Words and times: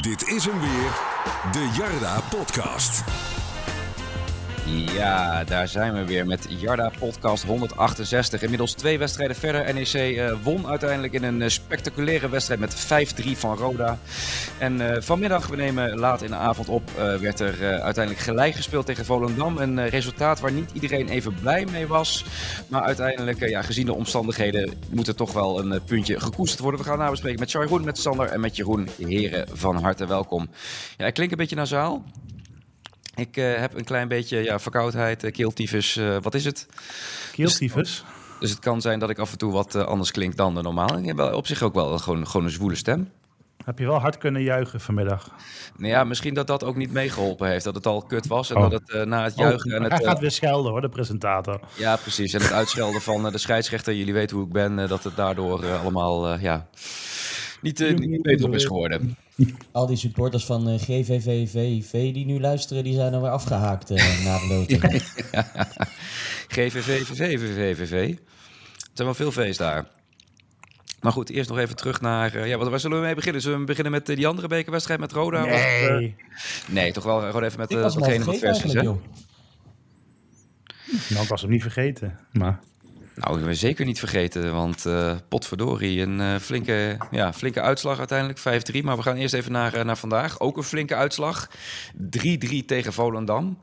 Dit 0.00 0.28
is 0.28 0.44
hem 0.44 0.60
weer, 0.60 0.92
de 1.52 1.70
Jarda 1.76 2.20
Podcast. 2.20 3.04
Ja, 4.74 5.44
daar 5.44 5.68
zijn 5.68 5.94
we 5.94 6.04
weer 6.04 6.26
met 6.26 6.46
Jarda 6.48 6.90
Podcast 6.98 7.44
168. 7.44 8.42
Inmiddels 8.42 8.72
twee 8.72 8.98
wedstrijden 8.98 9.36
verder. 9.36 9.74
NEC 9.74 9.94
uh, 9.94 10.32
won 10.42 10.66
uiteindelijk 10.66 11.12
in 11.12 11.22
een 11.22 11.40
uh, 11.40 11.48
spectaculaire 11.48 12.28
wedstrijd 12.28 12.60
met 12.60 12.86
5-3 13.24 13.30
van 13.30 13.56
Roda. 13.56 13.98
En 14.58 14.80
uh, 14.80 14.96
vanmiddag, 14.98 15.46
we 15.46 15.56
nemen 15.56 15.98
laat 15.98 16.22
in 16.22 16.30
de 16.30 16.36
avond 16.36 16.68
op, 16.68 16.90
werd 17.20 17.40
er 17.40 17.80
uiteindelijk 17.82 18.24
gelijk 18.24 18.54
gespeeld 18.54 18.86
tegen 18.86 19.04
Volendam. 19.04 19.58
Een 19.58 19.88
resultaat 19.88 20.40
waar 20.40 20.52
niet 20.52 20.70
iedereen 20.72 21.08
even 21.08 21.34
blij 21.40 21.66
mee 21.72 21.86
was. 21.86 22.24
Maar 22.68 22.82
uiteindelijk, 22.82 23.48
ja, 23.48 23.62
gezien 23.62 23.86
de 23.86 23.94
omstandigheden, 23.94 24.72
moet 24.90 25.08
er 25.08 25.14
toch 25.14 25.32
wel 25.32 25.58
een 25.58 25.84
puntje 25.84 26.20
gekoesterd 26.20 26.60
worden. 26.60 26.80
We 26.80 26.86
gaan 26.86 26.98
nabespreken 26.98 27.40
met 27.40 27.50
Charlie 27.50 27.80
met 27.80 27.98
Sander 27.98 28.28
en 28.28 28.40
met 28.40 28.56
Jeroen. 28.56 28.88
Heren, 28.98 29.46
van 29.52 29.76
harte 29.76 30.06
welkom. 30.06 30.48
Ja, 30.96 31.06
ik 31.06 31.14
klink 31.14 31.30
een 31.30 31.36
beetje 31.36 31.56
nasaal. 31.56 32.04
Ik 33.16 33.36
uh, 33.36 33.56
heb 33.56 33.74
een 33.74 33.84
klein 33.84 34.08
beetje 34.08 34.42
ja, 34.42 34.58
verkoudheid, 34.58 35.24
uh, 35.24 35.32
keeltyfus, 35.32 35.96
uh, 35.96 36.16
wat 36.22 36.34
is 36.34 36.44
het? 36.44 36.66
Keeltyfus? 37.32 37.82
Dus, 37.82 38.04
dus, 38.40 38.50
het 38.50 38.58
kan 38.58 38.80
zijn 38.80 38.98
dat 38.98 39.10
ik 39.10 39.18
af 39.18 39.32
en 39.32 39.38
toe 39.38 39.52
wat 39.52 39.74
anders 39.74 40.10
klink 40.10 40.36
dan 40.36 40.54
normaal. 40.54 40.98
Ik 40.98 41.06
heb 41.06 41.18
op 41.20 41.46
zich 41.46 41.62
ook 41.62 41.74
wel 41.74 41.98
gewoon, 41.98 42.26
gewoon 42.26 42.46
een 42.46 42.52
zwoele 42.52 42.74
stem. 42.74 43.10
Heb 43.64 43.78
je 43.78 43.86
wel 43.86 43.98
hard 43.98 44.18
kunnen 44.18 44.42
juichen 44.42 44.80
vanmiddag? 44.80 45.30
Nou 45.76 45.90
ja, 45.90 46.04
misschien 46.04 46.34
dat 46.34 46.46
dat 46.46 46.64
ook 46.64 46.76
niet 46.76 46.92
meegeholpen 46.92 47.48
heeft. 47.48 47.64
Dat 47.64 47.74
het 47.74 47.86
al 47.86 48.02
kut 48.02 48.26
was 48.26 48.50
en 48.50 48.56
oh. 48.56 48.70
dat 48.70 48.82
het 48.86 49.08
na 49.08 49.24
het 49.24 49.36
juichen... 49.36 49.70
Oh, 49.70 49.76
en 49.76 49.82
het, 49.82 49.92
hij 49.92 50.04
gaat 50.04 50.18
weer 50.18 50.30
schelden 50.30 50.70
hoor, 50.70 50.80
de 50.80 50.88
presentator. 50.88 51.60
Ja, 51.76 51.96
precies. 51.96 52.32
En 52.32 52.40
het 52.40 52.52
uitschelden 52.52 53.00
van 53.00 53.30
de 53.32 53.38
scheidsrechter, 53.38 53.94
jullie 53.94 54.14
weten 54.14 54.36
hoe 54.36 54.46
ik 54.46 54.52
ben, 54.52 54.88
dat 54.88 55.04
het 55.04 55.16
daardoor 55.16 55.66
allemaal 55.66 56.38
ja, 56.38 56.66
niet, 57.60 57.98
niet 57.98 58.22
beter 58.22 58.46
op 58.46 58.54
is 58.54 58.64
geworden. 58.64 59.16
Al 59.72 59.86
die 59.86 59.96
supporters 59.96 60.44
van 60.44 60.68
uh, 60.68 60.78
GVVVV 60.78 62.12
die 62.12 62.26
nu 62.26 62.40
luisteren, 62.40 62.84
die 62.84 62.94
zijn 62.94 63.12
er 63.12 63.20
weer 63.20 63.30
afgehaakt 63.30 63.90
uh, 63.90 64.24
na 64.24 64.38
de 64.38 64.46
loting. 64.46 64.80
GVVVVVVV. 66.48 68.08
Het 68.08 68.90
zijn 68.92 69.06
wel 69.06 69.14
veel 69.14 69.32
feest 69.32 69.58
daar. 69.58 69.88
Maar 71.00 71.12
goed, 71.12 71.30
eerst 71.30 71.48
nog 71.48 71.58
even 71.58 71.76
terug 71.76 72.00
naar... 72.00 72.34
Uh, 72.34 72.48
ja, 72.48 72.58
waar 72.58 72.80
zullen 72.80 72.98
we 72.98 73.04
mee 73.04 73.14
beginnen? 73.14 73.42
Zullen 73.42 73.58
we 73.58 73.64
beginnen 73.64 73.92
met 73.92 74.06
die 74.06 74.26
andere 74.26 74.48
bekerwedstrijd 74.48 75.00
met 75.00 75.12
Roda? 75.12 75.44
Nee. 75.44 76.16
Nee, 76.68 76.92
toch 76.92 77.04
wel 77.04 77.20
gewoon 77.20 77.42
even 77.42 77.58
met 77.58 77.68
degene 77.68 78.24
wat 78.24 78.38
vers 78.38 78.62
is, 78.62 78.72
hè? 78.72 78.82
Nou, 81.08 81.26
was 81.28 81.40
hem 81.40 81.50
niet 81.50 81.62
vergeten, 81.62 82.18
maar... 82.32 82.60
Nou, 83.16 83.54
zeker 83.54 83.84
niet 83.84 83.98
vergeten, 83.98 84.52
want 84.52 84.86
uh, 84.86 85.14
potverdorie, 85.28 86.00
een 86.00 86.18
uh, 86.18 86.36
flinke, 86.36 86.96
ja, 87.10 87.32
flinke 87.32 87.60
uitslag 87.60 87.98
uiteindelijk, 87.98 88.38
5-3. 88.38 88.82
Maar 88.82 88.96
we 88.96 89.02
gaan 89.02 89.16
eerst 89.16 89.34
even 89.34 89.52
naar, 89.52 89.76
uh, 89.76 89.84
naar 89.84 89.96
vandaag. 89.96 90.40
Ook 90.40 90.56
een 90.56 90.62
flinke 90.62 90.94
uitslag, 90.94 91.50
3-3 91.94 92.64
tegen 92.66 92.92
Volendam. 92.92 93.58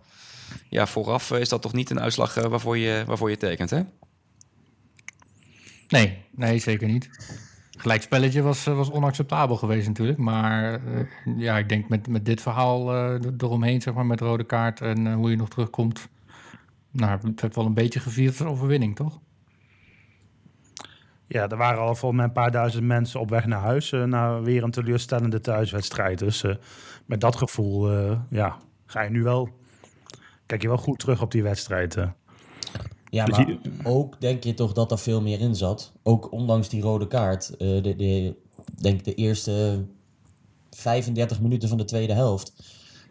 Ja, 0.70 0.88
vooraf 0.88 1.32
is 1.32 1.50
dat 1.50 1.62
toch 1.62 1.74
niet 1.74 1.90
een 1.90 2.00
uitslag 2.00 2.34
waarvoor, 2.34 2.78
je, 2.78 3.04
waarvoor 3.08 3.30
je 3.30 3.38
tekent, 3.38 3.70
hè? 3.70 3.82
Nee, 5.88 6.18
nee, 6.32 6.60
zeker 6.60 6.88
niet. 6.88 7.10
Gelijkspelletje 7.78 8.42
was, 8.42 8.64
was 8.64 8.92
onacceptabel 8.92 9.56
geweest 9.56 9.88
natuurlijk. 9.88 10.18
Maar 10.18 10.82
ja, 11.38 11.58
ik 11.58 11.70
denk 11.70 11.90
met, 11.90 12.08
met 12.08 12.26
dit 12.26 12.42
verhaal 12.42 12.94
eromheen, 13.38 13.82
zeg 13.82 13.94
maar, 13.94 14.06
met 14.06 14.20
rode 14.20 14.44
kaart 14.44 14.82
en 14.82 15.14
hoe 15.14 15.30
je 15.30 15.36
nog 15.36 15.50
terugkomt... 15.50 16.08
Nou, 16.92 17.20
het 17.28 17.42
heeft 17.42 17.56
wel 17.56 17.66
een 17.66 17.74
beetje 17.74 18.00
gevierd 18.00 18.40
als 18.40 18.50
overwinning, 18.50 18.96
toch? 18.96 19.20
Ja, 21.34 21.50
er 21.50 21.58
waren 21.58 21.82
al 21.82 21.96
volgens 21.96 22.16
mij 22.16 22.26
een 22.26 22.32
paar 22.32 22.52
duizend 22.52 22.84
mensen 22.84 23.20
op 23.20 23.30
weg 23.30 23.46
naar 23.46 23.60
huis. 23.60 23.92
Uh, 23.92 24.04
na 24.04 24.42
weer 24.42 24.64
een 24.64 24.72
teleurstellende 24.72 25.42
thuiswedstrijd. 25.42 26.20
Dus 26.20 26.44
uh, 26.44 26.56
met 27.06 27.22
dat 27.22 27.36
gevoel, 27.36 27.94
uh, 27.94 28.20
ja, 28.30 28.58
ga 28.86 29.02
je 29.02 29.10
nu 29.10 29.24
wel... 29.24 29.50
Kijk 30.46 30.62
je 30.62 30.68
wel 30.68 30.78
goed 30.78 31.00
terug 31.00 31.22
op 31.22 31.32
die 31.32 31.44
wedstrijd. 31.44 31.98
Ja, 33.10 33.26
dus 33.26 33.38
maar 33.38 33.58
ook 33.84 34.22
denk 34.22 34.44
je 34.44 34.54
toch 34.54 34.74
dat 34.74 34.92
er 34.92 35.00
veel 35.00 35.22
meer 35.22 35.40
in 35.40 35.56
zat. 35.56 35.92
Ook 36.04 36.32
ondanks 36.32 36.70
die 36.70 36.82
rode 36.82 37.08
kaart. 37.08 37.56
de, 37.58 37.94
de, 37.98 38.36
denk 38.82 39.04
de 39.04 39.14
eerste 39.14 39.86
35 40.70 41.42
minuten 41.42 41.70
van 41.70 41.78
de 41.78 41.86
tweede 41.86 42.14
helft 42.14 42.54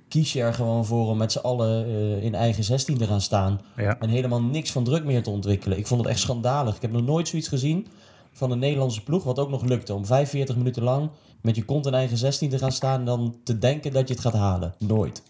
kies 0.09 0.33
je 0.33 0.41
er 0.41 0.55
gewoon 0.55 0.85
voor 0.87 1.07
om 1.07 1.17
met 1.17 1.33
z'n 1.33 1.39
allen 1.39 1.89
uh, 1.89 2.23
in 2.23 2.35
eigen 2.35 2.65
16 2.65 2.99
te 2.99 3.07
gaan 3.07 3.21
staan. 3.21 3.61
Ja. 3.77 3.99
En 3.99 4.09
helemaal 4.09 4.43
niks 4.43 4.73
van 4.73 4.85
druk 4.85 5.05
meer 5.05 5.23
te 5.23 5.31
ontwikkelen. 5.31 5.79
Ik 5.79 5.87
vond 5.87 6.01
het 6.01 6.11
echt 6.11 6.21
schandalig. 6.21 6.77
Ik 6.77 6.83
heb 6.83 6.93
nog 6.93 7.03
nooit 7.03 7.29
zoiets 7.29 7.49
gezien 7.49 7.87
van 8.33 8.51
een 8.51 8.59
Nederlandse 8.59 9.03
ploeg, 9.03 9.25
wat 9.25 9.39
ook 9.39 9.51
nog 9.51 9.65
lukte. 9.65 9.95
Om 9.95 10.07
45 10.07 10.57
minuten 10.57 10.83
lang 10.83 11.11
met 11.41 11.57
je 11.57 11.65
kont 11.65 11.87
in 11.87 11.95
eigen 11.95 12.17
16 12.17 12.51
te 12.51 12.59
gaan 12.59 12.73
staan 12.73 12.99
en 12.99 13.05
dan 13.05 13.37
te 13.45 13.59
denken 13.59 13.93
dat 13.93 14.09
je 14.09 14.15
het 14.15 14.23
gaat 14.23 14.33
halen. 14.33 14.75
Nooit. 14.79 15.23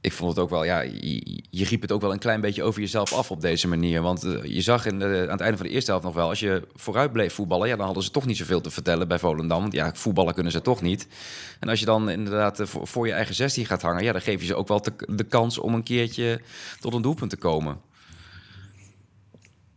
Ik 0.00 0.12
vond 0.12 0.30
het 0.30 0.38
ook 0.38 0.50
wel, 0.50 0.64
ja, 0.64 0.80
je, 0.80 1.64
riep 1.64 1.82
het 1.82 1.92
ook 1.92 2.00
wel 2.00 2.12
een 2.12 2.18
klein 2.18 2.40
beetje 2.40 2.62
over 2.62 2.80
jezelf 2.80 3.12
af 3.12 3.30
op 3.30 3.40
deze 3.40 3.68
manier. 3.68 4.02
Want 4.02 4.24
uh, 4.24 4.44
je 4.44 4.60
zag 4.60 4.86
in 4.86 4.98
de, 4.98 5.04
aan 5.04 5.30
het 5.30 5.40
einde 5.40 5.56
van 5.56 5.66
de 5.66 5.72
eerste 5.72 5.90
helft 5.90 6.06
nog 6.06 6.14
wel, 6.14 6.28
als 6.28 6.40
je 6.40 6.66
vooruit 6.74 7.12
bleef 7.12 7.34
voetballen, 7.34 7.68
ja, 7.68 7.76
dan 7.76 7.84
hadden 7.84 8.02
ze 8.02 8.10
toch 8.10 8.26
niet 8.26 8.36
zoveel 8.36 8.60
te 8.60 8.70
vertellen 8.70 9.08
bij 9.08 9.18
Volendam. 9.18 9.60
Want 9.60 9.72
ja, 9.72 9.94
voetballen 9.94 10.34
kunnen 10.34 10.52
ze 10.52 10.60
toch 10.60 10.82
niet. 10.82 11.06
En 11.60 11.68
als 11.68 11.80
je 11.80 11.86
dan 11.86 12.10
inderdaad 12.10 12.60
uh, 12.60 12.66
voor, 12.66 13.06
je 13.06 13.12
eigen 13.12 13.34
16 13.34 13.66
gaat 13.66 13.82
hangen, 13.82 14.04
ja, 14.04 14.12
dan 14.12 14.20
geef 14.20 14.40
je 14.40 14.46
ze 14.46 14.54
ook 14.54 14.68
wel 14.68 14.82
de 14.98 15.24
kans 15.24 15.58
om 15.58 15.74
een 15.74 15.82
keertje 15.82 16.40
tot 16.80 16.94
een 16.94 17.02
doelpunt 17.02 17.30
te 17.30 17.36
komen. 17.36 17.87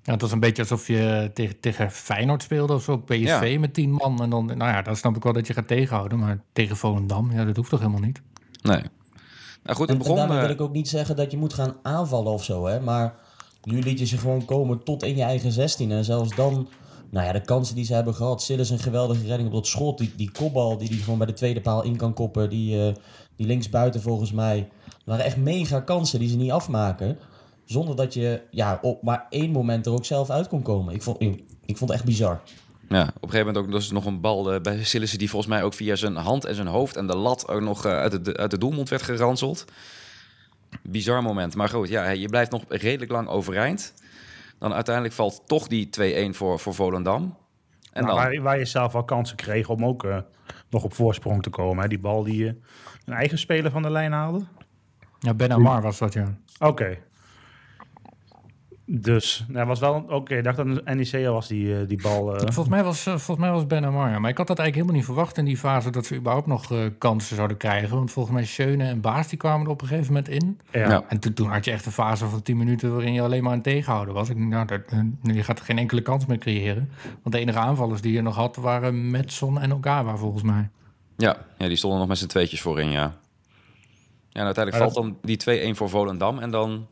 Ja, 0.04 0.12
het 0.12 0.22
was 0.22 0.32
een 0.32 0.40
beetje 0.40 0.62
alsof 0.62 0.88
je 0.88 1.32
tegen, 1.34 1.60
tegen 1.60 1.92
Feyenoord 1.92 2.44
speelde 2.44 2.74
of 2.74 2.84
zo, 2.84 2.98
PSV 2.98 3.50
ja. 3.52 3.60
met 3.60 3.74
tien 3.74 3.92
man. 3.92 4.22
En 4.22 4.30
dan, 4.30 4.46
nou 4.46 4.72
ja, 4.72 4.82
dan 4.82 4.96
snap 4.96 5.16
ik 5.16 5.24
wel 5.24 5.34
dat 5.34 5.48
je 5.48 5.54
gaat 5.54 5.68
tegenhouden. 5.68 6.20
Maar 6.20 6.42
tegen 6.54 6.78
Volendam, 6.78 7.32
ja, 7.32 7.46
dat 7.46 7.56
hoeft 7.56 7.70
toch 7.70 7.80
helemaal 7.80 8.02
niet? 8.02 8.22
Nee. 8.62 8.82
Nou 9.64 9.78
goed, 9.78 9.90
het 9.90 9.98
begon... 9.98 10.18
En 10.18 10.28
daarmee 10.28 10.46
wil 10.46 10.56
ik 10.56 10.62
ook 10.62 10.74
niet 10.74 10.90
zeggen 10.90 11.16
dat 11.16 11.32
je 11.32 11.38
moet 11.38 11.54
gaan 11.54 11.76
aanvallen 11.82 12.32
of 12.32 12.44
zo, 12.44 12.66
hè. 12.66 12.80
Maar 12.80 13.14
nu 13.64 13.82
liet 13.82 14.00
je 14.00 14.06
ze 14.06 14.18
gewoon 14.18 14.46
komen 14.46 14.84
tot 14.84 15.04
in 15.04 15.16
je 15.16 15.24
eigen 15.24 15.52
16. 15.52 15.92
En 15.92 16.04
zelfs 16.04 16.36
dan, 16.36 16.68
nou 17.10 17.26
ja, 17.26 17.32
de 17.32 17.42
kansen 17.42 17.76
die 17.76 17.86
ze 17.86 17.94
hebben 17.94 18.16
gehad. 18.16 18.42
Silas 18.42 18.70
een 18.70 18.80
geweldige 18.80 19.26
redding 19.26 19.50
op 19.50 19.56
dat 19.56 19.68
schot. 19.68 19.98
Die, 19.98 20.14
die 20.16 20.32
kopbal 20.32 20.78
die 20.78 20.90
die 20.90 21.00
gewoon 21.04 21.18
bij 21.18 21.28
de 21.28 21.34
tweede 21.34 21.62
paal 21.62 21.84
in 21.84 21.96
kan 21.96 22.14
koppen. 22.14 22.50
Die, 22.50 22.88
uh, 22.88 22.94
die 23.36 23.48
linksbuiten 23.48 24.02
volgens 24.02 24.32
mij. 24.32 24.70
Dat 24.86 25.00
waren 25.04 25.26
echt 25.26 25.38
mega 25.38 25.80
kansen 25.80 26.20
die 26.20 26.30
ze 26.30 26.38
niet 26.38 26.52
afmaken. 26.52 27.18
Zonder 27.72 27.96
dat 27.96 28.14
je 28.14 28.42
ja, 28.50 28.80
op 28.82 29.04
maar 29.04 29.26
één 29.30 29.52
moment 29.52 29.86
er 29.86 29.92
ook 29.92 30.06
zelf 30.06 30.30
uit 30.30 30.48
kon 30.48 30.62
komen. 30.62 30.94
Ik 30.94 31.02
vond, 31.02 31.22
ik, 31.22 31.44
ik 31.66 31.78
vond 31.78 31.90
het 31.90 32.00
echt 32.00 32.04
bizar. 32.04 32.42
Ja, 32.90 33.02
op 33.02 33.24
een 33.24 33.30
gegeven 33.30 33.54
moment 33.54 33.58
ook 33.58 33.72
dus 33.72 33.92
nog 33.92 34.06
een 34.06 34.22
bal 34.22 34.54
uh, 34.54 34.62
bij 34.62 34.84
Sillissen... 34.84 35.20
die 35.20 35.30
volgens 35.30 35.52
mij 35.52 35.64
ook 35.64 35.74
via 35.74 35.96
zijn 35.96 36.16
hand 36.16 36.46
en 36.46 36.56
zijn 36.56 36.68
hoofd 36.68 36.96
en 36.96 37.08
de 37.08 37.16
lat... 37.16 37.48
ook 37.48 37.62
nog 37.62 37.86
uh, 37.86 37.92
uit, 37.92 38.26
de, 38.26 38.38
uit 38.38 38.52
de 38.52 38.58
doelmond 38.58 38.90
werd 38.90 39.02
geranseld. 39.02 39.66
Bizar 40.84 41.24
moment. 41.24 41.56
Maar 41.56 41.70
goed, 41.70 41.90
ja, 41.90 42.10
je 42.10 42.30
blijft 42.30 42.52
nog 42.52 42.64
redelijk 42.68 43.12
lang 43.12 43.28
overeind. 43.28 43.94
Dan 44.60 44.74
uiteindelijk 44.74 45.16
valt 45.16 45.42
toch 45.46 45.68
die 45.68 45.90
2-1 46.32 46.36
voor, 46.36 46.60
voor 46.60 46.74
Volendam. 46.74 47.38
En 47.94 48.04
nou, 48.04 48.06
dan... 48.06 48.16
waar, 48.16 48.42
waar 48.42 48.58
je 48.58 48.66
zelf 48.66 48.96
al 48.96 49.04
kansen 49.04 49.38
kreeg 49.38 49.70
om 49.70 49.86
ook 49.86 50.04
uh, 50.04 50.18
nog 50.70 50.84
op 50.84 50.94
voorsprong 50.94 51.44
te 51.44 51.50
komen. 51.50 51.84
Hè? 51.84 51.90
Die 51.90 52.00
bal 52.00 52.24
die 52.24 52.38
je 52.38 52.56
een 53.06 53.14
eigen 53.14 53.38
speler 53.38 53.72
van 53.72 53.82
de 53.82 53.90
lijn 53.90 54.12
haalde. 54.12 54.46
Ja, 55.20 55.34
Ben 55.34 55.52
Amar 55.52 55.82
was 55.82 55.98
dat, 55.98 56.14
ja. 56.14 56.38
Oké. 56.60 56.98
Dus, 58.94 59.46
nou, 59.48 59.68
was 59.68 59.80
wel 59.80 59.94
oké. 59.94 60.14
Okay, 60.14 60.38
ik 60.38 60.44
dacht 60.44 60.58
dat 60.58 60.66
een 60.66 60.98
NEC 60.98 61.28
was 61.28 61.48
die, 61.48 61.66
uh, 61.66 61.88
die 61.88 62.02
bal. 62.02 62.34
Uh... 62.34 62.40
Volgens 62.40 62.70
mij 62.70 62.84
was, 62.84 63.08
uh, 63.08 63.18
volgens 63.18 63.38
mij 63.38 63.52
was 63.52 63.68
Ben 63.68 63.86
Amar, 63.86 64.22
maar 64.22 64.30
ik 64.30 64.38
had 64.38 64.48
dat 64.48 64.60
eigenlijk 64.60 64.76
helemaal 64.76 64.96
niet 64.96 65.06
verwacht 65.06 65.38
in 65.38 65.46
die 65.46 65.58
fase 65.58 65.90
dat 65.90 66.06
ze 66.06 66.16
überhaupt 66.16 66.48
nog 66.48 66.72
kansen 66.98 67.36
zouden 67.36 67.58
krijgen. 67.58 67.96
Want 67.96 68.12
volgens 68.12 68.36
mij 68.36 68.46
Schöne 68.46 68.84
en 68.84 69.02
Baas 69.02 69.28
die 69.28 69.38
kwamen 69.38 69.66
er 69.66 69.72
op 69.72 69.82
een 69.82 69.88
gegeven 69.88 70.14
moment 70.14 70.30
in. 70.30 70.60
Ja. 70.72 71.04
En 71.08 71.20
toen, 71.20 71.34
toen 71.34 71.50
had 71.50 71.66
je 71.66 71.72
echt 71.72 71.86
een 71.86 71.92
fase 71.92 72.26
van 72.26 72.42
10 72.42 72.58
minuten 72.58 72.94
waarin 72.94 73.14
je 73.14 73.22
alleen 73.22 73.44
maar 73.44 73.54
aan 73.54 73.62
tegenhouden 73.62 74.14
was. 74.14 74.30
Ik, 74.30 74.38
nou, 74.38 74.66
dat, 74.66 74.82
je 75.22 75.44
gaat 75.44 75.62
geen 75.62 75.78
enkele 75.78 76.02
kans 76.02 76.26
meer 76.26 76.38
creëren. 76.38 76.90
Want 77.22 77.36
de 77.36 77.42
enige 77.42 77.60
aanvallers 77.60 78.02
die 78.02 78.14
je 78.14 78.22
nog 78.22 78.36
had 78.36 78.56
waren 78.56 79.12
Metson 79.12 79.60
en 79.60 79.74
Ogawa 79.74 80.18
volgens 80.18 80.44
mij. 80.44 80.70
Ja, 81.18 81.38
ja 81.58 81.68
die 81.68 81.78
stonden 81.78 82.00
nog 82.00 82.08
met 82.08 82.18
z'n 82.18 82.28
tweetjes 82.28 82.62
voorin, 82.62 82.90
ja. 82.90 83.14
Ja, 84.30 84.40
en 84.40 84.46
uiteindelijk 84.46 84.84
valt 84.84 84.94
dan 84.94 85.18
die 85.22 85.72
2-1 85.74 85.78
voor 85.78 85.90
Volendam 85.90 86.40
en 86.40 86.52
dan 86.52 86.88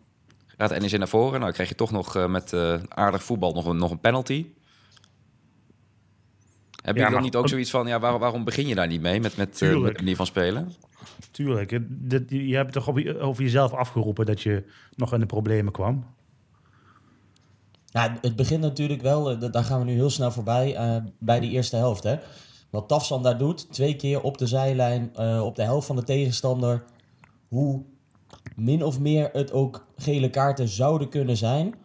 gaat 0.67 0.79
NEC 0.79 0.97
naar 0.97 1.07
voren. 1.07 1.39
Nou, 1.39 1.51
krijg 1.51 1.69
je 1.69 1.75
toch 1.75 1.91
nog 1.91 2.15
uh, 2.15 2.27
met 2.27 2.53
uh, 2.53 2.79
aardig 2.87 3.23
voetbal 3.23 3.53
nog 3.53 3.65
een, 3.65 3.77
nog 3.77 3.91
een 3.91 3.99
penalty. 3.99 4.45
Heb 6.81 6.95
je 6.95 7.01
ja, 7.01 7.09
dan 7.09 7.21
niet 7.21 7.35
ook 7.35 7.49
zoiets 7.49 7.69
van, 7.69 7.87
ja, 7.87 7.99
waar, 7.99 8.19
waarom 8.19 8.43
begin 8.43 8.67
je 8.67 8.75
daar 8.75 8.87
niet 8.87 9.01
mee 9.01 9.19
met, 9.19 9.37
met, 9.37 9.61
uh, 9.61 9.81
met 9.81 9.97
manier 9.97 10.15
van 10.15 10.25
spelen? 10.25 10.73
Tuurlijk. 11.31 11.79
Dit, 11.89 12.29
je 12.29 12.55
hebt 12.55 12.73
toch 12.73 12.89
over 13.19 13.43
jezelf 13.43 13.73
afgeroepen 13.73 14.25
dat 14.25 14.41
je 14.41 14.63
nog 14.95 15.13
in 15.13 15.19
de 15.19 15.25
problemen 15.25 15.71
kwam? 15.71 16.05
Ja, 17.85 18.17
het 18.21 18.35
begint 18.35 18.61
natuurlijk 18.61 19.01
wel, 19.01 19.51
daar 19.51 19.63
gaan 19.63 19.79
we 19.79 19.85
nu 19.85 19.93
heel 19.93 20.09
snel 20.09 20.31
voorbij, 20.31 20.77
uh, 20.77 21.03
bij 21.19 21.39
die 21.39 21.51
eerste 21.51 21.75
helft. 21.75 22.03
Hè? 22.03 22.15
Wat 22.69 22.87
Tafsan 22.87 23.23
daar 23.23 23.37
doet, 23.37 23.73
twee 23.73 23.95
keer 23.95 24.21
op 24.21 24.37
de 24.37 24.47
zijlijn, 24.47 25.11
uh, 25.19 25.45
op 25.45 25.55
de 25.55 25.63
helft 25.63 25.87
van 25.87 25.95
de 25.95 26.03
tegenstander. 26.03 26.83
Hoe 27.47 27.83
min 28.55 28.83
of 28.83 28.99
meer 28.99 29.29
het 29.33 29.51
ook 29.51 29.85
gele 29.97 30.29
kaarten 30.29 30.67
zouden 30.67 31.09
kunnen 31.09 31.37
zijn. 31.37 31.75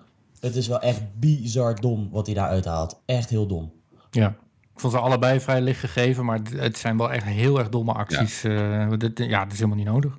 Het 0.40 0.56
is 0.56 0.66
wel 0.66 0.80
echt 0.80 1.02
bizar 1.18 1.80
dom 1.80 2.08
wat 2.10 2.26
hij 2.26 2.34
daar 2.34 2.48
uithaalt. 2.48 3.00
Echt 3.06 3.30
heel 3.30 3.46
dom. 3.46 3.72
Ja. 4.10 4.28
Ik 4.74 4.80
vond 4.80 4.92
ze 4.92 4.98
allebei 4.98 5.40
vrij 5.40 5.60
licht 5.60 5.80
gegeven, 5.80 6.24
maar 6.24 6.40
het 6.56 6.78
zijn 6.78 6.96
wel 6.96 7.12
echt 7.12 7.24
heel 7.24 7.58
erg 7.58 7.68
domme 7.68 7.92
acties. 7.92 8.42
Ja, 8.42 8.86
uh, 8.86 8.98
dit, 8.98 9.18
ja 9.18 9.42
dat 9.42 9.52
is 9.52 9.58
helemaal 9.58 9.78
niet 9.78 9.86
nodig. 9.86 10.18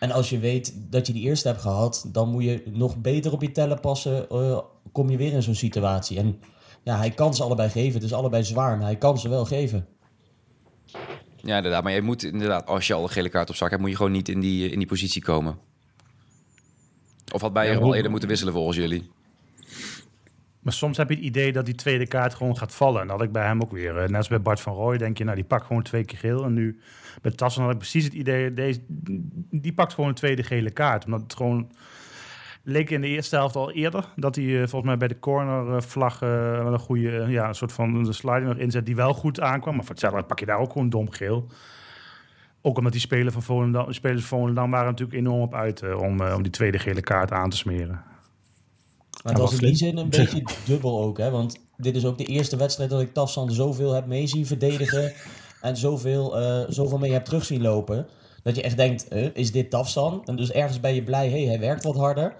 En 0.00 0.10
als 0.10 0.30
je 0.30 0.38
weet 0.38 0.74
dat 0.90 1.06
je 1.06 1.12
die 1.12 1.22
eerste 1.22 1.48
hebt 1.48 1.60
gehad, 1.60 2.08
dan 2.12 2.30
moet 2.30 2.42
je 2.42 2.62
nog 2.66 2.96
beter 2.96 3.32
op 3.32 3.42
je 3.42 3.52
tellen 3.52 3.80
passen. 3.80 4.26
Uh, 4.32 4.58
kom 4.92 5.10
je 5.10 5.16
weer 5.16 5.32
in 5.32 5.42
zo'n 5.42 5.54
situatie. 5.54 6.18
En 6.18 6.40
ja, 6.82 6.96
hij 6.96 7.10
kan 7.10 7.34
ze 7.34 7.42
allebei 7.42 7.70
geven. 7.70 7.94
Het 7.94 8.02
is 8.02 8.12
allebei 8.12 8.44
zwaar, 8.44 8.76
maar 8.76 8.86
hij 8.86 8.96
kan 8.96 9.18
ze 9.18 9.28
wel 9.28 9.44
geven. 9.44 9.86
Ja, 11.46 11.56
inderdaad. 11.56 11.82
Maar 11.82 11.92
je 11.92 12.02
moet 12.02 12.22
inderdaad, 12.22 12.66
als 12.66 12.86
je 12.86 12.94
al 12.94 13.02
een 13.02 13.08
gele 13.08 13.28
kaart 13.28 13.48
op 13.48 13.54
zak 13.54 13.70
hebt, 13.70 13.80
moet 13.80 13.90
je 13.90 13.96
gewoon 13.96 14.12
niet 14.12 14.28
in 14.28 14.40
die, 14.40 14.70
in 14.70 14.78
die 14.78 14.88
positie 14.88 15.22
komen. 15.22 15.58
Of 17.32 17.40
had 17.40 17.52
Bayern 17.52 17.78
ja, 17.78 17.84
al 17.84 17.94
eerder 17.94 18.10
moeten 18.10 18.28
wisselen 18.28 18.52
volgens 18.52 18.76
jullie? 18.76 19.10
Maar 20.60 20.72
soms 20.72 20.96
heb 20.96 21.08
je 21.08 21.14
het 21.14 21.24
idee 21.24 21.52
dat 21.52 21.64
die 21.64 21.74
tweede 21.74 22.06
kaart 22.06 22.34
gewoon 22.34 22.56
gaat 22.56 22.74
vallen. 22.74 23.00
En 23.00 23.06
dat 23.06 23.16
had 23.16 23.26
ik 23.26 23.32
bij 23.32 23.46
hem 23.46 23.62
ook 23.62 23.70
weer. 23.70 23.94
Net 23.94 24.14
als 24.14 24.28
bij 24.28 24.42
Bart 24.42 24.60
van 24.60 24.74
Rooij 24.74 24.98
denk 24.98 25.18
je, 25.18 25.24
nou 25.24 25.36
die 25.36 25.44
pakt 25.44 25.66
gewoon 25.66 25.82
twee 25.82 26.04
keer 26.04 26.18
geel. 26.18 26.44
En 26.44 26.52
nu 26.52 26.80
bij 27.22 27.32
Tassen 27.32 27.62
had 27.62 27.72
ik 27.72 27.78
precies 27.78 28.04
het 28.04 28.12
idee, 28.12 28.54
deze, 28.54 28.80
die 29.50 29.72
pakt 29.72 29.94
gewoon 29.94 30.08
een 30.08 30.16
tweede 30.16 30.42
gele 30.42 30.70
kaart. 30.70 31.04
Omdat 31.04 31.20
het 31.20 31.34
gewoon 31.34 31.70
leek 32.68 32.90
in 32.90 33.00
de 33.00 33.06
eerste 33.06 33.36
helft 33.36 33.56
al 33.56 33.72
eerder 33.72 34.04
dat 34.16 34.34
hij 34.34 34.44
uh, 34.44 34.58
volgens 34.58 34.84
mij 34.84 34.96
bij 34.96 35.08
de 35.08 35.18
cornervlag 35.18 36.22
uh, 36.22 36.52
een 36.64 36.78
goede, 36.78 37.26
ja, 37.28 37.48
een 37.48 37.54
soort 37.54 37.72
van 37.72 38.02
de 38.02 38.12
sliding 38.12 38.46
nog 38.46 38.56
inzet 38.56 38.86
die 38.86 38.96
wel 38.96 39.14
goed 39.14 39.40
aankwam. 39.40 39.74
Maar 39.74 39.84
voor 39.84 39.94
hetzelfde 39.94 40.22
pak 40.22 40.38
je 40.38 40.46
daar 40.46 40.58
ook 40.58 40.72
gewoon 40.72 40.88
dom 40.88 41.10
geel. 41.10 41.46
Ook 42.62 42.78
omdat 42.78 42.92
die 42.92 43.00
spelers 43.00 43.32
van 43.32 43.42
Volendam, 43.42 43.92
spelers 43.92 44.24
van 44.24 44.38
Volendam 44.38 44.70
waren 44.70 44.86
natuurlijk 44.86 45.18
enorm 45.18 45.40
op 45.40 45.54
uit 45.54 45.82
uh, 45.82 46.00
om, 46.00 46.20
om 46.20 46.42
die 46.42 46.52
tweede 46.52 46.78
gele 46.78 47.00
kaart 47.00 47.32
aan 47.32 47.50
te 47.50 47.56
smeren. 47.56 48.02
Maar 49.22 49.32
het 49.32 49.42
was 49.42 49.52
in 49.52 49.66
die 49.66 49.76
zin 49.76 49.96
een 49.96 50.08
beetje 50.08 50.42
dubbel 50.66 51.02
ook, 51.02 51.18
hè? 51.18 51.30
Want 51.30 51.58
dit 51.76 51.96
is 51.96 52.04
ook 52.04 52.18
de 52.18 52.24
eerste 52.24 52.56
wedstrijd 52.56 52.90
dat 52.90 53.00
ik 53.00 53.12
Tafsan 53.12 53.50
zoveel 53.50 53.92
heb 53.92 54.06
mee 54.06 54.26
zien 54.26 54.46
verdedigen 54.46 55.12
en 55.60 55.76
zoveel, 55.76 56.40
uh, 56.40 56.64
zoveel 56.68 56.98
mee 56.98 57.12
heb 57.12 57.24
terug 57.24 57.44
zien 57.44 57.62
lopen. 57.62 58.06
Dat 58.42 58.56
je 58.56 58.62
echt 58.62 58.76
denkt, 58.76 59.12
uh, 59.12 59.28
is 59.32 59.52
dit 59.52 59.70
Tafsan? 59.70 60.22
En 60.24 60.36
dus 60.36 60.52
ergens 60.52 60.80
ben 60.80 60.94
je 60.94 61.02
blij, 61.02 61.30
hey, 61.30 61.42
hij 61.42 61.60
werkt 61.60 61.84
wat 61.84 61.96
harder. 61.96 62.34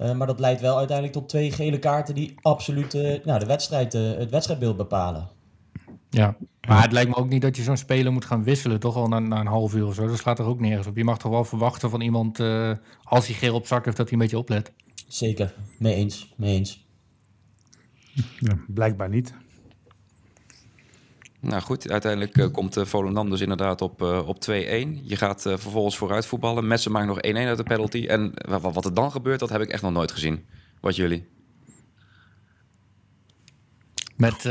Uh, 0.00 0.12
maar 0.12 0.26
dat 0.26 0.40
leidt 0.40 0.60
wel 0.60 0.76
uiteindelijk 0.76 1.16
tot 1.16 1.28
twee 1.28 1.52
gele 1.52 1.78
kaarten 1.78 2.14
die 2.14 2.34
absoluut 2.40 2.92
nou, 3.24 3.38
de 3.38 3.46
wedstrijd, 3.46 3.92
het 3.92 4.30
wedstrijdbeeld 4.30 4.76
bepalen. 4.76 5.28
Ja, 6.10 6.36
maar 6.68 6.82
het 6.82 6.92
lijkt 6.92 7.08
me 7.08 7.16
ook 7.16 7.28
niet 7.28 7.42
dat 7.42 7.56
je 7.56 7.62
zo'n 7.62 7.76
speler 7.76 8.12
moet 8.12 8.24
gaan 8.24 8.44
wisselen, 8.44 8.80
toch 8.80 8.96
al 8.96 9.08
na, 9.08 9.18
na, 9.18 9.40
een 9.40 9.46
half 9.46 9.74
uur 9.74 9.86
of 9.86 9.94
zo. 9.94 10.06
Dat 10.06 10.18
slaat 10.18 10.38
er 10.38 10.44
ook 10.44 10.60
nergens 10.60 10.86
op. 10.86 10.96
Je 10.96 11.04
mag 11.04 11.18
toch 11.18 11.30
wel 11.32 11.44
verwachten 11.44 11.90
van 11.90 12.00
iemand, 12.00 12.40
als 13.02 13.26
hij 13.26 13.34
geel 13.34 13.54
op 13.54 13.66
zak 13.66 13.84
heeft, 13.84 13.96
dat 13.96 14.08
hij 14.08 14.18
een 14.18 14.22
beetje 14.24 14.38
oplet. 14.38 14.72
Zeker, 15.06 15.54
mee 15.78 15.94
eens, 15.94 16.34
mee 16.36 16.54
eens. 16.54 16.86
Ja, 18.38 18.58
blijkbaar 18.66 19.08
niet. 19.08 19.34
Nou 21.40 21.62
goed, 21.62 21.90
uiteindelijk 21.90 22.36
uh, 22.36 22.46
komt 22.52 22.76
uh, 22.76 22.84
Volendam 22.84 23.30
dus 23.30 23.40
inderdaad 23.40 23.80
op, 23.80 24.02
uh, 24.02 24.28
op 24.28 24.36
2-1. 24.36 24.50
Je 25.02 25.16
gaat 25.16 25.42
vervolgens 25.42 25.96
vooruit 25.96 26.26
voetballen. 26.26 26.66
Messen 26.66 26.92
maakt 26.92 27.06
nog 27.06 27.16
1-1 27.16 27.20
uit 27.20 27.56
de 27.56 27.62
penalty. 27.62 28.06
En 28.06 28.32
wat, 28.48 28.74
wat 28.74 28.84
er 28.84 28.94
dan 28.94 29.10
gebeurt, 29.10 29.40
dat 29.40 29.48
heb 29.48 29.60
ik 29.60 29.68
echt 29.68 29.82
nog 29.82 29.92
nooit 29.92 30.12
gezien. 30.12 30.44
Wat 30.80 30.96
jullie? 30.96 31.28
Met, 34.16 34.44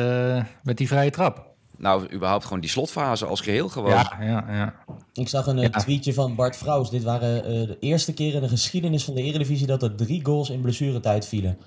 met 0.64 0.78
die 0.78 0.88
vrije 0.88 1.10
trap? 1.10 1.48
Nou, 1.78 2.14
überhaupt 2.14 2.44
gewoon 2.44 2.60
die 2.60 2.70
slotfase 2.70 3.26
als 3.26 3.42
geheel 3.42 3.70
gewoon. 3.70 3.90
Ja, 3.90 4.18
ja, 4.22 4.46
ja. 4.50 4.76
Ik 5.14 5.30
zag 5.30 5.48
een 5.48 5.58
ja. 5.58 5.70
tweetje 5.70 6.14
van 6.14 6.36
Bart 6.36 6.58
Vrouws. 6.58 6.90
Dit 6.90 7.04
waren 7.04 7.44
de 7.68 7.78
eerste 7.80 8.14
keer 8.14 8.34
in 8.34 8.42
de 8.42 8.50
geschiedenis 8.50 9.04
van 9.04 9.14
de 9.14 9.22
Eredivisie... 9.22 9.68
dat 9.68 9.84
er 9.84 9.96
drie 9.96 10.26
goals 10.26 10.50
in 10.50 10.62
blessuretijd 10.62 11.28
vielen. 11.28 11.58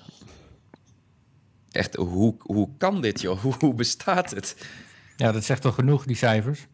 Echt, 1.70 1.96
hoe, 1.96 2.34
hoe 2.38 2.68
kan 2.78 3.00
dit, 3.00 3.20
joh? 3.20 3.40
Hoe, 3.42 3.54
hoe 3.58 3.74
bestaat 3.74 4.30
het? 4.30 4.56
Ja, 5.22 5.32
dat 5.32 5.44
zegt 5.44 5.62
toch 5.62 5.74
genoeg, 5.74 6.04
die 6.04 6.16
cijfers? 6.16 6.66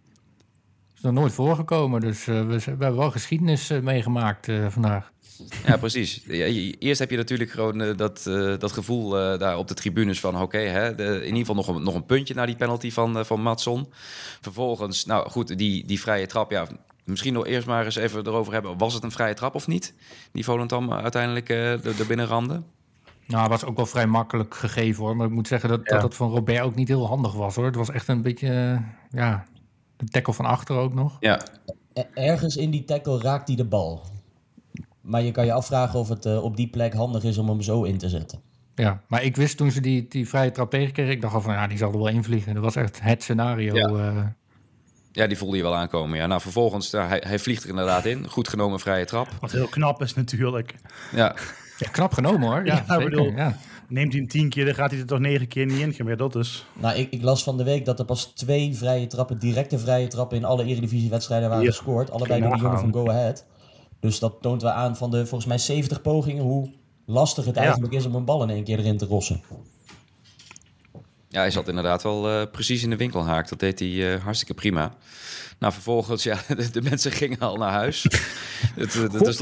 Is 0.95 1.00
nog 1.00 1.12
nooit 1.12 1.33
voorgekomen, 1.33 2.00
dus 2.00 2.27
uh, 2.27 2.47
we, 2.47 2.61
hebben 2.65 2.97
wel 2.97 3.11
geschiedenis 3.11 3.71
uh, 3.71 3.81
meegemaakt 3.81 4.49
uh, 4.49 4.67
vandaag. 4.69 5.12
Ja, 5.67 5.77
precies. 5.77 6.23
Eerst 6.79 6.99
heb 6.99 7.11
je 7.11 7.17
natuurlijk 7.17 7.50
gewoon 7.50 7.97
dat, 7.97 8.23
dat 8.59 8.73
gevoel 8.73 9.11
daar 9.11 9.59
op 9.59 9.69
de 9.69 9.75
tribunes 9.75 10.21
van... 10.21 10.35
oké, 10.35 10.43
okay, 10.43 10.91
in 10.97 11.25
ieder 11.25 11.39
geval 11.39 11.55
nog 11.55 11.69
een, 11.69 11.83
nog 11.83 11.95
een 11.95 12.06
puntje 12.06 12.35
naar 12.35 12.47
die 12.47 12.56
penalty 12.56 12.91
van, 12.91 13.27
van 13.27 13.41
Matson. 13.41 13.87
Vervolgens, 14.41 15.05
nou 15.05 15.31
goed, 15.31 15.59
die, 15.59 15.87
die 15.87 16.00
vrije 16.00 16.27
trap... 16.27 16.50
ja, 16.50 16.67
misschien 17.05 17.33
nog 17.33 17.47
eerst 17.47 17.67
maar 17.67 17.85
eens 17.85 17.97
even 17.97 18.27
erover 18.27 18.53
hebben... 18.53 18.79
was 18.79 18.95
het 18.95 19.03
een 19.03 19.12
vrije 19.12 19.35
trap 19.35 19.55
of 19.55 19.67
niet? 19.67 19.95
Die 20.33 20.45
Volendam 20.45 20.93
uiteindelijk 20.93 21.49
er, 21.49 21.81
binnen 22.06 22.27
randen? 22.27 22.65
Nou, 23.29 23.49
was 23.49 23.65
ook 23.65 23.77
wel 23.77 23.87
vrij 23.87 24.07
makkelijk 24.07 24.55
gegeven 24.55 25.05
hoor. 25.05 25.17
Maar 25.17 25.27
ik 25.27 25.33
moet 25.33 25.49
zeggen 25.49 25.69
dat 25.69 25.81
ja. 25.83 25.99
dat, 25.99 26.15
van 26.15 26.31
Robert 26.31 26.61
ook 26.61 26.75
niet 26.75 26.89
heel 26.89 27.07
handig 27.07 27.33
was 27.33 27.55
hoor. 27.55 27.65
Het 27.65 27.77
was 27.77 27.91
echt 27.91 28.09
een 28.09 28.23
beetje, 28.23 28.49
uh, 28.49 28.81
ja, 29.11 29.45
de 29.97 30.05
tackle 30.05 30.33
van 30.33 30.45
achter 30.45 30.77
ook 30.77 30.95
nog. 30.95 31.17
Ja. 31.21 31.41
Ergens 32.15 32.57
in 32.57 32.71
die 32.71 32.85
tackle 32.85 33.21
raakt 33.21 33.49
hij 33.49 33.57
de 33.57 33.65
bal. 33.65 34.03
Maar 35.01 35.23
je 35.23 35.31
kan 35.31 35.45
je 35.45 35.53
afvragen 35.53 35.99
of 35.99 36.09
het 36.09 36.27
uh, 36.27 36.45
op 36.45 36.57
die 36.57 36.69
plek 36.69 36.95
handig 36.95 37.25
is 37.25 37.39
om 37.39 37.49
hem 37.49 37.63
zo 37.63 37.83
in 37.83 37.99
te 37.99 38.09
zetten. 38.09 38.41
Ja, 38.75 39.03
maar 39.07 39.23
ik 39.23 39.37
wist 39.37 39.57
toen 39.57 39.71
ze 39.71 39.81
die, 39.81 40.09
die 40.09 40.29
vrije 40.29 40.51
trap 40.51 40.71
tegenkregen, 40.71 41.13
ik 41.13 41.21
dacht 41.21 41.35
al 41.35 41.41
van 41.41 41.55
ja, 41.55 41.67
die 41.67 41.79
zal 41.79 41.93
er 41.93 41.99
wel 41.99 42.09
invliegen. 42.09 42.55
Dat 42.55 42.63
was 42.63 42.77
echt 42.77 43.01
het 43.03 43.23
scenario. 43.23 43.75
Ja. 43.75 43.89
Uh... 43.89 44.25
Ja, 45.13 45.27
die 45.27 45.37
voelde 45.37 45.57
je 45.57 45.63
wel 45.63 45.77
aankomen. 45.77 46.19
Ja, 46.19 46.27
nou, 46.27 46.41
vervolgens, 46.41 46.95
uh, 46.95 47.09
hij, 47.09 47.23
hij 47.27 47.39
vliegt 47.39 47.63
er 47.63 47.69
inderdaad 47.69 48.05
in. 48.05 48.29
Goed 48.29 48.49
genomen 48.49 48.81
vrije 48.81 49.05
trap. 49.05 49.29
Wat 49.41 49.51
heel 49.51 49.67
knap 49.67 50.03
is 50.03 50.15
natuurlijk. 50.15 50.75
Ja. 51.13 51.35
Ja, 51.79 51.89
knap 51.91 52.13
genomen 52.13 52.49
hoor. 52.49 52.67
Ja, 52.67 52.75
ja 52.75 52.85
zeker, 52.87 53.11
bedoel, 53.11 53.33
ja. 53.33 53.57
Neemt 53.89 54.13
hij 54.13 54.21
hem 54.21 54.31
tien 54.31 54.49
keer, 54.49 54.65
dan 54.65 54.75
gaat 54.75 54.91
hij 54.91 55.01
er 55.01 55.07
toch 55.07 55.19
negen 55.19 55.49
keer 55.49 55.67
niet 55.67 55.79
in 55.79 55.93
gemiddeld. 55.93 56.33
Dus. 56.33 56.67
Nou, 56.73 56.99
ik, 56.99 57.11
ik, 57.11 57.23
las 57.23 57.43
van 57.43 57.57
de 57.57 57.65
week 57.65 57.85
dat 57.85 57.99
er 57.99 58.05
pas 58.05 58.25
twee 58.25 58.77
vrije 58.77 59.07
trappen, 59.07 59.39
directe 59.39 59.79
vrije 59.79 60.09
trappen 60.09 60.37
in 60.37 60.45
alle 60.45 60.65
Eredivisie-wedstrijden 60.65 61.49
waren 61.49 61.65
ja. 61.65 61.71
gescoord. 61.71 62.11
Allebei 62.11 62.41
door 62.41 62.53
de 62.53 62.59
jongen 62.59 62.79
van 62.79 62.93
Go 62.93 63.09
Ahead. 63.09 63.45
Dus 64.01 64.19
dat 64.19 64.37
toont 64.41 64.63
wel 64.63 64.71
aan 64.71 64.97
van 64.97 65.11
de 65.11 65.17
volgens 65.27 65.47
mij 65.47 65.59
70 65.59 66.03
pogingen 66.03 66.43
hoe 66.43 66.71
lastig 67.07 67.45
het 67.45 67.57
eigenlijk 67.57 67.93
is 67.93 68.07
om 68.07 68.15
een 68.15 68.25
bal 68.25 68.43
in 68.43 68.51
één 68.51 68.65
keer 68.65 68.79
erin 68.79 68.97
te 68.97 69.07
rossen. 69.07 69.43
Ja, 71.29 71.41
hij 71.41 71.51
zat 71.51 71.69
inderdaad 71.69 72.03
wel 72.03 72.31
uh, 72.31 72.43
precies 72.53 72.83
in 72.83 72.91
de 72.91 72.97
winkelhaak. 72.97 73.49
Dat 73.49 73.59
deed 73.59 73.79
hij 73.79 73.89
uh, 73.89 74.23
hartstikke 74.23 74.55
prima. 74.55 74.93
Nou, 75.59 75.73
vervolgens, 75.73 76.23
ja, 76.23 76.39
de, 76.57 76.71
de 76.71 76.83
mensen 76.83 77.13
gingen 77.13 77.39
al 77.39 77.57
naar 77.57 77.73
huis. 77.73 78.03
het, 78.75 78.95
het, 78.95 79.13
het 79.13 79.27
is 79.27 79.37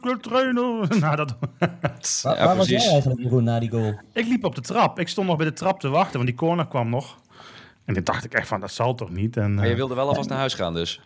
clubtrainer. 0.00 0.98
nou, 1.00 1.16
dat... 1.16 1.36
waar, 1.58 2.36
ja, 2.36 2.46
waar 2.46 2.56
was 2.56 2.68
jij 2.68 2.88
eigenlijk, 2.88 3.20
Jeroen, 3.20 3.44
na 3.44 3.58
die 3.58 3.70
goal? 3.70 4.00
Ik 4.12 4.26
liep 4.26 4.44
op 4.44 4.54
de 4.54 4.60
trap. 4.60 4.98
Ik 4.98 5.08
stond 5.08 5.26
nog 5.26 5.36
bij 5.36 5.46
de 5.46 5.52
trap 5.52 5.80
te 5.80 5.88
wachten, 5.88 6.12
want 6.12 6.26
die 6.26 6.36
corner 6.36 6.66
kwam 6.66 6.88
nog. 6.88 7.18
En 7.84 7.94
toen 7.94 8.04
dacht 8.04 8.24
ik 8.24 8.34
echt 8.34 8.48
van, 8.48 8.60
dat 8.60 8.72
zal 8.72 8.94
toch 8.94 9.10
niet. 9.10 9.36
En, 9.36 9.54
maar 9.54 9.68
je 9.68 9.74
wilde 9.74 9.94
wel 9.94 10.08
alvast 10.08 10.28
naar 10.28 10.38
huis 10.38 10.54
gaan 10.54 10.74
dus? 10.74 11.00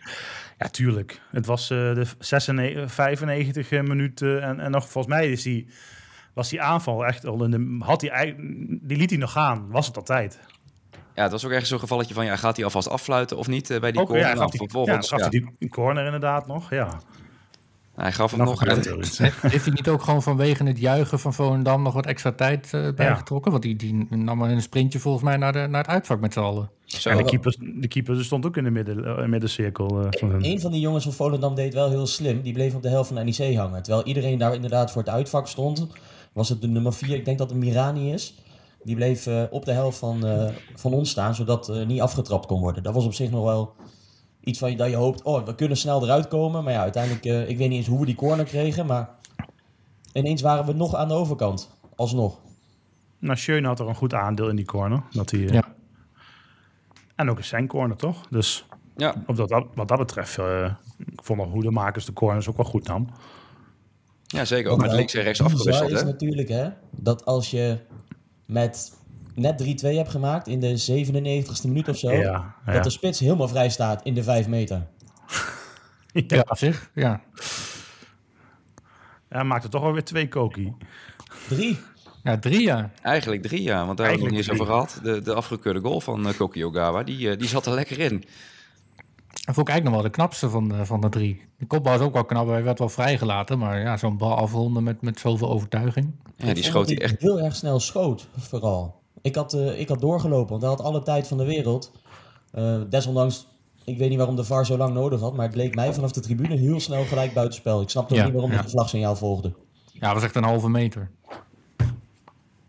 Ja, 0.57 0.67
tuurlijk. 0.67 1.21
Het 1.31 1.45
was 1.45 1.71
uh, 1.71 1.93
de 1.93 2.05
96, 2.19 2.93
95 2.93 3.71
minuten 3.71 4.41
en, 4.41 4.59
en 4.59 4.71
nog, 4.71 4.89
volgens 4.89 5.13
mij 5.13 5.31
is 5.31 5.43
die, 5.43 5.67
was 6.33 6.49
die 6.49 6.61
aanval 6.61 7.05
echt 7.05 7.25
al 7.25 7.43
in 7.43 7.51
de, 7.51 7.85
had 7.85 7.99
die, 7.99 8.11
die 8.81 8.97
liet 8.97 9.09
hij 9.09 9.19
nog 9.19 9.31
gaan, 9.31 9.69
was 9.69 9.87
het 9.87 9.97
altijd. 9.97 10.39
Ja, 11.17 11.23
het 11.23 11.31
was 11.31 11.45
ook 11.45 11.51
echt 11.51 11.67
zo'n 11.67 11.79
gevalletje 11.79 12.13
van, 12.13 12.25
ja, 12.25 12.35
gaat 12.35 12.55
hij 12.55 12.65
alvast 12.65 12.89
affluiten 12.89 13.37
of 13.37 13.47
niet 13.47 13.69
uh, 13.69 13.79
bij 13.79 13.91
die 13.91 14.01
ook, 14.01 14.07
corner? 14.07 14.27
Ja, 14.27 14.35
gaf, 14.35 14.51
die, 14.51 14.69
ja, 14.85 15.01
gaf 15.01 15.19
ja. 15.19 15.29
die 15.29 15.69
corner 15.69 16.05
inderdaad 16.05 16.47
nog, 16.47 16.69
ja. 16.69 16.99
Hij 17.95 18.11
gaf 18.11 18.31
hem 18.31 18.39
nog. 18.39 18.65
nog 18.65 18.83
Heeft 19.41 19.65
hij 19.65 19.73
niet 19.73 19.89
ook 19.89 20.01
gewoon 20.01 20.23
vanwege 20.23 20.63
het 20.63 20.79
juichen 20.79 21.19
van 21.19 21.33
Volendam 21.33 21.81
nog 21.81 21.93
wat 21.93 22.05
extra 22.05 22.31
tijd 22.31 22.71
uh, 22.75 22.93
bijgetrokken? 22.95 23.51
Want 23.51 23.63
die, 23.63 23.75
die 23.75 24.07
nam 24.09 24.41
een 24.41 24.61
sprintje 24.61 24.99
volgens 24.99 25.23
mij 25.23 25.37
naar, 25.37 25.53
de, 25.53 25.67
naar 25.69 25.81
het 25.81 25.91
uitvak 25.91 26.19
met 26.19 26.33
z'n 26.33 26.39
allen. 26.39 26.69
Zo. 26.85 27.09
En 27.09 27.17
de 27.17 27.23
keeper, 27.23 27.55
de 27.59 27.87
keeper 27.87 28.23
stond 28.23 28.45
ook 28.45 28.57
in 28.57 28.63
de 28.63 28.69
midden, 28.69 28.97
uh, 28.97 29.25
middencirkel. 29.25 30.01
Uh, 30.01 30.07
van 30.09 30.43
een 30.43 30.59
van 30.59 30.71
die 30.71 30.81
jongens 30.81 31.03
van 31.03 31.13
Volendam 31.13 31.55
deed 31.55 31.73
wel 31.73 31.89
heel 31.89 32.07
slim. 32.07 32.41
Die 32.41 32.53
bleef 32.53 32.75
op 32.75 32.81
de 32.81 32.89
helft 32.89 33.07
van 33.13 33.17
de 33.17 33.23
NEC 33.23 33.55
hangen. 33.55 33.83
Terwijl 33.83 34.05
iedereen 34.05 34.37
daar 34.37 34.53
inderdaad 34.53 34.91
voor 34.91 35.01
het 35.01 35.11
uitvak 35.11 35.47
stond. 35.47 35.87
Was 36.33 36.49
het 36.49 36.61
de 36.61 36.67
nummer 36.67 36.93
4, 36.93 37.15
ik 37.15 37.25
denk 37.25 37.37
dat 37.37 37.49
het 37.49 37.59
Mirani 37.59 38.13
is. 38.13 38.35
Die 38.83 38.95
bleef 38.95 39.27
uh, 39.27 39.43
op 39.49 39.65
de 39.65 39.71
helft 39.71 39.97
van, 39.97 40.25
uh, 40.25 40.49
van 40.75 40.93
ons 40.93 41.09
staan, 41.09 41.35
zodat 41.35 41.69
uh, 41.69 41.85
niet 41.85 42.01
afgetrapt 42.01 42.45
kon 42.45 42.59
worden. 42.59 42.83
Dat 42.83 42.93
was 42.93 43.05
op 43.05 43.13
zich 43.13 43.31
nog 43.31 43.43
wel 43.43 43.75
iets 44.43 44.59
van 44.59 44.75
dat 44.75 44.89
je 44.89 44.95
hoopt, 44.95 45.21
oh, 45.23 45.45
we 45.45 45.55
kunnen 45.55 45.77
snel 45.77 46.03
eruit 46.03 46.27
komen. 46.27 46.63
Maar 46.63 46.73
ja, 46.73 46.81
uiteindelijk, 46.81 47.49
ik 47.49 47.57
weet 47.57 47.69
niet 47.69 47.77
eens 47.77 47.87
hoe 47.87 47.99
we 47.99 48.05
die 48.05 48.15
corner 48.15 48.45
kregen, 48.45 48.85
maar 48.85 49.09
ineens 50.13 50.41
waren 50.41 50.65
we 50.65 50.73
nog 50.73 50.95
aan 50.95 51.07
de 51.07 51.13
overkant. 51.13 51.69
Alsnog. 51.95 52.39
Nou, 53.19 53.37
Schöne 53.37 53.67
had 53.67 53.79
er 53.79 53.87
een 53.87 53.95
goed 53.95 54.13
aandeel 54.13 54.49
in 54.49 54.55
die 54.55 54.65
corner. 54.65 55.01
Dat 55.11 55.31
hij, 55.31 55.39
ja. 55.39 55.63
En 57.15 57.29
ook 57.29 57.37
in 57.37 57.43
zijn 57.43 57.67
corner, 57.67 57.97
toch? 57.97 58.27
Dus 58.29 58.65
ja. 58.95 59.23
op 59.27 59.35
dat, 59.35 59.65
wat 59.75 59.87
dat 59.87 59.97
betreft, 59.97 60.37
ik 60.97 61.23
vond 61.23 61.39
nog 61.39 61.51
hoe 61.51 61.63
de 61.63 61.71
makers 61.71 62.05
de 62.05 62.13
corners 62.13 62.49
ook 62.49 62.57
wel 62.57 62.65
goed 62.65 62.87
nam. 62.87 63.07
Ja, 64.27 64.45
zeker. 64.45 64.71
Ook 64.71 64.81
met 64.81 64.91
links 64.91 65.13
en 65.13 65.21
rechts 65.21 65.41
afgewisseld. 65.41 65.91
is 65.91 66.03
natuurlijk 66.03 66.49
hè, 66.49 66.69
dat 66.91 67.25
als 67.25 67.51
je 67.51 67.77
met 68.47 68.95
net 69.35 69.63
3-2 69.63 69.65
hebt 69.95 70.09
gemaakt 70.09 70.47
in 70.47 70.59
de 70.59 71.05
97ste 71.05 71.67
minuut 71.67 71.87
of 71.89 71.97
zo, 71.97 72.11
ja, 72.11 72.55
ja. 72.65 72.73
dat 72.73 72.83
de 72.83 72.89
spits 72.89 73.19
helemaal 73.19 73.47
vrij 73.47 73.69
staat 73.69 74.03
in 74.03 74.13
de 74.13 74.23
5 74.23 74.47
meter. 74.47 74.87
ja, 76.13 76.45
zeg. 76.55 76.89
Ja. 76.93 77.21
Ja, 79.29 79.43
maakt 79.43 79.63
er 79.63 79.69
toch 79.69 79.81
wel 79.81 79.93
weer 79.93 80.03
twee 80.03 80.27
kokie. 80.27 80.75
Drie. 81.47 81.79
Ja, 82.23 82.37
drie 82.37 82.61
jaar. 82.61 82.91
Eigenlijk 83.01 83.41
drie 83.41 83.61
jaar, 83.61 83.85
want 83.85 83.97
daar 83.97 84.07
hebben 84.07 84.25
we 84.25 84.35
het 84.35 84.39
niet 84.39 84.49
eens 84.49 84.61
over 84.61 84.73
gehad. 84.73 84.99
De, 85.03 85.21
de 85.21 85.33
afgekeurde 85.33 85.79
goal 85.79 86.01
van 86.01 86.27
uh, 86.27 86.33
Koki 86.37 86.65
Ogawa, 86.65 87.03
die, 87.03 87.29
uh, 87.29 87.37
die 87.37 87.47
zat 87.47 87.65
er 87.65 87.73
lekker 87.73 87.99
in. 87.99 88.23
Dat 89.45 89.55
vond 89.55 89.67
ik 89.67 89.73
eigenlijk 89.73 89.83
nog 89.83 89.93
wel 89.93 90.01
de 90.01 90.09
knapste 90.09 90.49
van 90.49 90.67
de, 90.67 90.85
van 90.85 91.01
de 91.01 91.09
drie. 91.09 91.41
De 91.57 91.65
kopbal 91.65 91.93
is 91.93 91.99
ook 91.99 92.13
wel 92.13 92.25
knap, 92.25 92.47
hij 92.47 92.63
werd 92.63 92.79
wel 92.79 92.89
vrijgelaten. 92.89 93.59
Maar 93.59 93.79
ja, 93.79 93.97
zo'n 93.97 94.17
bal 94.17 94.35
afronden 94.35 94.83
met, 94.83 95.01
met 95.01 95.19
zoveel 95.19 95.49
overtuiging. 95.49 96.11
Ja, 96.35 96.53
die 96.53 96.63
schoot 96.63 96.87
hij 96.87 97.01
echt... 97.01 97.21
heel 97.21 97.39
erg 97.39 97.55
snel 97.55 97.79
schoot, 97.79 98.27
vooral. 98.37 98.95
Ik 99.21 99.35
had, 99.35 99.53
uh, 99.53 99.79
ik 99.79 99.87
had 99.89 99.99
doorgelopen, 99.99 100.49
want 100.49 100.61
hij 100.61 100.71
had 100.71 100.81
alle 100.81 101.03
tijd 101.03 101.27
van 101.27 101.37
de 101.37 101.45
wereld. 101.45 101.91
Uh, 102.53 102.81
desondanks, 102.89 103.47
ik 103.83 103.97
weet 103.97 104.09
niet 104.09 104.17
waarom 104.17 104.35
de 104.35 104.43
VAR 104.43 104.65
zo 104.65 104.77
lang 104.77 104.93
nodig 104.93 105.19
had. 105.19 105.35
Maar 105.35 105.45
het 105.45 105.55
leek 105.55 105.75
mij 105.75 105.93
vanaf 105.93 106.11
de 106.11 106.19
tribune 106.19 106.55
heel 106.55 106.79
snel 106.79 107.03
gelijk 107.03 107.33
buitenspel. 107.33 107.81
Ik 107.81 107.89
snapte 107.89 108.15
ook 108.15 108.23
niet 108.23 108.33
waarom 108.33 108.51
ja. 108.51 108.57
het 108.57 108.69
vlagsignaal 108.69 109.15
volgde. 109.15 109.53
Ja, 109.91 109.99
dat 109.99 110.13
was 110.13 110.23
echt 110.23 110.35
een 110.35 110.43
halve 110.43 110.69
meter. 110.69 111.09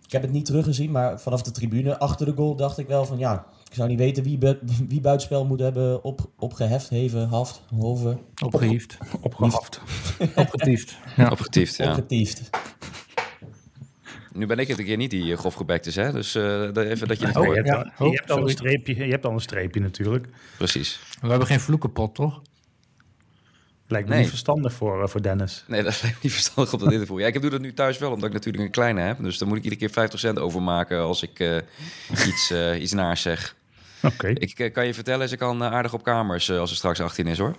Ik 0.05 0.15
heb 0.15 0.23
het 0.23 0.33
niet 0.33 0.45
teruggezien, 0.45 0.91
maar 0.91 1.21
vanaf 1.21 1.43
de 1.43 1.51
tribune 1.51 1.99
achter 1.99 2.27
de 2.27 2.33
goal 2.37 2.57
dacht 2.57 2.79
ik 2.79 2.89
wel 2.89 3.05
van 3.05 3.19
ja, 3.19 3.47
ik 3.69 3.75
zou 3.75 3.89
niet 3.89 3.99
weten 3.99 4.23
wie, 4.23 4.39
wie 4.89 5.01
buitenspel 5.01 5.45
moet 5.45 5.61
hebben 5.61 6.05
op, 6.05 6.31
opgeheft, 6.37 6.89
heven, 6.89 7.29
haft, 7.29 7.63
hoven. 7.75 8.21
Opgehiefd. 8.45 8.99
Opgehaft. 9.21 9.81
Opgetiefd. 10.35 10.97
Ja. 11.17 11.31
Opgetiefd, 11.31 11.77
ja. 11.77 11.89
Opgetiefd. 11.89 12.51
Nu 14.33 14.47
ben 14.47 14.59
ik 14.59 14.69
het 14.69 14.79
een 14.79 14.85
keer 14.85 14.97
niet 14.97 15.11
die 15.11 15.37
grofgebekte, 15.37 16.01
hè? 16.01 16.13
Dus 16.13 16.35
uh, 16.35 16.63
even 16.63 17.09
dat 17.09 17.21
je 17.21 17.27
het 17.27 17.37
oh, 17.37 17.47
je, 17.47 17.53
hebt, 17.53 17.67
ja. 17.67 17.93
je, 17.99 18.11
hebt 18.11 18.31
al 18.31 18.43
een 18.43 18.49
streepje, 18.49 18.95
je 18.95 19.11
hebt 19.11 19.27
al 19.27 19.33
een 19.33 19.41
streepje 19.41 19.81
natuurlijk. 19.81 20.27
Precies. 20.57 21.01
We 21.21 21.29
hebben 21.29 21.47
geen 21.47 21.61
vloekenpot, 21.61 22.15
toch? 22.15 22.43
Lijkt 23.87 24.07
me 24.07 24.13
nee. 24.13 24.23
niet 24.23 24.31
verstandig 24.31 24.73
voor, 24.73 25.03
uh, 25.03 25.09
voor 25.09 25.23
Dennis. 25.23 25.65
Nee, 25.67 25.83
dat 25.89 26.03
lijkt 26.03 26.17
me 26.17 26.23
niet 26.23 26.33
verstandig 26.33 26.73
op 26.73 26.81
dat 26.81 26.93
interview. 26.93 27.21
Ja, 27.21 27.27
ik 27.27 27.41
doe 27.41 27.51
dat 27.51 27.61
nu 27.61 27.75
thuis 27.75 27.99
wel, 27.99 28.11
omdat 28.11 28.29
ik 28.29 28.35
natuurlijk 28.35 28.65
een 28.65 28.71
kleine 28.71 29.01
heb. 29.01 29.23
Dus 29.23 29.39
dan 29.39 29.49
moet 29.49 29.57
ik 29.57 29.63
iedere 29.63 29.81
keer 29.81 29.91
50 29.91 30.21
cent 30.21 30.39
overmaken 30.39 31.01
als 31.01 31.23
ik 31.23 31.39
uh, 31.39 31.57
iets, 32.27 32.51
uh, 32.51 32.83
iets 32.83 32.93
naars 32.93 33.23
zeg. 33.23 33.57
Oké. 34.03 34.15
Okay. 34.15 34.33
Ik 34.47 34.73
kan 34.73 34.87
je 34.87 34.95
vertellen, 34.95 35.29
ze 35.29 35.37
kan 35.37 35.63
aardig 35.63 35.95
op 35.95 36.03
kamers 36.03 36.51
als 36.51 36.71
ze 36.71 36.77
straks 36.77 37.01
18 37.01 37.27
is, 37.27 37.39
hoor. 37.39 37.55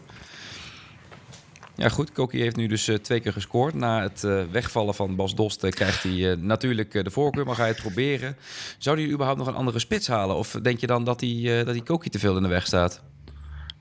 Ja, 1.75 1.89
goed. 1.89 2.11
Koki 2.11 2.39
heeft 2.39 2.55
nu 2.55 2.67
dus 2.67 2.91
twee 3.01 3.19
keer 3.19 3.33
gescoord. 3.33 3.73
Na 3.73 4.01
het 4.01 4.21
wegvallen 4.51 4.95
van 4.95 5.15
Bas 5.15 5.35
Dost 5.35 5.69
krijgt 5.69 6.03
hij 6.03 6.35
natuurlijk 6.35 7.03
de 7.03 7.11
voorkeur, 7.11 7.45
maar 7.45 7.55
ga 7.55 7.65
je 7.65 7.71
het 7.71 7.81
proberen. 7.81 8.35
Zou 8.77 9.01
hij 9.01 9.11
überhaupt 9.11 9.39
nog 9.39 9.47
een 9.47 9.55
andere 9.55 9.79
spits 9.79 10.07
halen? 10.07 10.35
Of 10.35 10.51
denk 10.61 10.79
je 10.79 10.87
dan 10.87 11.03
dat 11.03 11.21
hij, 11.21 11.63
dat 11.63 11.75
hij 11.75 11.83
Koki 11.83 12.09
te 12.09 12.19
veel 12.19 12.37
in 12.37 12.43
de 12.43 12.49
weg 12.49 12.65
staat? 12.65 13.01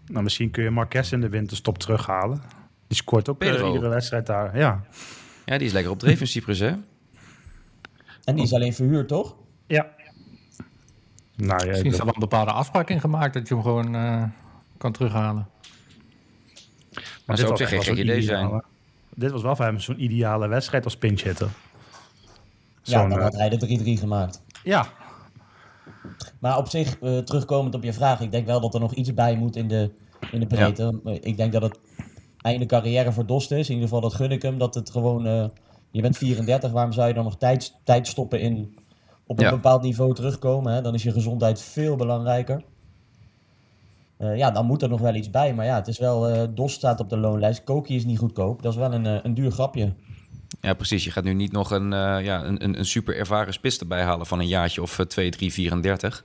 Nou, 0.06 0.22
misschien 0.22 0.50
kun 0.50 0.62
je 0.62 0.70
Marques 0.70 1.12
in 1.12 1.20
de 1.20 1.28
winterstop 1.28 1.78
terughalen. 1.78 2.42
Die 2.86 2.96
scoort 2.96 3.28
ook 3.28 3.44
iedere 3.44 3.88
wedstrijd 3.88 4.26
daar. 4.26 4.58
Ja. 4.58 4.84
ja, 5.44 5.58
die 5.58 5.66
is 5.66 5.72
lekker 5.72 5.92
op 5.92 5.98
dreef 5.98 6.20
in 6.20 6.26
Cyprus, 6.26 6.58
hè? 6.58 6.72
En 8.24 8.34
die 8.34 8.44
is 8.44 8.52
alleen 8.52 8.74
verhuurd, 8.74 9.08
toch? 9.08 9.36
Ja. 9.66 9.86
Nou, 11.38 11.61
ja, 11.61 11.66
Misschien 11.66 11.92
is 11.92 11.99
er 11.99 12.04
wel 12.04 12.14
een 12.14 12.21
bepaalde 12.21 12.52
afspraak 12.52 12.90
in 12.90 13.00
gemaakt 13.00 13.35
dat 13.35 13.49
je 13.49 13.54
hem 13.54 13.62
gewoon 13.62 13.92
kan 14.76 14.92
terughalen. 14.92 15.49
Maar, 16.92 17.04
maar 17.26 17.38
zou 17.38 17.50
ook 17.50 17.62
geen 17.62 17.83
gek 17.83 17.97
idee 17.97 18.23
zijn. 18.23 18.62
Dit 19.14 19.30
was 19.30 19.42
wel 19.42 19.57
voor 19.57 19.64
hem 19.64 19.80
zo'n 19.80 20.02
ideale 20.02 20.49
wedstrijd 20.49 20.85
als 20.85 20.97
pinch 20.97 21.23
hitter. 21.23 21.49
Ja, 22.83 23.09
dan 23.09 23.21
had 23.21 23.37
hij 23.37 23.49
de 23.49 23.97
3-3 23.97 24.00
gemaakt. 24.00 24.42
Ja. 24.62 24.87
Maar 26.38 26.59
op 26.59 26.68
zich, 26.68 27.00
uh, 27.00 27.18
terugkomend 27.18 27.75
op 27.75 27.85
je 27.85 27.92
vraag, 27.92 28.21
ik 28.21 28.30
denk 28.30 28.47
wel 28.47 28.61
dat 28.61 28.75
er 28.75 28.80
nog 28.80 28.95
iets 28.95 29.14
bij 29.14 29.37
moet 29.37 29.57
in 29.57 29.68
de, 29.68 29.90
in 30.30 30.40
de 30.40 30.47
breedte. 30.47 31.00
Ja. 31.04 31.12
Ik 31.21 31.37
denk 31.37 31.52
dat 31.52 31.62
het 31.62 31.78
einde 32.40 32.66
carrière 32.66 33.12
voor 33.12 33.26
Dost 33.26 33.50
is. 33.50 33.68
In 33.68 33.75
ieder 33.75 33.88
geval 33.88 34.00
dat 34.00 34.14
gun 34.14 34.30
ik 34.30 34.42
hem. 34.42 34.59
Dat 34.59 34.75
het 34.75 34.90
gewoon, 34.90 35.26
uh, 35.26 35.47
je 35.90 36.02
bent 36.02 36.16
34, 36.16 36.73
waarom 36.73 36.92
zou 36.92 37.09
je 37.09 37.14
dan 37.14 37.25
nog 37.25 37.38
tijd, 37.38 37.75
tijd 37.85 38.07
stoppen 38.07 38.40
in 38.40 38.76
op 39.28 39.38
een 39.38 39.44
ja. 39.44 39.50
bepaald 39.50 39.82
niveau 39.82 40.14
terugkomen? 40.14 40.73
Hè? 40.73 40.82
Dan 40.82 40.94
is 40.94 41.02
je 41.02 41.12
gezondheid 41.12 41.61
veel 41.61 41.97
belangrijker. 41.97 42.62
Uh, 44.18 44.37
ja, 44.37 44.50
dan 44.50 44.66
moet 44.66 44.82
er 44.82 44.88
nog 44.88 45.00
wel 45.00 45.14
iets 45.14 45.30
bij. 45.30 45.54
Maar 45.54 45.64
ja, 45.64 45.75
het 45.75 45.88
is 45.88 45.99
wel, 45.99 46.30
uh, 46.30 46.42
DOS 46.54 46.73
staat 46.73 47.00
op 47.00 47.11
de 47.11 47.16
loonlijst. 47.16 47.64
Koki 47.64 47.94
is 47.94 48.04
niet 48.04 48.18
goedkoop. 48.18 48.62
Dat 48.62 48.73
is 48.73 48.78
wel 48.78 48.92
een, 48.92 49.04
uh, 49.04 49.18
een 49.23 49.35
duur 49.35 49.50
grapje. 49.50 49.92
Ja, 50.61 50.75
precies. 50.75 51.04
Je 51.04 51.11
gaat 51.11 51.25
nu 51.25 51.35
niet 51.35 51.52
nog 51.52 51.70
een, 51.70 51.90
ja, 52.23 52.44
een, 52.44 52.78
een 52.78 52.85
super 52.85 53.16
ervaren 53.16 53.52
spits 53.52 53.78
erbij 53.78 54.02
halen 54.02 54.26
van 54.26 54.38
een 54.38 54.47
jaartje 54.47 54.82
of 54.82 55.04
2, 55.08 55.30
3, 55.30 55.52
34. 55.52 56.25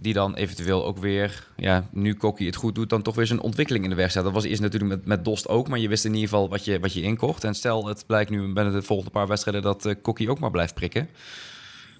Die 0.00 0.12
dan 0.12 0.34
eventueel 0.34 0.84
ook 0.84 0.98
weer, 0.98 1.46
ja, 1.56 1.88
nu 1.92 2.14
Koki 2.14 2.46
het 2.46 2.56
goed 2.56 2.74
doet, 2.74 2.90
dan 2.90 3.02
toch 3.02 3.14
weer 3.14 3.26
zijn 3.26 3.40
ontwikkeling 3.40 3.84
in 3.84 3.90
de 3.90 3.96
weg 3.96 4.10
zet. 4.10 4.24
Dat 4.24 4.32
was 4.32 4.44
eerst 4.44 4.60
natuurlijk 4.60 4.90
met, 4.90 5.06
met 5.06 5.24
Dost 5.24 5.48
ook, 5.48 5.68
maar 5.68 5.78
je 5.78 5.88
wist 5.88 6.04
in 6.04 6.14
ieder 6.14 6.28
geval 6.28 6.48
wat 6.48 6.64
je, 6.64 6.80
wat 6.80 6.92
je 6.92 7.02
inkocht. 7.02 7.44
En 7.44 7.54
stel, 7.54 7.86
het 7.86 8.04
blijkt 8.06 8.30
nu 8.30 8.52
binnen 8.52 8.72
de 8.72 8.82
volgende 8.82 9.10
paar 9.10 9.26
wedstrijden 9.26 9.62
dat 9.62 9.86
uh, 9.86 9.94
Koki 10.02 10.30
ook 10.30 10.38
maar 10.38 10.50
blijft 10.50 10.74
prikken. 10.74 11.08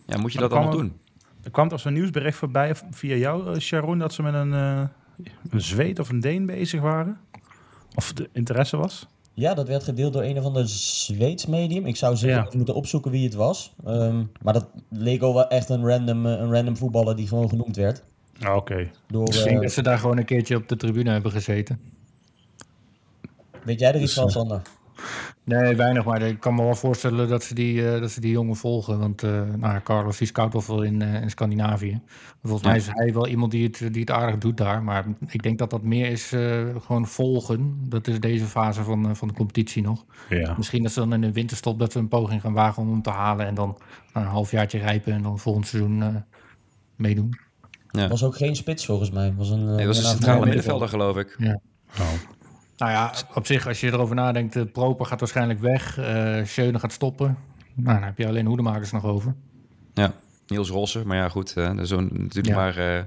Ja, 0.08 0.18
moet 0.18 0.32
je 0.32 0.38
dat 0.38 0.50
nog 0.50 0.70
doen? 0.70 1.00
Er 1.42 1.50
kwam 1.50 1.68
toch 1.68 1.80
zo'n 1.80 1.92
nieuwsbericht 1.92 2.38
voorbij 2.38 2.74
via 2.90 3.16
jou, 3.16 3.60
Sharon, 3.60 3.98
dat 3.98 4.12
ze 4.12 4.22
met 4.22 4.34
een, 4.34 4.52
uh, 4.52 4.82
een 5.50 5.60
Zweed 5.60 5.98
of 5.98 6.08
een 6.08 6.20
Deen 6.20 6.46
bezig 6.46 6.80
waren? 6.80 7.20
Of 7.94 8.12
de 8.12 8.28
interesse 8.32 8.76
was? 8.76 9.08
Ja, 9.34 9.54
dat 9.54 9.68
werd 9.68 9.82
gedeeld 9.82 10.12
door 10.12 10.22
een 10.22 10.38
of 10.38 10.44
ander 10.44 10.68
Zweeds 10.68 11.46
medium. 11.46 11.86
Ik 11.86 11.96
zou 11.96 12.16
zeker 12.16 12.36
ja. 12.36 12.48
moeten 12.52 12.74
opzoeken 12.74 13.10
wie 13.10 13.24
het 13.24 13.34
was. 13.34 13.74
Um, 13.86 14.30
maar 14.42 14.52
dat 14.52 14.66
leek 14.88 15.22
al 15.22 15.34
wel 15.34 15.48
echt 15.48 15.68
een 15.68 15.86
random, 15.86 16.26
een 16.26 16.52
random 16.52 16.76
voetballer 16.76 17.16
die 17.16 17.28
gewoon 17.28 17.48
genoemd 17.48 17.76
werd. 17.76 18.02
Ah, 18.40 18.56
Oké. 18.56 18.90
Okay. 19.10 19.26
Misschien 19.26 19.54
uh, 19.54 19.60
dat 19.60 19.72
ze 19.72 19.82
daar 19.82 19.98
gewoon 19.98 20.18
een 20.18 20.24
keertje 20.24 20.56
op 20.56 20.68
de 20.68 20.76
tribune 20.76 21.10
hebben 21.10 21.32
gezeten. 21.32 21.80
Weet 23.64 23.80
jij 23.80 23.94
er 23.94 24.00
iets 24.00 24.14
van, 24.14 24.30
Sander? 24.30 24.62
Nee, 25.45 25.76
weinig, 25.76 26.05
maar 26.05 26.23
ik 26.23 26.40
kan 26.40 26.55
me 26.55 26.62
wel 26.62 26.75
voorstellen 26.75 27.28
dat 27.28 27.45
ze 27.45 27.55
die, 27.55 27.75
uh, 27.75 28.00
dat 28.00 28.11
ze 28.11 28.21
die 28.21 28.31
jongen 28.31 28.57
volgen. 28.57 28.99
Want 28.99 29.23
uh, 29.23 29.43
nou, 29.57 29.81
Carlos 29.81 30.19
die 30.19 30.26
scout 30.26 30.52
wel 30.52 30.62
veel 30.62 30.83
in, 30.83 31.02
uh, 31.02 31.23
in 31.23 31.31
Scandinavië. 31.31 32.00
Volgens 32.43 32.62
ja. 32.62 32.69
mij 32.69 32.78
is 32.78 32.88
hij 32.93 33.12
wel 33.12 33.26
iemand 33.26 33.50
die 33.50 33.64
het, 33.64 33.78
die 33.93 34.00
het 34.00 34.11
aardig 34.11 34.38
doet 34.38 34.57
daar. 34.57 34.83
Maar 34.83 35.05
ik 35.26 35.43
denk 35.43 35.59
dat 35.59 35.71
dat 35.71 35.83
meer 35.83 36.11
is 36.11 36.28
gewoon 36.83 37.07
volgen. 37.07 37.78
Dat 37.88 38.07
is 38.07 38.21
deze 38.21 38.45
fase 38.45 38.83
van, 38.83 39.17
van 39.17 39.28
de 39.28 39.35
competitie 39.35 39.83
nog. 39.83 40.05
Ja. 40.28 40.55
Misschien 40.57 40.83
dat 40.83 40.93
ze 40.93 41.00
dan 41.00 41.12
in 41.12 41.21
de 41.21 41.33
winterstop 41.33 41.78
dat 41.78 41.93
ze 41.93 41.99
een 41.99 42.09
poging 42.09 42.40
gaan 42.40 42.52
wagen 42.52 42.83
om 42.83 42.90
hem 42.90 43.02
te 43.02 43.11
halen. 43.11 43.47
En 43.47 43.55
dan 43.55 43.78
een 44.12 44.23
halfjaartje 44.23 44.78
rijpen 44.78 45.12
en 45.12 45.23
dan 45.23 45.38
volgend 45.38 45.67
seizoen 45.67 46.25
meedoen. 46.97 47.38
Ja. 47.90 48.09
Was 48.09 48.25
ook 48.25 48.37
geen 48.37 48.57
spits 48.57 48.87
volgens 48.87 49.11
mij. 49.11 49.35
Was 49.37 49.50
een, 49.50 49.75
nee, 49.75 49.87
was 49.87 49.99
een 49.99 50.05
centrale 50.05 50.45
middenvelder 50.45 50.88
geloof 50.88 51.17
ik. 51.17 51.37
Ja. 51.38 51.61
Oh. 51.99 52.12
Nou 52.78 52.92
ja, 52.92 53.12
op 53.35 53.47
zich, 53.47 53.66
als 53.66 53.80
je 53.80 53.87
erover 53.87 54.14
nadenkt, 54.14 54.52
de 54.52 54.66
Proper 54.66 55.06
gaat 55.06 55.20
waarschijnlijk 55.20 55.61
weg. 55.61 55.99
Uh, 55.99 56.44
Schöne 56.44 56.78
gaat 56.78 56.92
stoppen. 56.92 57.38
Nou, 57.75 57.99
dan 57.99 58.02
heb 58.02 58.18
je 58.18 58.26
alleen 58.26 58.47
hoedemakers 58.47 58.92
nog 58.92 59.04
over. 59.04 59.35
Ja, 59.94 60.12
Niels 60.47 60.68
Rosse. 60.68 61.06
Maar 61.06 61.16
ja, 61.16 61.28
goed. 61.28 61.54
Uh, 61.56 61.80
zo 61.82 62.00
natuurlijk 62.00 62.47
ja. 62.47 62.54
maar 62.54 62.78
uh, 62.78 63.02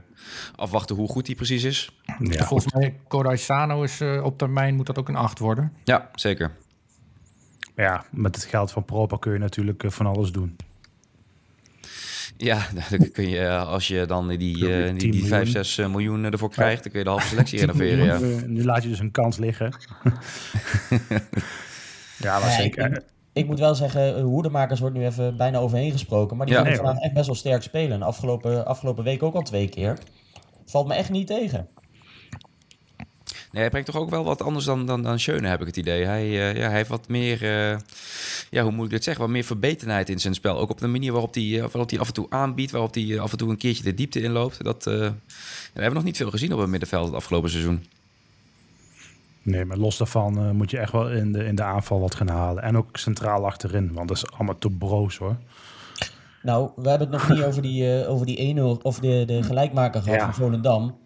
afwachten 0.56 0.96
hoe 0.96 1.08
goed 1.08 1.28
hij 1.28 1.36
precies 1.36 1.64
is. 1.64 2.02
Ja, 2.20 2.46
Volgens 2.46 2.74
mij, 2.74 3.00
Kodai 3.08 3.38
Sano 3.38 3.84
is 3.84 4.02
op 4.24 4.38
termijn, 4.38 4.76
moet 4.76 4.86
dat 4.86 4.98
ook 4.98 5.10
een 5.10 5.16
8 5.16 5.40
worden. 5.40 5.74
Ja, 5.84 6.10
zeker. 6.16 6.52
Ja, 7.76 8.06
met 8.12 8.36
het 8.36 8.46
geld 8.46 8.72
van 8.72 8.86
Proper 8.86 9.20
kun 9.20 9.34
je 9.34 9.40
natuurlijk 9.40 9.84
van 9.88 10.06
alles 10.06 10.32
doen. 10.32 10.56
Ja, 12.44 12.68
dan 12.90 13.12
kun 13.12 13.30
je, 13.30 13.58
als 13.58 13.88
je 13.88 14.06
dan 14.06 14.28
die, 14.28 14.58
uh, 14.58 14.98
die, 14.98 15.12
die 15.12 15.26
5, 15.26 15.50
6 15.50 15.76
miljoen 15.76 16.32
ervoor 16.32 16.50
krijgt, 16.50 16.84
dan 16.84 16.92
kun 16.92 17.00
je 17.00 17.06
de 17.06 17.12
halve 17.12 17.28
selectie 17.28 17.60
renoveren. 17.66 18.06
Ja. 18.06 18.46
Nu 18.46 18.64
laat 18.64 18.84
je 18.84 18.90
dus 18.90 19.00
een 19.00 19.12
kans 19.12 19.38
liggen. 19.38 19.74
ja, 22.18 22.40
maar 22.40 22.52
zeker. 22.52 22.92
Ik, 22.92 23.04
ik, 23.34 23.46
moet 23.46 23.60
wel 23.60 23.76
zeggen, 23.76 24.22
Hoedemakers 24.22 24.80
wordt 24.80 24.96
nu 24.96 25.06
even 25.06 25.38
bijna 25.38 25.58
overheen 25.58 25.92
gesproken. 25.92 26.38
Maar 26.38 26.46
die 26.46 26.56
ja, 26.56 26.76
vandaag 26.76 27.00
echt 27.00 27.14
best 27.14 27.26
wel 27.26 27.36
sterk 27.36 27.64
spelen. 27.64 28.02
Afgelopen, 28.02 28.66
afgelopen 28.66 29.04
week 29.04 29.24
ook 29.24 29.36
al 29.36 29.42
twee 29.42 29.70
keer. 29.70 29.98
Valt 30.66 30.88
me 30.88 30.94
echt 30.94 31.10
niet 31.10 31.28
tegen. 31.28 31.68
Nee, 33.52 33.62
hij 33.62 33.70
brengt 33.70 33.92
toch 33.92 34.02
ook 34.02 34.10
wel 34.10 34.24
wat 34.24 34.42
anders 34.42 34.66
dan, 34.66 34.86
dan, 34.86 35.04
dan 35.04 35.20
Schöne, 35.20 35.48
heb 35.48 35.62
ik 35.62 35.68
het 35.68 35.78
idee. 35.78 36.06
Hij, 36.06 36.26
uh, 36.26 36.56
ja, 36.56 36.68
hij 36.68 36.76
heeft 36.76 36.90
wat 36.90 37.08
meer, 37.08 37.44
uh, 37.44 37.78
ja, 38.52 38.64
hoe 38.64 38.72
moet 38.72 38.86
ik 38.86 38.92
dit 38.92 39.04
zeggen, 39.04 39.24
wat 39.24 39.32
meer 39.32 39.44
verbetenheid 39.44 40.10
in 40.10 40.20
zijn 40.20 40.34
spel. 40.34 40.60
Ook 40.60 40.70
op 40.70 40.80
de 40.80 40.88
manier 40.88 41.12
waarop 41.12 41.34
hij, 41.34 41.60
waarop 41.60 41.90
hij 41.90 42.00
af 42.00 42.08
en 42.08 42.14
toe 42.14 42.26
aanbiedt, 42.30 42.72
waarop 42.72 42.94
hij 42.94 43.20
af 43.20 43.32
en 43.32 43.38
toe 43.38 43.50
een 43.50 43.58
keertje 43.58 43.84
de 43.84 43.94
diepte 43.94 44.22
inloopt. 44.22 44.64
Dat, 44.64 44.88
uh, 44.88 44.94
we 44.94 45.14
hebben 45.74 45.94
nog 45.94 46.04
niet 46.04 46.18
veel 46.18 46.30
gezien 46.30 46.54
op 46.54 46.60
het 46.60 46.70
middenveld 46.70 47.06
het 47.06 47.16
afgelopen 47.16 47.50
seizoen. 47.50 47.86
Nee, 49.42 49.66
maar 49.66 49.78
los 49.78 49.98
daarvan 49.98 50.56
moet 50.56 50.72
je 50.72 50.78
echt 50.78 50.92
wel 50.92 51.10
in 51.10 51.32
de, 51.32 51.46
in 51.46 51.56
de 51.56 51.64
aanval 51.64 52.00
wat 52.00 52.16
gaan 52.16 52.28
halen. 52.28 52.64
En 52.64 52.78
ook 52.78 52.98
centraal 52.98 53.46
achterin, 53.46 53.94
want 53.94 54.08
dat 54.08 54.18
is 54.18 54.32
allemaal 54.32 54.58
te 54.58 54.70
broos 54.70 55.18
hoor. 55.18 55.38
Nou, 56.42 56.72
we 56.76 56.90
hebben 56.90 57.12
het 57.12 57.20
nog 57.20 57.30
niet 57.38 57.46
over 57.48 57.62
die, 57.62 58.08
over 58.08 58.26
die 58.26 58.56
1-0 58.58 58.62
of 58.82 59.00
de, 59.00 59.24
de 59.26 59.44
gelijkmaker 59.44 60.02
gehad 60.02 60.20
ja. 60.20 60.26
van 60.26 60.34
Volendam. 60.34 60.98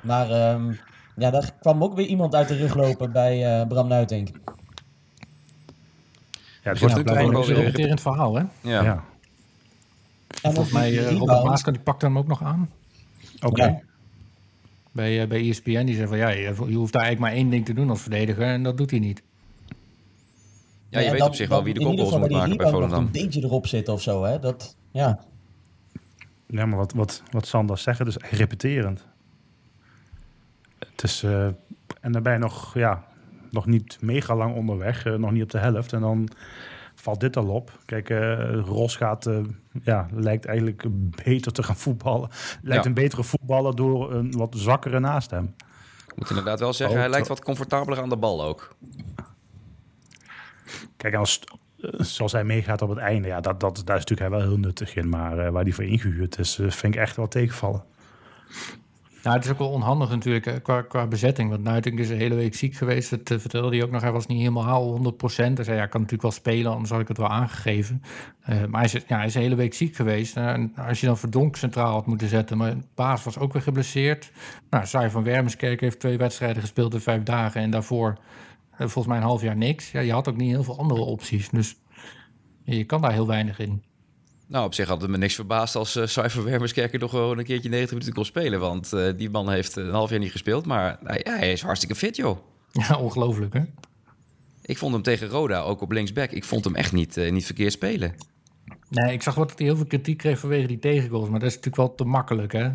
Maar 0.00 0.52
um, 0.54 0.78
ja, 1.16 1.30
daar 1.30 1.52
kwam 1.60 1.82
ook 1.82 1.94
weer 1.94 2.06
iemand 2.06 2.34
uit 2.34 2.48
de 2.48 2.56
rug 2.56 2.74
lopen 2.74 3.12
bij 3.12 3.60
uh, 3.60 3.66
Bram 3.66 3.88
Nuitink. 3.88 4.28
Ja, 6.64 6.70
het 6.70 6.78
wordt 6.78 6.94
natuurlijk 6.94 7.30
wel 7.32 7.48
een 7.48 7.54
repeterend 7.54 8.00
verhaal, 8.00 8.34
hè? 8.34 8.44
Ja. 8.60 8.82
ja. 8.82 9.04
En 10.42 10.52
volgens 10.52 10.72
mij, 10.72 10.92
uh, 10.92 11.10
Robert 11.10 11.44
Maaska 11.44 11.70
die 11.70 11.80
pakte 11.80 12.06
hem 12.06 12.18
ook 12.18 12.26
nog 12.26 12.42
aan. 12.42 12.70
Oké. 13.36 13.46
Okay. 13.46 13.68
Ja. 13.68 13.80
Bij, 14.92 15.22
uh, 15.22 15.28
bij 15.28 15.48
ESPN, 15.48 15.84
die 15.84 15.94
zei 15.94 16.08
van 16.08 16.18
ja, 16.18 16.28
je, 16.28 16.42
je 16.42 16.74
hoeft 16.76 16.92
daar 16.92 17.02
eigenlijk 17.02 17.18
maar 17.18 17.32
één 17.32 17.50
ding 17.50 17.64
te 17.64 17.74
doen 17.74 17.90
als 17.90 18.00
verdediger 18.00 18.46
en 18.46 18.62
dat 18.62 18.76
doet 18.76 18.90
hij 18.90 18.98
niet. 18.98 19.22
Ja, 20.88 21.00
je 21.00 21.10
weet 21.10 21.22
op 21.22 21.34
zich 21.34 21.48
wel 21.48 21.62
wie 21.62 21.74
de 21.74 21.80
kopgoals 21.80 22.16
moet 22.16 22.30
maken 22.30 22.56
bij 22.56 22.70
Volendam. 22.70 23.04
een 23.04 23.10
beetje 23.10 23.42
erop 23.42 23.66
zitten 23.66 23.94
of 23.94 24.02
zo, 24.02 24.24
hè? 24.24 24.38
Dat, 24.38 24.76
ja. 24.90 25.24
Ja, 26.46 26.66
maar 26.66 26.78
wat, 26.78 26.92
wat, 26.92 27.22
wat 27.30 27.46
Sanders 27.46 27.82
zeggen, 27.82 28.04
dus 28.04 28.16
repeterend. 28.16 29.06
Het 30.78 31.02
is, 31.02 31.22
uh, 31.22 31.46
en 32.00 32.12
daarbij 32.12 32.38
nog, 32.38 32.74
ja, 32.74 33.04
nog 33.54 33.66
niet 33.66 33.98
mega 34.00 34.36
lang 34.36 34.54
onderweg, 34.54 35.06
uh, 35.06 35.14
nog 35.14 35.30
niet 35.30 35.42
op 35.42 35.50
de 35.50 35.58
helft. 35.58 35.92
En 35.92 36.00
dan 36.00 36.28
valt 36.94 37.20
dit 37.20 37.36
al 37.36 37.48
op. 37.48 37.78
Kijk, 37.84 38.10
uh, 38.10 38.60
Ros 38.64 38.96
gaat, 38.96 39.30
ja, 39.82 40.08
lijkt 40.12 40.44
eigenlijk 40.44 40.84
beter 41.24 41.52
te 41.52 41.62
gaan 41.62 41.76
voetballen. 41.76 42.28
Lijkt 42.62 42.84
een 42.84 42.94
betere 42.94 43.24
voetballer 43.24 43.76
door 43.76 44.12
een 44.12 44.32
wat 44.36 44.54
zwakkere 44.56 45.00
naast 45.00 45.30
hem. 45.30 45.54
Ik 46.06 46.16
moet 46.16 46.28
inderdaad 46.28 46.60
wel 46.60 46.72
zeggen, 46.72 46.98
hij 46.98 47.08
lijkt 47.08 47.28
wat 47.28 47.44
comfortabeler 47.44 48.00
aan 48.00 48.08
de 48.08 48.16
bal 48.16 48.44
ook. 48.44 48.74
Kijk, 50.96 51.14
als, 51.14 51.40
zoals 51.98 52.32
hij 52.32 52.44
meegaat 52.44 52.82
op 52.82 52.88
het 52.88 52.98
einde, 52.98 53.28
ja, 53.28 53.40
dat, 53.40 53.60
dat, 53.60 53.82
daar 53.84 53.96
is 53.96 54.04
natuurlijk 54.04 54.30
hij 54.30 54.30
wel 54.30 54.48
heel 54.48 54.58
nuttig 54.58 54.94
in. 54.94 55.08
Maar 55.08 55.52
waar 55.52 55.64
die 55.64 55.74
voor 55.74 55.84
ingehuurd 55.84 56.38
is, 56.38 56.54
vind 56.54 56.94
ik 56.94 57.00
echt 57.00 57.16
wel 57.16 57.28
tegenvallen. 57.28 57.84
Nou, 59.24 59.36
het 59.36 59.44
is 59.44 59.50
ook 59.50 59.58
wel 59.58 59.70
onhandig 59.70 60.08
natuurlijk 60.10 60.62
qua, 60.62 60.82
qua 60.82 61.06
bezetting. 61.06 61.50
Want 61.50 61.62
Nuiting 61.62 61.98
is 61.98 62.10
een 62.10 62.16
hele 62.16 62.34
week 62.34 62.54
ziek 62.54 62.74
geweest. 62.74 63.10
Dat 63.10 63.30
uh, 63.30 63.38
vertelde 63.38 63.76
hij 63.76 63.84
ook 63.84 63.90
nog. 63.90 64.02
Hij 64.02 64.12
was 64.12 64.26
niet 64.26 64.38
helemaal 64.38 65.12
100%. 65.12 65.16
Hij 65.34 65.64
zei, 65.64 65.76
ja, 65.76 65.82
ik 65.82 65.90
kan 65.90 66.00
natuurlijk 66.00 66.22
wel 66.22 66.30
spelen, 66.30 66.72
anders 66.72 66.90
had 66.90 67.00
ik 67.00 67.08
het 67.08 67.16
wel 67.16 67.28
aangegeven. 67.28 68.02
Uh, 68.48 68.64
maar 68.64 68.80
hij 68.80 68.90
is, 68.94 69.04
ja, 69.06 69.16
hij 69.16 69.26
is 69.26 69.34
een 69.34 69.40
hele 69.40 69.54
week 69.54 69.74
ziek 69.74 69.96
geweest. 69.96 70.36
En 70.36 70.72
als 70.76 71.00
je 71.00 71.06
dan 71.06 71.18
Verdonk 71.18 71.56
centraal 71.56 71.92
had 71.92 72.06
moeten 72.06 72.28
zetten. 72.28 72.56
Maar 72.56 72.74
Baas 72.94 73.24
was 73.24 73.38
ook 73.38 73.52
weer 73.52 73.62
geblesseerd. 73.62 74.30
Nou, 74.70 74.86
Sai 74.86 75.10
van 75.10 75.22
Wermeskerk 75.22 75.80
heeft 75.80 76.00
twee 76.00 76.18
wedstrijden 76.18 76.62
gespeeld 76.62 76.94
in 76.94 77.00
vijf 77.00 77.22
dagen. 77.22 77.60
En 77.60 77.70
daarvoor 77.70 78.18
volgens 78.76 79.06
mij 79.06 79.16
een 79.16 79.22
half 79.22 79.42
jaar 79.42 79.56
niks. 79.56 79.90
Ja, 79.90 80.00
je 80.00 80.12
had 80.12 80.28
ook 80.28 80.36
niet 80.36 80.50
heel 80.50 80.64
veel 80.64 80.78
andere 80.78 81.00
opties. 81.00 81.48
Dus 81.48 81.76
je 82.64 82.84
kan 82.84 83.00
daar 83.00 83.12
heel 83.12 83.26
weinig 83.26 83.58
in. 83.58 83.82
Nou, 84.46 84.64
op 84.64 84.74
zich 84.74 84.88
had 84.88 85.00
het 85.00 85.10
me 85.10 85.16
niks 85.16 85.34
verbaasd 85.34 85.76
als 85.76 85.96
uh, 85.96 86.06
Cypher 86.06 86.44
Wermerskerker 86.44 86.98
nog 86.98 87.10
gewoon 87.10 87.38
een 87.38 87.44
keertje 87.44 87.68
90 87.68 87.90
minuten 87.90 88.14
kon 88.14 88.24
spelen. 88.24 88.60
Want 88.60 88.92
uh, 88.92 89.12
die 89.16 89.30
man 89.30 89.50
heeft 89.50 89.76
een 89.76 89.90
half 89.90 90.10
jaar 90.10 90.18
niet 90.18 90.30
gespeeld, 90.30 90.66
maar 90.66 90.98
ja, 91.02 91.36
hij 91.36 91.52
is 91.52 91.62
hartstikke 91.62 91.94
fit, 91.94 92.16
joh. 92.16 92.38
Ja, 92.72 92.96
ongelooflijk, 92.98 93.52
hè? 93.52 93.62
Ik 94.62 94.78
vond 94.78 94.92
hem 94.92 95.02
tegen 95.02 95.28
Roda, 95.28 95.60
ook 95.60 95.80
op 95.80 95.92
linksback, 95.92 96.30
ik 96.30 96.44
vond 96.44 96.64
hem 96.64 96.74
echt 96.74 96.92
niet, 96.92 97.16
niet 97.30 97.44
verkeerd 97.44 97.72
spelen. 97.72 98.14
Nee, 98.88 99.12
ik 99.12 99.22
zag 99.22 99.34
wat 99.34 99.48
dat 99.48 99.58
hij 99.58 99.66
heel 99.66 99.76
veel 99.76 99.86
kritiek 99.86 100.18
kreeg 100.18 100.38
vanwege 100.38 100.66
die 100.66 100.78
tegengoals, 100.78 101.28
maar 101.28 101.40
dat 101.40 101.48
is 101.48 101.54
natuurlijk 101.54 101.86
wel 101.86 101.94
te 101.94 102.04
makkelijk, 102.04 102.52
hè? 102.52 102.70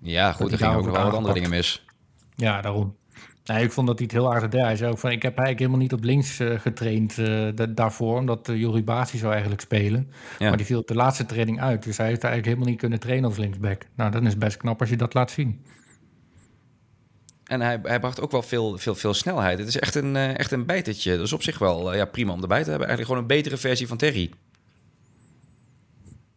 Ja, 0.00 0.32
goed, 0.32 0.52
er 0.52 0.58
gingen 0.58 0.76
ook 0.76 0.84
nog 0.84 0.94
wel 0.94 1.04
wat 1.04 1.14
andere 1.14 1.34
dingen 1.34 1.50
mis. 1.50 1.84
Ja, 2.36 2.60
daarom. 2.60 2.96
Nee, 3.48 3.64
ik 3.64 3.72
vond 3.72 3.86
dat 3.86 3.98
hij 3.98 4.06
het 4.10 4.16
heel 4.16 4.32
aardig 4.32 4.50
deed. 4.50 4.60
Hij 4.60 4.76
zei 4.76 4.90
ook 4.90 4.98
van, 4.98 5.10
ik 5.10 5.22
heb 5.22 5.38
eigenlijk 5.38 5.58
helemaal 5.58 5.80
niet 5.80 5.92
op 5.92 6.04
links 6.04 6.40
uh, 6.40 6.60
getraind 6.60 7.16
uh, 7.18 7.48
daarvoor, 7.68 8.18
omdat 8.18 8.48
uh, 8.48 8.56
Jori 8.56 8.84
Basi 8.84 9.18
zou 9.18 9.32
eigenlijk 9.32 9.60
spelen. 9.60 10.10
Ja. 10.38 10.48
Maar 10.48 10.56
die 10.56 10.66
viel 10.66 10.78
op 10.78 10.86
de 10.86 10.94
laatste 10.94 11.26
training 11.26 11.60
uit, 11.60 11.82
dus 11.82 11.96
hij 11.96 12.06
heeft 12.06 12.24
eigenlijk 12.24 12.52
helemaal 12.52 12.70
niet 12.70 12.80
kunnen 12.80 13.00
trainen 13.00 13.28
als 13.28 13.38
linksback. 13.38 13.82
Nou, 13.96 14.10
dan 14.10 14.26
is 14.26 14.38
best 14.38 14.56
knap 14.56 14.80
als 14.80 14.90
je 14.90 14.96
dat 14.96 15.14
laat 15.14 15.30
zien. 15.30 15.64
En 17.44 17.60
hij, 17.60 17.78
hij 17.82 18.00
bracht 18.00 18.20
ook 18.20 18.30
wel 18.30 18.42
veel, 18.42 18.78
veel, 18.78 18.94
veel 18.94 19.14
snelheid. 19.14 19.58
Het 19.58 19.68
is 19.68 19.78
echt 19.78 19.94
een, 19.94 20.16
echt 20.16 20.52
een 20.52 20.66
bijtertje. 20.66 21.16
Dat 21.16 21.26
is 21.26 21.32
op 21.32 21.42
zich 21.42 21.58
wel 21.58 21.94
ja, 21.94 22.04
prima 22.04 22.32
om 22.32 22.42
erbij 22.42 22.62
te 22.62 22.70
hebben. 22.70 22.88
Eigenlijk 22.88 23.08
gewoon 23.08 23.30
een 23.30 23.36
betere 23.36 23.56
versie 23.56 23.86
van 23.86 23.96
Terry. 23.96 24.30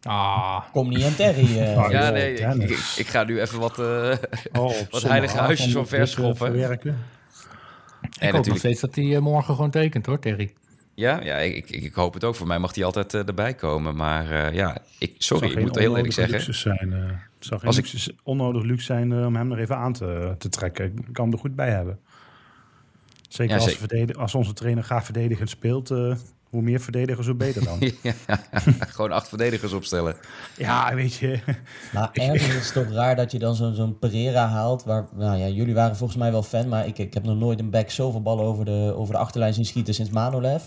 Ah. 0.01 0.61
Kom 0.71 0.89
niet 0.89 1.03
aan 1.03 1.15
Terry. 1.15 1.43
Uh, 1.43 1.89
ja, 1.91 2.09
nee, 2.09 2.33
ik, 2.33 2.69
ik, 2.69 2.93
ik, 2.97 3.07
ga 3.07 3.23
nu 3.23 3.41
even 3.41 3.59
wat, 3.59 3.79
uh, 3.79 4.13
oh, 4.51 4.73
wat 4.91 5.01
heilige 5.03 5.37
huisjes 5.37 5.71
van 5.71 5.87
verschoppen. 5.87 6.55
Ik 6.55 6.85
en 8.21 8.27
hoop 8.27 8.31
natuurlijk... 8.31 8.45
nog 8.47 8.57
steeds 8.57 8.79
dat 8.79 8.95
hij 8.95 9.19
morgen 9.19 9.55
gewoon 9.55 9.71
tekent 9.71 10.05
hoor, 10.05 10.19
Terry. 10.19 10.53
Ja, 10.95 11.21
ja 11.23 11.37
ik, 11.37 11.69
ik, 11.69 11.93
hoop 11.93 12.13
het 12.13 12.23
ook. 12.23 12.35
Voor 12.35 12.47
mij 12.47 12.59
mag 12.59 12.75
hij 12.75 12.83
altijd 12.83 13.13
uh, 13.13 13.27
erbij 13.27 13.53
komen. 13.53 13.95
Maar 13.95 14.31
uh, 14.31 14.53
ja, 14.53 14.77
ik, 14.97 15.15
sorry, 15.17 15.51
ik 15.51 15.59
moet 15.59 15.79
heel 15.79 15.95
eerlijk 15.95 16.13
zeggen. 16.13 16.53
Zijn, 16.55 16.91
uh, 16.91 17.05
het 17.05 17.15
zou 17.39 17.59
geen 17.59 17.67
als 17.67 17.75
luxe, 17.75 18.11
ik... 18.11 18.19
onnodig 18.23 18.63
luxe 18.63 18.85
zijn 18.85 19.25
om 19.25 19.35
hem 19.35 19.51
er 19.51 19.59
even 19.59 19.77
aan 19.77 19.93
te, 19.93 20.35
te 20.37 20.49
trekken. 20.49 20.85
Ik 20.85 21.13
kan 21.13 21.25
hem 21.25 21.33
er 21.33 21.39
goed 21.39 21.55
bij 21.55 21.69
hebben. 21.69 21.99
Zeker, 23.27 23.55
ja, 23.55 23.61
als, 23.61 23.77
zeker. 23.89 24.17
als 24.17 24.35
onze 24.35 24.53
trainer 24.53 24.83
graag 24.83 25.03
verdedigend 25.03 25.49
speelt, 25.49 25.89
hoe 26.51 26.61
meer 26.61 26.79
verdedigers, 26.79 27.27
hoe 27.27 27.35
beter 27.35 27.63
dan. 27.63 27.79
ja, 28.01 28.15
gewoon 28.87 29.11
acht 29.11 29.27
verdedigers 29.27 29.73
opstellen. 29.73 30.15
Ja, 30.57 30.95
weet 30.95 31.13
je. 31.13 31.39
Maar 31.93 32.09
ergens 32.29 32.55
is 32.55 32.65
het 32.65 32.73
toch 32.73 32.93
raar 32.93 33.15
dat 33.15 33.31
je 33.31 33.39
dan 33.39 33.55
zo'n 33.55 33.75
zo'n 33.75 33.99
Pereira 33.99 34.47
haalt. 34.47 34.83
Waar, 34.83 35.07
nou 35.15 35.37
ja, 35.37 35.47
jullie 35.47 35.73
waren 35.73 35.95
volgens 35.95 36.19
mij 36.19 36.31
wel 36.31 36.43
fan, 36.43 36.67
maar 36.69 36.87
ik, 36.87 36.97
ik 36.97 37.13
heb 37.13 37.23
nog 37.23 37.37
nooit 37.37 37.59
een 37.59 37.69
back 37.69 37.89
zoveel 37.89 38.21
ballen 38.21 38.45
over 38.45 38.65
de, 38.65 38.93
over 38.95 39.13
de 39.13 39.19
achterlijn 39.19 39.53
zien 39.53 39.65
schieten 39.65 39.93
sinds 39.93 40.11
Manolev. 40.11 40.63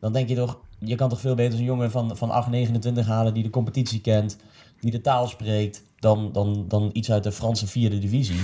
Dan 0.00 0.12
denk 0.12 0.28
je 0.28 0.34
toch, 0.34 0.58
je 0.78 0.94
kan 0.94 1.08
toch 1.08 1.20
veel 1.20 1.34
beter 1.34 1.58
een 1.58 1.64
jongen 1.64 1.90
van, 1.90 2.16
van 2.16 2.30
8, 2.30 2.48
29 2.48 3.06
halen 3.06 3.34
die 3.34 3.42
de 3.42 3.50
competitie 3.50 4.00
kent, 4.00 4.36
die 4.80 4.90
de 4.90 5.00
taal 5.00 5.26
spreekt, 5.26 5.82
dan, 5.98 6.32
dan, 6.32 6.64
dan 6.68 6.90
iets 6.92 7.10
uit 7.10 7.22
de 7.22 7.32
Franse 7.32 7.66
vierde 7.66 7.98
divisie. 7.98 8.40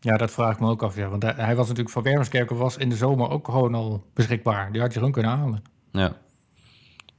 Ja, 0.00 0.16
dat 0.16 0.30
vraag 0.30 0.54
ik 0.54 0.60
me 0.60 0.68
ook 0.68 0.82
af. 0.82 0.96
Ja. 0.96 1.08
Want 1.08 1.22
hij 1.22 1.56
was 1.56 1.66
natuurlijk 1.66 1.94
van 1.94 2.02
Wermerskerken 2.02 2.56
was 2.56 2.76
in 2.76 2.88
de 2.88 2.96
zomer 2.96 3.30
ook 3.30 3.44
gewoon 3.44 3.74
al 3.74 4.04
beschikbaar. 4.14 4.72
Die 4.72 4.80
had 4.80 4.92
je 4.92 4.98
gewoon 4.98 5.12
kunnen 5.12 5.32
halen. 5.32 5.62
Ja. 5.94 6.16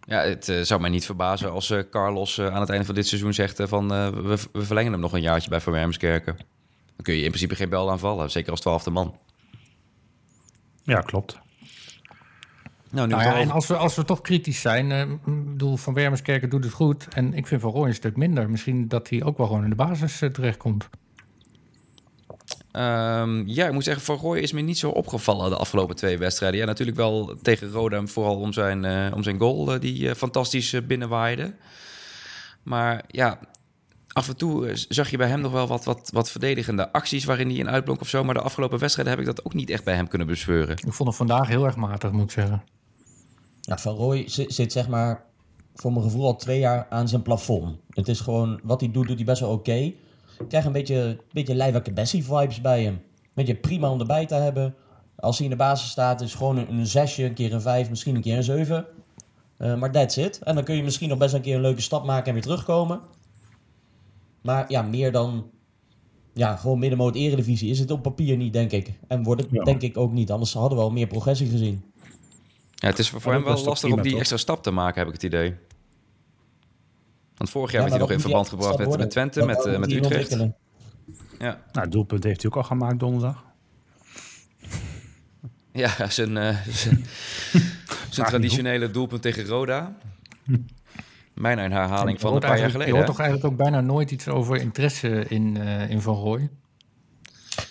Ja, 0.08 0.22
het 0.22 0.48
uh, 0.48 0.62
zou 0.62 0.82
mij 0.82 0.90
niet 0.90 1.06
verbazen 1.06 1.52
als 1.52 1.70
uh, 1.70 1.80
Carlos 1.92 2.38
uh, 2.38 2.48
aan 2.48 2.60
het 2.60 2.70
einde 2.70 2.86
van 2.86 2.96
dit 2.96 3.08
seizoen 3.08 3.34
zegt 3.34 3.62
van 3.64 3.88
we, 3.88 4.48
we, 4.52 4.66
verlengen 4.66 4.92
hem 4.92 5.02
nog 5.02 5.14
een 5.14 5.22
jaartje 5.22 5.50
bij 5.50 5.62
Van 5.62 5.74
Wermskerken. 5.74 6.36
Dan 6.96 7.04
kun 7.04 7.14
je 7.14 7.22
in 7.22 7.28
principe 7.28 7.56
geen 7.56 7.70
bel 7.70 7.92
aanvallen, 7.92 8.32
zeker 8.32 8.52
als 8.52 8.62
twaalfde 8.62 8.90
man. 8.90 9.18
Ja, 10.84 11.00
klopt. 11.00 11.40
Nou, 12.92 13.08
nou 13.08 13.22
ja, 13.22 13.40
en 13.40 13.52
als 13.52 13.68
we, 13.68 13.76
als 13.76 13.96
we 13.96 14.04
toch 14.04 14.22
kritisch 14.22 14.62
zijn, 14.62 15.20
bedoel, 15.26 15.78
Van 15.78 15.94
Wermerskerken 15.94 16.50
doet 16.50 16.64
het 16.64 16.74
goed 16.74 17.08
en 17.14 17.34
ik 17.34 17.48
vind 17.48 17.62
Van 17.62 17.72
Rooij 17.72 17.90
een 17.90 17.96
stuk 17.96 18.18
minder. 18.18 18.50
Misschien 18.50 18.88
dat 18.88 19.10
hij 19.10 19.24
ook 19.24 19.38
wel 19.38 19.48
gewoon 19.48 19.64
in 19.64 19.70
de 19.70 19.76
basis 19.76 20.18
terechtkomt. 20.18 20.90
Um, 22.78 23.48
ja, 23.48 23.68
ik 23.68 23.72
moet 23.72 23.84
zeggen, 23.84 24.04
Van 24.04 24.18
Rooij 24.18 24.42
is 24.42 24.52
me 24.52 24.62
niet 24.62 24.78
zo 24.78 24.90
opgevallen 24.90 25.50
de 25.50 25.56
afgelopen 25.56 25.96
twee 25.96 26.18
wedstrijden. 26.18 26.60
Ja, 26.60 26.66
natuurlijk 26.66 26.98
wel 26.98 27.36
tegen 27.42 27.72
Roda, 27.72 28.06
vooral 28.06 28.40
om 28.40 28.54
zijn, 28.54 28.84
uh, 28.84 29.16
om 29.16 29.24
zijn 29.24 29.40
goal 29.40 29.74
uh, 29.74 29.80
die 29.80 30.02
uh, 30.02 30.14
fantastisch 30.14 30.86
binnenwaaide. 30.88 31.54
Maar 32.64 33.04
ja, 33.08 33.40
af 34.08 34.28
en 34.28 34.38
toe 34.38 34.72
zag 34.90 35.10
je 35.10 35.18
bij 35.18 35.28
hem 35.28 35.42
nog 35.42 35.52
wel 35.52 35.68
wat, 35.68 35.86
wat, 35.86 36.10
wat 36.14 36.32
verdedigende 36.32 36.92
acties 36.92 37.26
waarin 37.26 37.48
hij 37.48 37.58
in 37.58 37.70
uitblonk 37.70 38.02
of 38.02 38.10
zo. 38.10 38.24
Maar 38.24 38.34
de 38.34 38.42
afgelopen 38.42 38.80
wedstrijden 38.80 39.14
heb 39.14 39.22
ik 39.28 39.36
dat 39.36 39.46
ook 39.46 39.54
niet 39.54 39.70
echt 39.70 39.84
bij 39.84 39.96
hem 39.96 40.08
kunnen 40.08 40.28
bespeuren. 40.28 40.78
Ik 40.78 40.94
vond 40.94 41.10
hem 41.10 41.18
vandaag 41.18 41.48
heel 41.48 41.66
erg 41.66 41.76
matig, 41.76 42.12
moet 42.12 42.24
ik 42.24 42.32
zeggen. 42.32 42.64
Ja, 43.62 43.78
Van 43.78 43.96
Rooij 43.96 44.24
zit, 44.28 44.54
zit 44.54 44.72
zeg 44.72 44.88
maar 44.88 45.24
voor 45.76 45.92
mijn 45.92 46.04
gevoel 46.04 46.26
al 46.26 46.36
twee 46.36 46.60
jaar 46.60 46.88
aan 46.90 47.08
zijn 47.08 47.22
plafond. 47.22 47.78
Het 47.90 48.08
is 48.08 48.20
gewoon, 48.20 48.60
wat 48.64 48.80
hij 48.80 48.92
doet, 48.92 49.08
doet 49.08 49.16
hij 49.16 49.26
best 49.26 49.40
wel 49.40 49.50
oké. 49.50 49.60
Okay. 49.60 49.96
Ik 50.40 50.48
krijg 50.48 50.66
een 50.66 50.72
beetje, 50.72 51.18
beetje 51.32 51.94
Bessie 51.94 52.24
vibes 52.24 52.62
bij 52.62 52.84
hem. 52.84 53.02
Beetje 53.34 53.56
prima 53.56 53.92
om 53.92 54.00
erbij 54.00 54.26
te 54.26 54.36
hebben. 54.36 54.76
Als 55.16 55.36
hij 55.38 55.46
in 55.46 55.52
de 55.52 55.58
basis 55.58 55.90
staat, 55.90 56.22
is 56.22 56.34
gewoon 56.34 56.58
een, 56.58 56.74
een 56.74 56.88
zesje, 56.88 57.24
een 57.24 57.34
keer 57.34 57.54
een 57.54 57.62
vijf, 57.62 57.90
misschien 57.90 58.16
een 58.16 58.22
keer 58.22 58.38
een 58.38 58.44
zeven. 58.44 58.86
Uh, 59.60 59.76
maar 59.76 59.92
that's 59.92 60.18
it. 60.18 60.40
En 60.40 60.56
dan 60.56 60.64
kun 60.64 60.76
je 60.76 60.84
misschien 60.84 61.10
nog 61.10 61.18
best 61.18 61.34
een 61.34 61.42
keer 61.42 61.56
een 61.56 61.62
leuke 61.62 61.82
stap 61.82 62.06
maken 62.06 62.28
en 62.28 62.34
weer 62.34 62.42
terugkomen. 62.42 63.02
Maar 64.42 64.66
ja, 64.68 64.82
meer 64.82 65.12
dan 65.12 65.50
ja, 66.34 66.56
gewoon 66.56 66.80
middenmoot 66.80 67.16
eredivisie 67.16 67.70
is 67.70 67.80
het 67.80 67.92
op 67.92 68.02
papier 68.02 68.38
niet, 68.38 68.54
denk 68.54 68.72
ik. 68.72 68.92
En 69.08 69.24
wordt 69.24 69.42
het 69.42 69.66
denk 69.66 69.82
ik 69.82 69.98
ook 69.98 70.12
niet. 70.12 70.32
Anders 70.32 70.54
hadden 70.54 70.78
we 70.78 70.84
al 70.84 70.92
meer 70.92 71.08
progressie 71.08 71.50
gezien. 71.50 71.84
Ja, 72.72 72.88
het 72.88 73.00
is 73.00 73.10
voor, 73.10 73.22
voor 73.22 73.34
hem 73.34 73.44
wel 73.44 73.64
lastig 73.64 73.92
om 73.92 74.02
die 74.02 74.18
extra 74.18 74.38
stap 74.38 74.64
te 74.64 74.72
maken, 74.72 75.00
heb 75.00 75.08
ik 75.08 75.14
het 75.14 75.24
idee. 75.24 75.56
Want 77.38 77.50
vorig 77.50 77.72
jaar 77.72 77.84
ja, 77.84 77.88
werd 77.88 78.00
hij 78.00 78.08
nog 78.08 78.18
in 78.18 78.20
verband 78.20 78.50
gebracht 78.50 78.78
met, 78.78 78.98
met 78.98 79.10
Twente, 79.10 79.46
met, 79.46 79.66
uh, 79.66 79.78
met 79.78 79.92
Utrecht. 79.92 80.38
Ja. 81.40 81.62
Nou, 81.72 81.90
doelpunt 81.90 82.24
heeft 82.24 82.42
hij 82.42 82.52
ook 82.52 82.58
al 82.58 82.64
gemaakt 82.64 83.00
donderdag. 83.00 83.44
Ja, 85.72 86.10
zijn, 86.10 86.36
uh, 86.36 86.58
zijn, 86.68 87.06
zijn 88.10 88.28
traditionele 88.28 88.92
doelpunt 88.92 89.22
tegen 89.22 89.46
Roda. 89.46 89.96
Bijna 91.34 91.66
een 91.66 91.72
herhaling 91.72 92.20
van 92.20 92.34
een 92.34 92.40
paar 92.40 92.60
jaar 92.60 92.70
geleden. 92.70 92.88
Je 92.88 92.94
hoort 92.94 93.06
toch 93.06 93.20
eigenlijk 93.20 93.52
ook 93.52 93.58
bijna 93.58 93.82
nooit 93.82 94.12
iets 94.12 94.28
over 94.28 94.58
interesse 94.58 95.26
in, 95.28 95.56
uh, 95.58 95.90
in 95.90 96.02
Van 96.02 96.16
Rooij? 96.16 96.50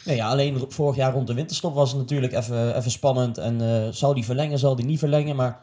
Nee, 0.05 0.16
ja, 0.16 0.29
alleen 0.29 0.64
vorig 0.68 0.96
jaar 0.96 1.12
rond 1.12 1.27
de 1.27 1.35
winterstop 1.35 1.74
was 1.74 1.90
het 1.90 2.00
natuurlijk 2.00 2.33
even, 2.33 2.77
even 2.77 2.90
spannend. 2.90 3.38
En 3.38 3.62
uh, 3.62 3.88
zal 3.88 4.14
die 4.14 4.24
verlengen, 4.24 4.59
zal 4.59 4.77
die 4.77 4.87
niet 4.87 4.98
verlengen? 4.98 5.37
Maar 5.37 5.61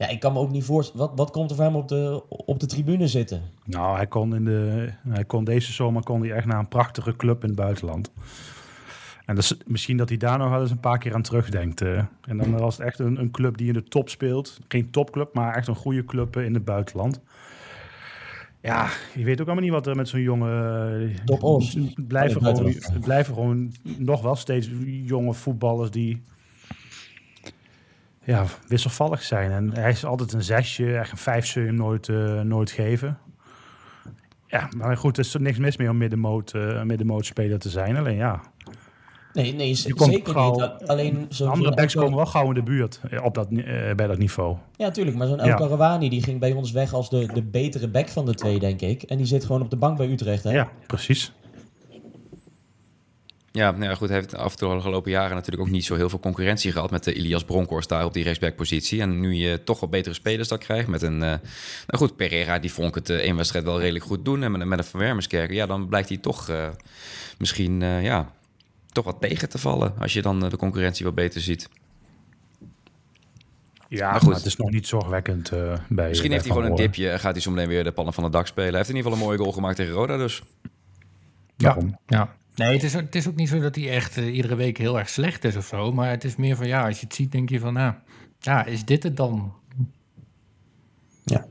ja, 0.00 0.08
ik 0.08 0.20
kan 0.20 0.32
me 0.32 0.38
ook 0.38 0.50
niet 0.50 0.64
voorstellen. 0.64 1.06
Wat, 1.06 1.16
wat 1.16 1.30
komt 1.30 1.50
er 1.50 1.56
voor 1.56 1.64
hem 1.64 1.76
op 1.76 1.88
de, 1.88 2.22
op 2.28 2.60
de 2.60 2.66
tribune 2.66 3.08
zitten? 3.08 3.42
Nou, 3.64 3.96
hij 3.96 4.06
kon, 4.06 4.34
in 4.34 4.44
de, 4.44 4.88
hij 5.08 5.24
kon 5.24 5.44
deze 5.44 5.72
zomer 5.72 6.02
kon 6.02 6.20
hij 6.20 6.32
echt 6.32 6.46
naar 6.46 6.58
een 6.58 6.68
prachtige 6.68 7.16
club 7.16 7.42
in 7.42 7.48
het 7.48 7.58
buitenland. 7.58 8.10
En 9.26 9.34
dus, 9.34 9.56
misschien 9.66 9.96
dat 9.96 10.08
hij 10.08 10.18
daar 10.18 10.38
nog 10.38 10.50
wel 10.50 10.60
eens 10.60 10.70
een 10.70 10.80
paar 10.80 10.98
keer 10.98 11.14
aan 11.14 11.22
terugdenkt. 11.22 11.80
Uh. 11.80 12.04
En 12.28 12.36
dan 12.36 12.58
was 12.58 12.76
het 12.76 12.86
echt 12.86 12.98
een, 12.98 13.20
een 13.20 13.30
club 13.30 13.56
die 13.56 13.66
in 13.66 13.72
de 13.72 13.82
top 13.82 14.08
speelt. 14.08 14.58
Geen 14.68 14.90
topclub, 14.90 15.34
maar 15.34 15.54
echt 15.54 15.68
een 15.68 15.74
goede 15.74 16.04
club 16.04 16.36
in 16.36 16.54
het 16.54 16.64
buitenland. 16.64 17.20
Ja, 18.60 18.88
je 19.14 19.24
weet 19.24 19.40
ook 19.40 19.46
allemaal 19.46 19.64
niet 19.64 19.72
wat 19.72 19.86
er 19.86 19.96
met 19.96 20.08
zo'n 20.08 20.20
jongen... 20.20 21.14
Top 21.24 21.42
ons. 21.42 21.78
Blijven, 22.06 22.42
gewoon, 22.42 22.74
blijven 23.00 23.34
gewoon 23.34 23.72
nog 23.98 24.22
wel 24.22 24.36
steeds 24.36 24.70
jonge 24.84 25.34
voetballers 25.34 25.90
die 25.90 26.22
ja, 28.24 28.44
wisselvallig 28.68 29.22
zijn. 29.22 29.50
En 29.50 29.72
hij 29.74 29.90
is 29.90 30.04
altijd 30.04 30.32
een 30.32 30.42
zesje, 30.42 30.96
echt 30.96 31.10
een 31.10 31.18
vijf 31.18 31.46
zul 31.46 31.62
je 31.62 31.72
nooit, 31.72 32.08
uh, 32.08 32.40
nooit 32.40 32.70
geven. 32.70 33.18
Ja, 34.46 34.68
maar 34.76 34.96
goed, 34.96 35.18
er 35.18 35.24
is 35.24 35.36
niks 35.38 35.58
mis 35.58 35.76
mee 35.76 35.90
om 35.90 35.96
middenmoot, 35.96 36.54
uh, 36.54 36.82
middenmoot 36.82 37.26
speler 37.26 37.58
te 37.58 37.68
zijn. 37.68 37.96
Alleen 37.96 38.16
ja, 38.16 38.42
Nee, 39.32 39.54
nee 39.54 39.74
zeker 39.74 40.08
niet. 40.08 40.28
Alleen 40.86 41.28
andere 41.44 41.74
backs 41.74 41.94
komen 41.94 42.16
wel 42.16 42.26
gauw 42.26 42.48
in 42.48 42.54
de 42.54 42.62
buurt 42.62 43.00
eh, 43.10 43.24
op 43.24 43.34
dat, 43.34 43.46
uh, 43.50 43.64
bij 43.94 44.06
dat 44.06 44.18
niveau. 44.18 44.56
Ja, 44.76 44.86
natuurlijk. 44.86 45.16
Maar 45.16 45.26
zo'n 45.26 45.40
El 45.40 45.56
Karawani 45.56 46.08
die 46.08 46.22
ging 46.22 46.40
bij 46.40 46.52
ons 46.52 46.70
weg 46.70 46.92
als 46.92 47.10
de, 47.10 47.26
de 47.34 47.42
betere 47.42 47.88
back 47.88 48.08
van 48.08 48.26
de 48.26 48.34
twee, 48.34 48.58
denk 48.58 48.80
ik. 48.80 49.02
En 49.02 49.16
die 49.16 49.26
zit 49.26 49.44
gewoon 49.44 49.62
op 49.62 49.70
de 49.70 49.76
bank 49.76 49.96
bij 49.96 50.10
Utrecht, 50.10 50.44
hè? 50.44 50.50
Ja, 50.50 50.68
precies. 50.86 51.32
Ja, 53.52 53.70
nou 53.70 53.84
ja, 53.84 53.94
goed. 53.94 54.08
Hij 54.08 54.16
heeft 54.16 54.34
af 54.34 54.52
en 54.52 54.58
toe 54.58 54.68
de 54.68 54.74
afgelopen 54.74 55.10
jaren 55.10 55.34
natuurlijk 55.34 55.62
ook 55.62 55.70
niet 55.70 55.84
zo 55.84 55.94
heel 55.94 56.08
veel 56.08 56.20
concurrentie 56.20 56.72
gehad 56.72 56.90
met 56.90 57.04
de 57.04 57.14
Ilias 57.14 57.44
Bronkhorst 57.44 57.88
daar 57.88 58.04
op 58.04 58.12
die 58.12 58.24
rechtsbackpositie. 58.24 59.00
En 59.00 59.20
nu 59.20 59.34
je 59.34 59.64
toch 59.64 59.80
wat 59.80 59.90
betere 59.90 60.14
spelers 60.14 60.48
dat 60.48 60.58
krijgt 60.58 60.88
met 60.88 61.02
een... 61.02 61.14
Uh, 61.14 61.20
nou 61.20 61.40
goed, 61.96 62.16
Pereira 62.16 62.58
die 62.58 62.72
vond 62.72 62.88
ik 62.88 62.94
het 62.94 63.10
uh, 63.10 63.16
één 63.16 63.36
wedstrijd 63.36 63.64
wel 63.64 63.80
redelijk 63.80 64.04
goed 64.04 64.24
doen. 64.24 64.42
En 64.42 64.50
met, 64.50 64.64
met 64.64 64.78
een 64.78 64.84
Verwermerskerk, 64.84 65.50
ja, 65.50 65.66
dan 65.66 65.88
blijkt 65.88 66.08
hij 66.08 66.18
toch 66.18 66.48
uh, 66.48 66.68
misschien, 67.38 67.80
ja, 67.80 68.32
toch 68.92 69.04
wat 69.04 69.20
tegen 69.20 69.48
te 69.48 69.58
vallen 69.58 69.94
als 69.98 70.12
je 70.12 70.22
dan 70.22 70.40
de 70.40 70.56
concurrentie 70.56 71.04
wat 71.04 71.14
beter 71.14 71.40
ziet. 71.40 71.68
Ja, 73.88 74.10
maar 74.10 74.20
goed. 74.20 74.34
het 74.34 74.44
is 74.44 74.56
nog 74.56 74.70
niet 74.70 74.86
zorgwekkend 74.86 75.52
uh, 75.52 75.78
bij. 75.88 76.08
Misschien 76.08 76.30
heeft 76.30 76.44
hij 76.44 76.54
gewoon 76.54 76.70
een 76.70 76.76
dipje 76.76 77.10
en 77.10 77.20
gaat 77.20 77.32
hij 77.32 77.40
zometeen 77.40 77.68
weer 77.68 77.84
de 77.84 77.92
pannen 77.92 78.14
van 78.14 78.24
het 78.24 78.32
dak 78.32 78.46
spelen. 78.46 78.68
Hij 78.68 78.78
heeft 78.78 78.88
in 78.88 78.96
ieder 78.96 79.10
geval 79.10 79.26
een 79.26 79.30
mooie 79.30 79.42
goal 79.42 79.54
gemaakt 79.56 79.76
tegen 79.76 79.92
Roda, 79.92 80.16
dus. 80.16 80.42
Ja, 81.56 81.76
ja. 82.06 82.34
Nee, 82.60 82.72
het 82.72 82.82
is, 82.82 82.92
het 82.92 83.14
is 83.14 83.28
ook 83.28 83.34
niet 83.34 83.48
zo 83.48 83.60
dat 83.60 83.74
hij 83.74 83.90
echt 83.90 84.16
uh, 84.16 84.34
iedere 84.34 84.54
week 84.54 84.78
heel 84.78 84.98
erg 84.98 85.08
slecht 85.08 85.44
is 85.44 85.56
of 85.56 85.66
zo. 85.66 85.92
Maar 85.92 86.10
het 86.10 86.24
is 86.24 86.36
meer 86.36 86.56
van 86.56 86.66
ja, 86.66 86.86
als 86.86 87.00
je 87.00 87.06
het 87.06 87.14
ziet, 87.14 87.32
denk 87.32 87.48
je 87.48 87.60
van 87.60 87.72
nou, 87.72 87.94
ja, 88.38 88.64
is 88.64 88.84
dit 88.84 89.02
het 89.02 89.16
dan? 89.16 89.54
Ja. 91.24 91.46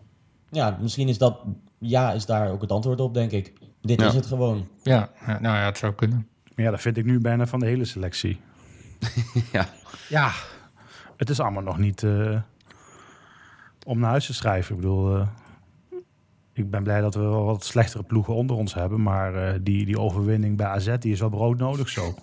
Ja, 0.50 0.78
misschien 0.82 1.08
is 1.08 1.18
dat 1.18 1.40
ja, 1.78 2.12
is 2.12 2.26
daar 2.26 2.52
ook 2.52 2.62
het 2.62 2.72
antwoord 2.72 3.00
op, 3.00 3.14
denk 3.14 3.32
ik. 3.32 3.54
Dit 3.82 4.02
is 4.02 4.14
het 4.14 4.26
gewoon. 4.26 4.68
Ja, 4.84 5.10
nou 5.26 5.42
ja, 5.42 5.66
het 5.66 5.78
zou 5.78 5.94
kunnen. 5.94 6.28
Maar 6.56 6.66
ja, 6.66 6.72
dat 6.72 6.82
vind 6.82 6.98
ik 6.98 7.06
nu 7.06 7.20
bijna 7.20 7.48
van 7.48 7.60
de 7.60 7.66
hele 7.66 7.86
selectie. 7.86 8.42
ja. 9.52 9.68
Ja, 10.10 10.32
het 11.18 11.30
is 11.30 11.40
allemaal 11.40 11.64
nog 11.64 11.78
niet 11.78 12.02
uh, 12.02 12.42
om 13.86 14.00
naar 14.00 14.10
huis 14.10 14.26
te 14.26 14.34
schrijven. 14.34 14.76
Ik 14.76 14.82
bedoel, 14.82 15.18
uh, 15.18 15.28
ik 16.60 16.72
ben 16.72 16.84
blij 16.84 17.02
dat 17.02 17.16
we 17.16 17.22
wel 17.22 17.46
wat 17.46 17.64
slechtere 17.64 18.04
ploegen 18.04 18.36
onder 18.36 18.56
ons 18.56 18.74
hebben. 18.74 19.02
Maar 19.02 19.36
uh, 19.36 19.60
die, 19.62 19.86
die 19.86 20.00
overwinning 20.00 20.58
bij 20.58 20.66
AZ, 20.66 20.98
die 21.00 21.12
is 21.12 21.20
wel 21.20 21.30
broodnodig 21.30 21.90
zo. 21.90 22.14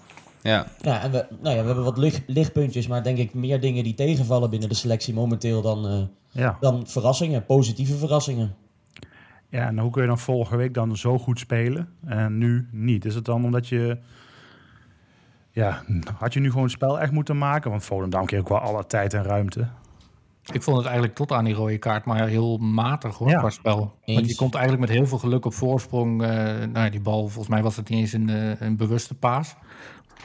Ja, 0.42 0.66
ja 0.81 1.03
en 1.03 1.11
we, 1.11 1.27
nou 1.42 1.57
ja, 1.57 1.61
we 1.61 1.66
hebben 1.66 1.85
wat 1.85 1.99
licht, 1.99 2.22
lichtpuntjes, 2.27 2.87
maar 2.87 3.03
denk 3.03 3.18
ik 3.18 3.35
meer 3.35 3.61
dingen 3.61 3.85
die 3.85 3.94
tegenvallen 3.94 4.51
binnen 4.51 4.68
de 4.68 4.75
selectie 4.75 5.14
momenteel 5.14 5.62
dan, 5.62 6.09
ja. 6.31 6.57
dan 6.61 6.87
verrassingen, 6.87 7.46
positieve 7.46 7.96
verrassingen. 7.96 8.55
Ja, 9.49 9.66
en 9.66 9.79
hoe 9.79 9.90
kun 9.90 10.03
je 10.03 10.09
dan 10.09 10.18
vorige 10.18 10.57
week 10.57 10.75
dan 10.75 10.96
zo 10.96 11.18
goed 11.18 11.38
spelen 11.38 11.88
en 12.05 12.38
nu 12.38 12.68
niet? 12.72 13.05
Is 13.05 13.14
het 13.14 13.25
dan 13.25 13.44
omdat 13.44 13.68
je 13.68 13.99
ja, 15.51 15.83
had 16.18 16.35
je 16.35 16.40
nu 16.40 16.49
gewoon 16.49 16.64
het 16.64 16.72
spel 16.72 17.01
echt 17.01 17.12
moeten 17.12 17.38
maken? 17.38 17.70
Want 17.70 17.85
Volendam 17.85 18.27
kreeg 18.27 18.40
ook 18.40 18.49
wel 18.49 18.59
alle 18.59 18.87
tijd 18.87 19.14
en 19.14 19.22
ruimte. 19.22 19.68
Ik 20.53 20.63
vond 20.63 20.77
het 20.77 20.87
eigenlijk 20.87 21.15
tot 21.15 21.33
aan 21.33 21.45
die 21.45 21.55
rode 21.55 21.79
kaart 21.79 22.05
maar 22.05 22.27
heel 22.27 22.57
matig 22.57 23.17
hoor, 23.17 23.29
ja. 23.29 23.39
qua 23.39 23.51
spel. 23.51 23.95
Want 24.05 24.29
je 24.29 24.35
komt 24.35 24.55
eigenlijk 24.55 24.87
met 24.87 24.97
heel 24.97 25.07
veel 25.07 25.19
geluk 25.19 25.45
op 25.45 25.55
voorsprong. 25.55 26.23
Uh, 26.23 26.29
nou, 26.73 26.91
die 26.91 27.01
bal, 27.01 27.21
volgens 27.21 27.49
mij 27.49 27.63
was 27.63 27.77
het 27.77 27.89
niet 27.89 27.99
eens 27.99 28.13
een, 28.13 28.29
uh, 28.29 28.61
een 28.61 28.77
bewuste 28.77 29.15
paas 29.15 29.55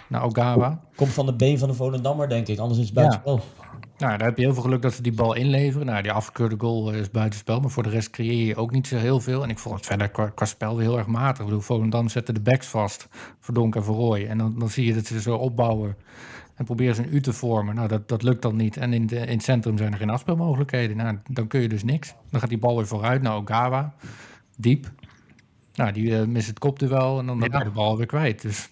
naar 0.07 0.23
Ogawa. 0.23 0.79
Komt 0.95 1.13
van 1.13 1.25
de 1.25 1.33
been 1.33 1.59
van 1.59 1.67
de 1.67 1.73
Volendammer, 1.73 2.29
denk 2.29 2.47
ik. 2.47 2.59
Anders 2.59 2.79
is 2.79 2.85
het 2.85 2.93
buitenspel. 2.93 3.35
Ja. 3.35 3.61
Nou, 3.97 4.17
daar 4.17 4.27
heb 4.27 4.37
je 4.37 4.43
heel 4.43 4.53
veel 4.53 4.63
geluk 4.63 4.81
dat 4.81 4.93
ze 4.93 5.01
die 5.01 5.13
bal 5.13 5.33
inleveren. 5.33 5.85
Nou, 5.85 6.01
die 6.01 6.11
afgekeurde 6.11 6.55
goal 6.57 6.91
is 6.91 7.11
buitenspel. 7.11 7.59
Maar 7.59 7.69
voor 7.69 7.83
de 7.83 7.89
rest 7.89 8.09
creëer 8.09 8.45
je 8.45 8.55
ook 8.55 8.71
niet 8.71 8.87
zo 8.87 8.97
heel 8.97 9.19
veel. 9.19 9.43
En 9.43 9.49
ik 9.49 9.59
vond 9.59 9.75
het 9.75 9.85
verder 9.85 10.09
qua, 10.09 10.45
spel 10.45 10.75
weer 10.75 10.87
heel 10.87 10.97
erg 10.97 11.07
matig. 11.07 11.39
Ik 11.39 11.45
bedoel, 11.45 11.61
Volendam 11.61 12.09
zette 12.09 12.33
de 12.33 12.41
backs 12.41 12.67
vast. 12.67 13.07
Voor 13.39 13.53
Donk 13.53 13.75
en 13.75 13.83
voor 13.83 13.95
Roy. 13.95 14.25
En 14.25 14.37
dan, 14.37 14.59
dan 14.59 14.69
zie 14.69 14.85
je 14.85 14.93
dat 14.93 15.05
ze 15.05 15.21
zo 15.21 15.35
opbouwen. 15.35 15.95
En 16.61 16.67
proberen 16.67 16.95
ze 16.95 17.03
een 17.03 17.15
U 17.15 17.21
te 17.21 17.33
vormen. 17.33 17.75
Nou, 17.75 17.87
dat, 17.87 18.09
dat 18.09 18.23
lukt 18.23 18.41
dan 18.41 18.55
niet. 18.55 18.77
En 18.77 18.93
in, 18.93 19.07
de, 19.07 19.15
in 19.15 19.27
het 19.27 19.43
centrum 19.43 19.77
zijn 19.77 19.91
er 19.91 19.97
geen 19.97 20.09
afspeelmogelijkheden. 20.09 20.97
Nou, 20.97 21.17
dan 21.29 21.47
kun 21.47 21.61
je 21.61 21.67
dus 21.67 21.83
niks. 21.83 22.13
Dan 22.29 22.39
gaat 22.39 22.49
die 22.49 22.57
bal 22.57 22.75
weer 22.75 22.87
vooruit 22.87 23.21
naar 23.21 23.35
Ogawa. 23.35 23.93
Diep. 24.57 24.91
Nou, 25.75 25.91
die 25.91 26.09
uh, 26.09 26.23
mist 26.23 26.47
het 26.47 26.59
kopduel. 26.59 27.19
En 27.19 27.25
dan 27.25 27.47
ja. 27.51 27.63
de 27.63 27.69
bal 27.69 27.97
weer 27.97 28.05
kwijt. 28.05 28.41
Dus... 28.41 28.69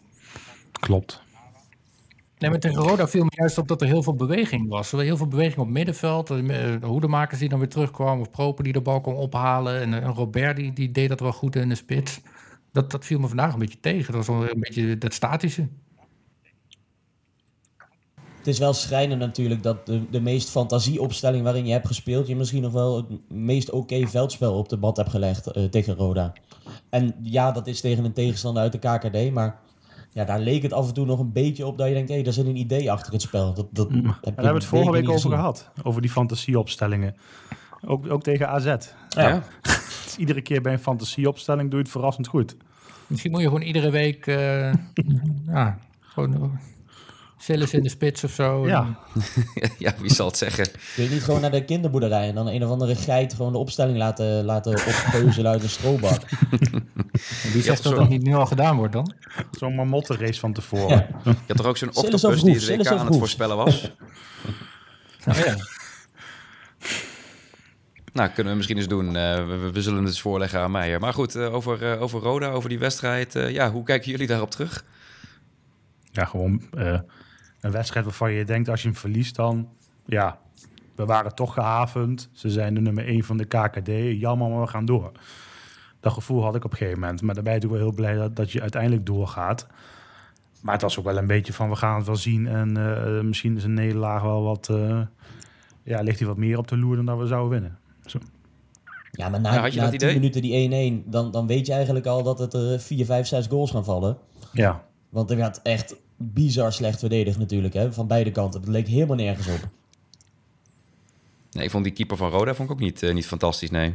Klopt. 0.71 1.21
Nee, 2.37 2.49
met 2.49 2.61
tegen 2.61 2.81
Roda 2.81 3.07
viel 3.07 3.23
me 3.23 3.31
juist 3.33 3.57
op 3.57 3.67
dat 3.67 3.81
er 3.81 3.87
heel 3.87 4.03
veel 4.03 4.15
beweging 4.15 4.67
was. 4.67 4.91
Heel 4.91 5.17
veel 5.17 5.27
beweging 5.27 5.57
op 5.57 5.69
middenveld. 5.69 6.27
De 6.27 6.79
hoedemakers 6.81 7.39
die 7.39 7.49
dan 7.49 7.59
weer 7.59 7.69
terugkwamen. 7.69 8.19
Of 8.19 8.31
Proper 8.31 8.63
die 8.63 8.73
de 8.73 8.81
bal 8.81 9.01
kon 9.01 9.15
ophalen. 9.15 9.81
En, 9.81 9.93
en 9.93 10.13
Robert 10.13 10.55
die, 10.55 10.73
die 10.73 10.91
deed 10.91 11.09
dat 11.09 11.19
wel 11.19 11.33
goed 11.33 11.55
in 11.55 11.69
de 11.69 11.75
spits. 11.75 12.21
Dat, 12.71 12.91
dat 12.91 13.05
viel 13.05 13.19
me 13.19 13.27
vandaag 13.27 13.53
een 13.53 13.59
beetje 13.59 13.79
tegen. 13.79 14.13
Dat 14.13 14.25
was 14.25 14.37
wel 14.37 14.49
een 14.49 14.59
beetje 14.59 14.97
dat 14.97 15.13
statische. 15.13 15.67
Het 18.49 18.57
is 18.57 18.63
wel 18.63 18.73
schrijnend 18.73 19.19
natuurlijk 19.19 19.63
dat 19.63 19.85
de, 19.85 20.09
de 20.09 20.21
meest 20.21 20.49
fantasieopstelling 20.49 21.43
waarin 21.43 21.65
je 21.65 21.71
hebt 21.71 21.87
gespeeld... 21.87 22.27
je 22.27 22.35
misschien 22.35 22.61
nog 22.61 22.71
wel 22.71 22.97
het 22.97 23.05
meest 23.29 23.71
oké 23.71 24.07
veldspel 24.07 24.57
op 24.57 24.69
de 24.69 24.77
bad 24.77 24.97
hebt 24.97 25.09
gelegd 25.09 25.57
uh, 25.57 25.63
tegen 25.63 25.95
Roda. 25.95 26.33
En 26.89 27.15
ja, 27.21 27.51
dat 27.51 27.67
is 27.67 27.81
tegen 27.81 28.05
een 28.05 28.13
tegenstander 28.13 28.63
uit 28.63 28.71
de 28.71 28.77
KKD, 28.77 29.33
maar 29.33 29.59
ja, 30.13 30.25
daar 30.25 30.39
leek 30.39 30.61
het 30.61 30.73
af 30.73 30.87
en 30.87 30.93
toe 30.93 31.05
nog 31.05 31.19
een 31.19 31.31
beetje 31.31 31.65
op 31.65 31.77
dat 31.77 31.87
je 31.87 31.93
denkt, 31.93 32.09
hé, 32.09 32.15
hey, 32.15 32.23
daar 32.23 32.33
zit 32.33 32.45
een 32.45 32.55
idee 32.55 32.91
achter 32.91 33.13
het 33.13 33.21
spel. 33.21 33.53
Dat, 33.53 33.67
dat 33.71 33.89
mm. 33.89 34.03
Daar 34.03 34.15
hebben 34.21 34.45
we 34.45 34.53
het 34.53 34.65
vorige 34.65 34.91
week 34.91 35.09
over 35.09 35.29
gehad, 35.29 35.69
over 35.83 36.01
die 36.01 36.11
fantasieopstellingen. 36.11 37.15
Ook, 37.85 38.11
ook 38.11 38.23
tegen 38.23 38.49
AZ. 38.49 38.75
Ja. 39.09 39.43
iedere 40.17 40.41
keer 40.41 40.61
bij 40.61 40.73
een 40.73 40.79
fantasieopstelling 40.79 41.69
doe 41.69 41.79
je 41.79 41.83
het 41.83 41.93
verrassend 41.93 42.27
goed. 42.27 42.55
Misschien 43.07 43.31
moet 43.31 43.41
je 43.41 43.47
gewoon 43.47 43.61
iedere 43.61 43.89
week 43.89 44.27
uh, 44.27 44.73
ja, 45.53 45.77
gewoon 45.99 46.59
Zelfs 47.39 47.73
in 47.73 47.83
de 47.83 47.89
spits 47.89 48.23
of 48.23 48.31
zo. 48.31 48.67
Ja. 48.67 48.99
ja, 49.77 49.93
wie 49.99 50.13
zal 50.13 50.27
het 50.27 50.37
zeggen? 50.37 50.67
Kun 50.95 51.03
je 51.03 51.09
niet 51.09 51.23
gewoon 51.23 51.41
naar 51.41 51.51
de 51.51 51.65
kinderboerderij 51.65 52.27
en 52.27 52.35
dan 52.35 52.47
een 52.47 52.63
of 52.63 52.69
andere 52.69 52.95
geit 52.95 53.33
gewoon 53.33 53.51
de 53.51 53.57
opstelling 53.57 53.97
laten, 53.97 54.45
laten 54.45 54.71
oppeuzelen 54.71 55.51
uit 55.51 55.63
een 55.63 55.69
strobak? 55.69 56.21
Wie 57.53 57.61
zegt 57.61 57.83
dat 57.83 57.95
dat 57.95 58.09
niet 58.09 58.23
nu 58.23 58.33
al 58.33 58.45
gedaan 58.45 58.77
wordt 58.77 58.93
dan? 58.93 59.13
Zo'n 59.51 59.75
marmottenrace 59.75 60.39
van 60.39 60.53
tevoren. 60.53 61.07
Je 61.23 61.35
had 61.47 61.57
toch 61.57 61.65
ook 61.65 61.77
zo'n 61.77 61.95
octopus 61.95 62.41
die 62.41 62.59
de 62.59 62.77
WK 62.77 62.87
aan 62.87 63.05
het 63.05 63.17
voorspellen 63.17 63.57
was? 63.57 63.83
oh, 65.27 65.35
ja. 65.35 65.55
Nou, 68.13 68.29
kunnen 68.29 68.51
we 68.51 68.57
misschien 68.57 68.77
eens 68.77 68.87
doen. 68.87 69.05
Uh, 69.05 69.47
we, 69.47 69.69
we, 69.73 69.81
zullen 69.81 69.99
het 69.99 70.07
eens 70.07 70.21
voorleggen 70.21 70.59
aan 70.59 70.71
Meijer. 70.71 70.99
Maar 70.99 71.13
goed, 71.13 71.35
uh, 71.35 71.53
over, 71.53 71.81
uh, 71.81 72.01
over 72.01 72.19
Roda, 72.19 72.49
over 72.49 72.69
die 72.69 72.79
wedstrijd. 72.79 73.33
ja, 73.33 73.71
hoe 73.71 73.83
kijken 73.83 74.11
jullie 74.11 74.27
daarop 74.27 74.51
terug? 74.51 74.85
Ja, 76.11 76.25
gewoon 76.25 76.61
een 77.61 77.71
wedstrijd 77.71 78.05
waarvan 78.05 78.31
je 78.31 78.45
denkt 78.45 78.69
als 78.69 78.81
je 78.81 78.87
hem 78.87 78.97
verliest 78.97 79.35
dan... 79.35 79.69
Ja, 80.05 80.39
we 80.95 81.05
waren 81.05 81.35
toch 81.35 81.53
gehavend. 81.53 82.29
Ze 82.31 82.49
zijn 82.49 82.73
de 82.73 82.81
nummer 82.81 83.07
1 83.07 83.23
van 83.23 83.37
de 83.37 83.45
KKD. 83.45 83.87
Jammer, 84.19 84.49
maar 84.49 84.61
we 84.61 84.67
gaan 84.67 84.85
door. 84.85 85.11
Dat 85.99 86.13
gevoel 86.13 86.43
had 86.43 86.55
ik 86.55 86.65
op 86.65 86.71
een 86.71 86.77
gegeven 86.77 86.99
moment. 86.99 87.21
Maar 87.21 87.33
daarbij 87.33 87.53
ben 87.53 87.63
ik 87.63 87.69
wel 87.69 87.79
heel 87.79 87.93
blij 87.93 88.15
dat, 88.15 88.35
dat 88.35 88.51
je 88.51 88.61
uiteindelijk 88.61 89.05
doorgaat. 89.05 89.67
Maar 90.61 90.73
het 90.73 90.81
was 90.81 90.99
ook 90.99 91.05
wel 91.05 91.17
een 91.17 91.27
beetje 91.27 91.53
van 91.53 91.69
we 91.69 91.75
gaan 91.75 91.95
het 91.95 92.05
wel 92.05 92.15
zien. 92.15 92.47
En 92.47 92.77
uh, 92.77 93.21
misschien 93.21 93.57
is 93.57 93.63
een 93.63 93.73
nederlaag 93.73 94.21
wel 94.21 94.43
wat... 94.43 94.67
Uh, 94.71 95.01
ja, 95.83 96.01
ligt 96.01 96.19
hij 96.19 96.27
wat 96.27 96.37
meer 96.37 96.57
op 96.57 96.67
de 96.67 96.77
loer 96.77 96.95
dan 96.95 97.05
dat 97.05 97.17
we 97.17 97.27
zouden 97.27 97.49
winnen. 97.49 97.77
Zo. 98.05 98.19
Ja, 99.11 99.29
maar 99.29 99.39
na, 99.41 99.65
ja, 99.65 99.83
na 99.83 99.89
10 99.89 100.13
minuten 100.13 100.41
die 100.41 101.01
1-1, 101.03 101.09
dan, 101.09 101.31
dan 101.31 101.47
weet 101.47 101.65
je 101.65 101.73
eigenlijk 101.73 102.05
al 102.05 102.23
dat 102.23 102.39
het 102.39 102.53
er 102.53 102.79
4, 102.79 103.05
5, 103.05 103.27
6 103.27 103.47
goals 103.47 103.71
gaan 103.71 103.85
vallen. 103.85 104.17
Ja. 104.51 104.83
Want 105.09 105.31
er 105.31 105.37
werd 105.37 105.61
echt 105.61 105.95
bizar 106.19 106.73
slecht 106.73 106.99
verdedigd 106.99 107.37
natuurlijk, 107.37 107.73
hè, 107.73 107.93
van 107.93 108.07
beide 108.07 108.31
kanten. 108.31 108.59
Het 108.59 108.69
leek 108.69 108.87
helemaal 108.87 109.15
nergens 109.15 109.47
op. 109.47 109.67
Nee, 111.51 111.63
ik 111.63 111.71
vond 111.71 111.83
die 111.83 111.93
keeper 111.93 112.17
van 112.17 112.29
Roda 112.29 112.55
vond 112.55 112.69
ik 112.69 112.75
ook 112.75 112.81
niet, 112.81 113.01
uh, 113.01 113.13
niet 113.13 113.25
fantastisch, 113.25 113.69
nee. 113.69 113.93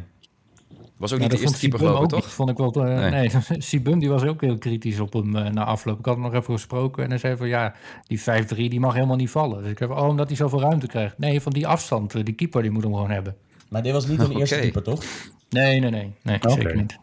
Was 0.97 1.13
ook 1.13 1.19
niet 1.19 1.31
de 1.31 1.41
eerste 1.41 1.59
keeper, 1.59 1.79
geloof 1.79 2.03
ik, 2.03 2.09
toch? 2.09 2.33
vond 2.33 2.51
ik 2.51 2.57
wel... 2.57 2.87
Uh, 2.87 3.11
nee, 3.11 3.11
nee. 3.11 3.31
Sibum 3.63 3.99
die 3.99 4.09
was 4.09 4.25
ook 4.25 4.41
heel 4.41 4.59
kritisch 4.59 5.01
op 5.01 5.13
hem 5.13 5.37
uh, 5.37 5.49
na 5.49 5.65
afloop. 5.65 5.99
Ik 5.99 6.05
had 6.05 6.15
hem 6.15 6.25
nog 6.25 6.35
even 6.35 6.55
gesproken 6.55 7.03
en 7.03 7.09
hij 7.09 7.19
zei 7.19 7.37
van... 7.37 7.49
ja, 7.49 7.75
die 8.07 8.21
5-3 8.21 8.25
die 8.57 8.81
mag 8.81 8.95
helemaal 8.95 9.17
niet 9.17 9.31
vallen. 9.31 9.63
Dus 9.63 9.71
ik 9.71 9.79
heb, 9.79 9.91
oh, 9.91 10.09
omdat 10.09 10.29
hij 10.29 10.37
zoveel 10.37 10.61
ruimte 10.61 10.87
krijgt. 10.87 11.19
Nee, 11.19 11.41
van 11.41 11.53
die 11.53 11.67
afstand, 11.67 12.25
die 12.25 12.35
keeper 12.35 12.63
die 12.63 12.71
moet 12.71 12.83
hem 12.83 12.93
gewoon 12.93 13.11
hebben. 13.11 13.37
Maar 13.69 13.83
dit 13.83 13.93
was 13.93 14.07
niet 14.07 14.19
een 14.19 14.25
okay. 14.25 14.39
eerste 14.41 14.59
keeper, 14.59 14.83
toch? 14.83 15.03
Nee, 15.51 15.81
nee, 15.81 15.91
nee. 15.91 16.13
nee 16.23 16.37
okay. 16.37 16.53
Zeker 16.53 16.77
niet. 16.77 16.99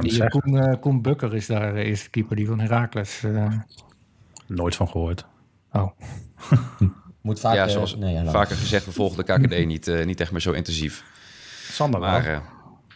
Die, 0.00 0.28
Koen, 0.28 0.54
uh, 0.54 0.74
Koen 0.80 1.02
Bukker 1.02 1.34
is 1.34 1.46
daar 1.46 1.74
de 1.74 1.84
eerste 1.84 2.10
keeper, 2.10 2.36
die 2.36 2.46
van 2.46 2.60
Heracles... 2.60 3.24
Nooit 4.50 4.76
van 4.76 4.88
gehoord. 4.88 5.26
Oh. 5.72 5.90
Moet 7.22 7.40
vaker, 7.40 7.58
ja, 7.58 7.68
zoals 7.68 7.96
nee, 7.96 8.24
vaker 8.24 8.56
gezegd, 8.56 8.84
we 8.84 8.92
volgen 8.92 9.16
de 9.16 9.32
KKD 9.32 9.66
niet, 9.66 9.88
uh, 9.88 10.04
niet 10.04 10.20
echt 10.20 10.30
meer 10.30 10.40
zo 10.40 10.52
intensief. 10.52 11.04
Sander 11.70 12.00
maar, 12.00 12.22
wel. 12.22 12.32
Uh, 12.32 12.38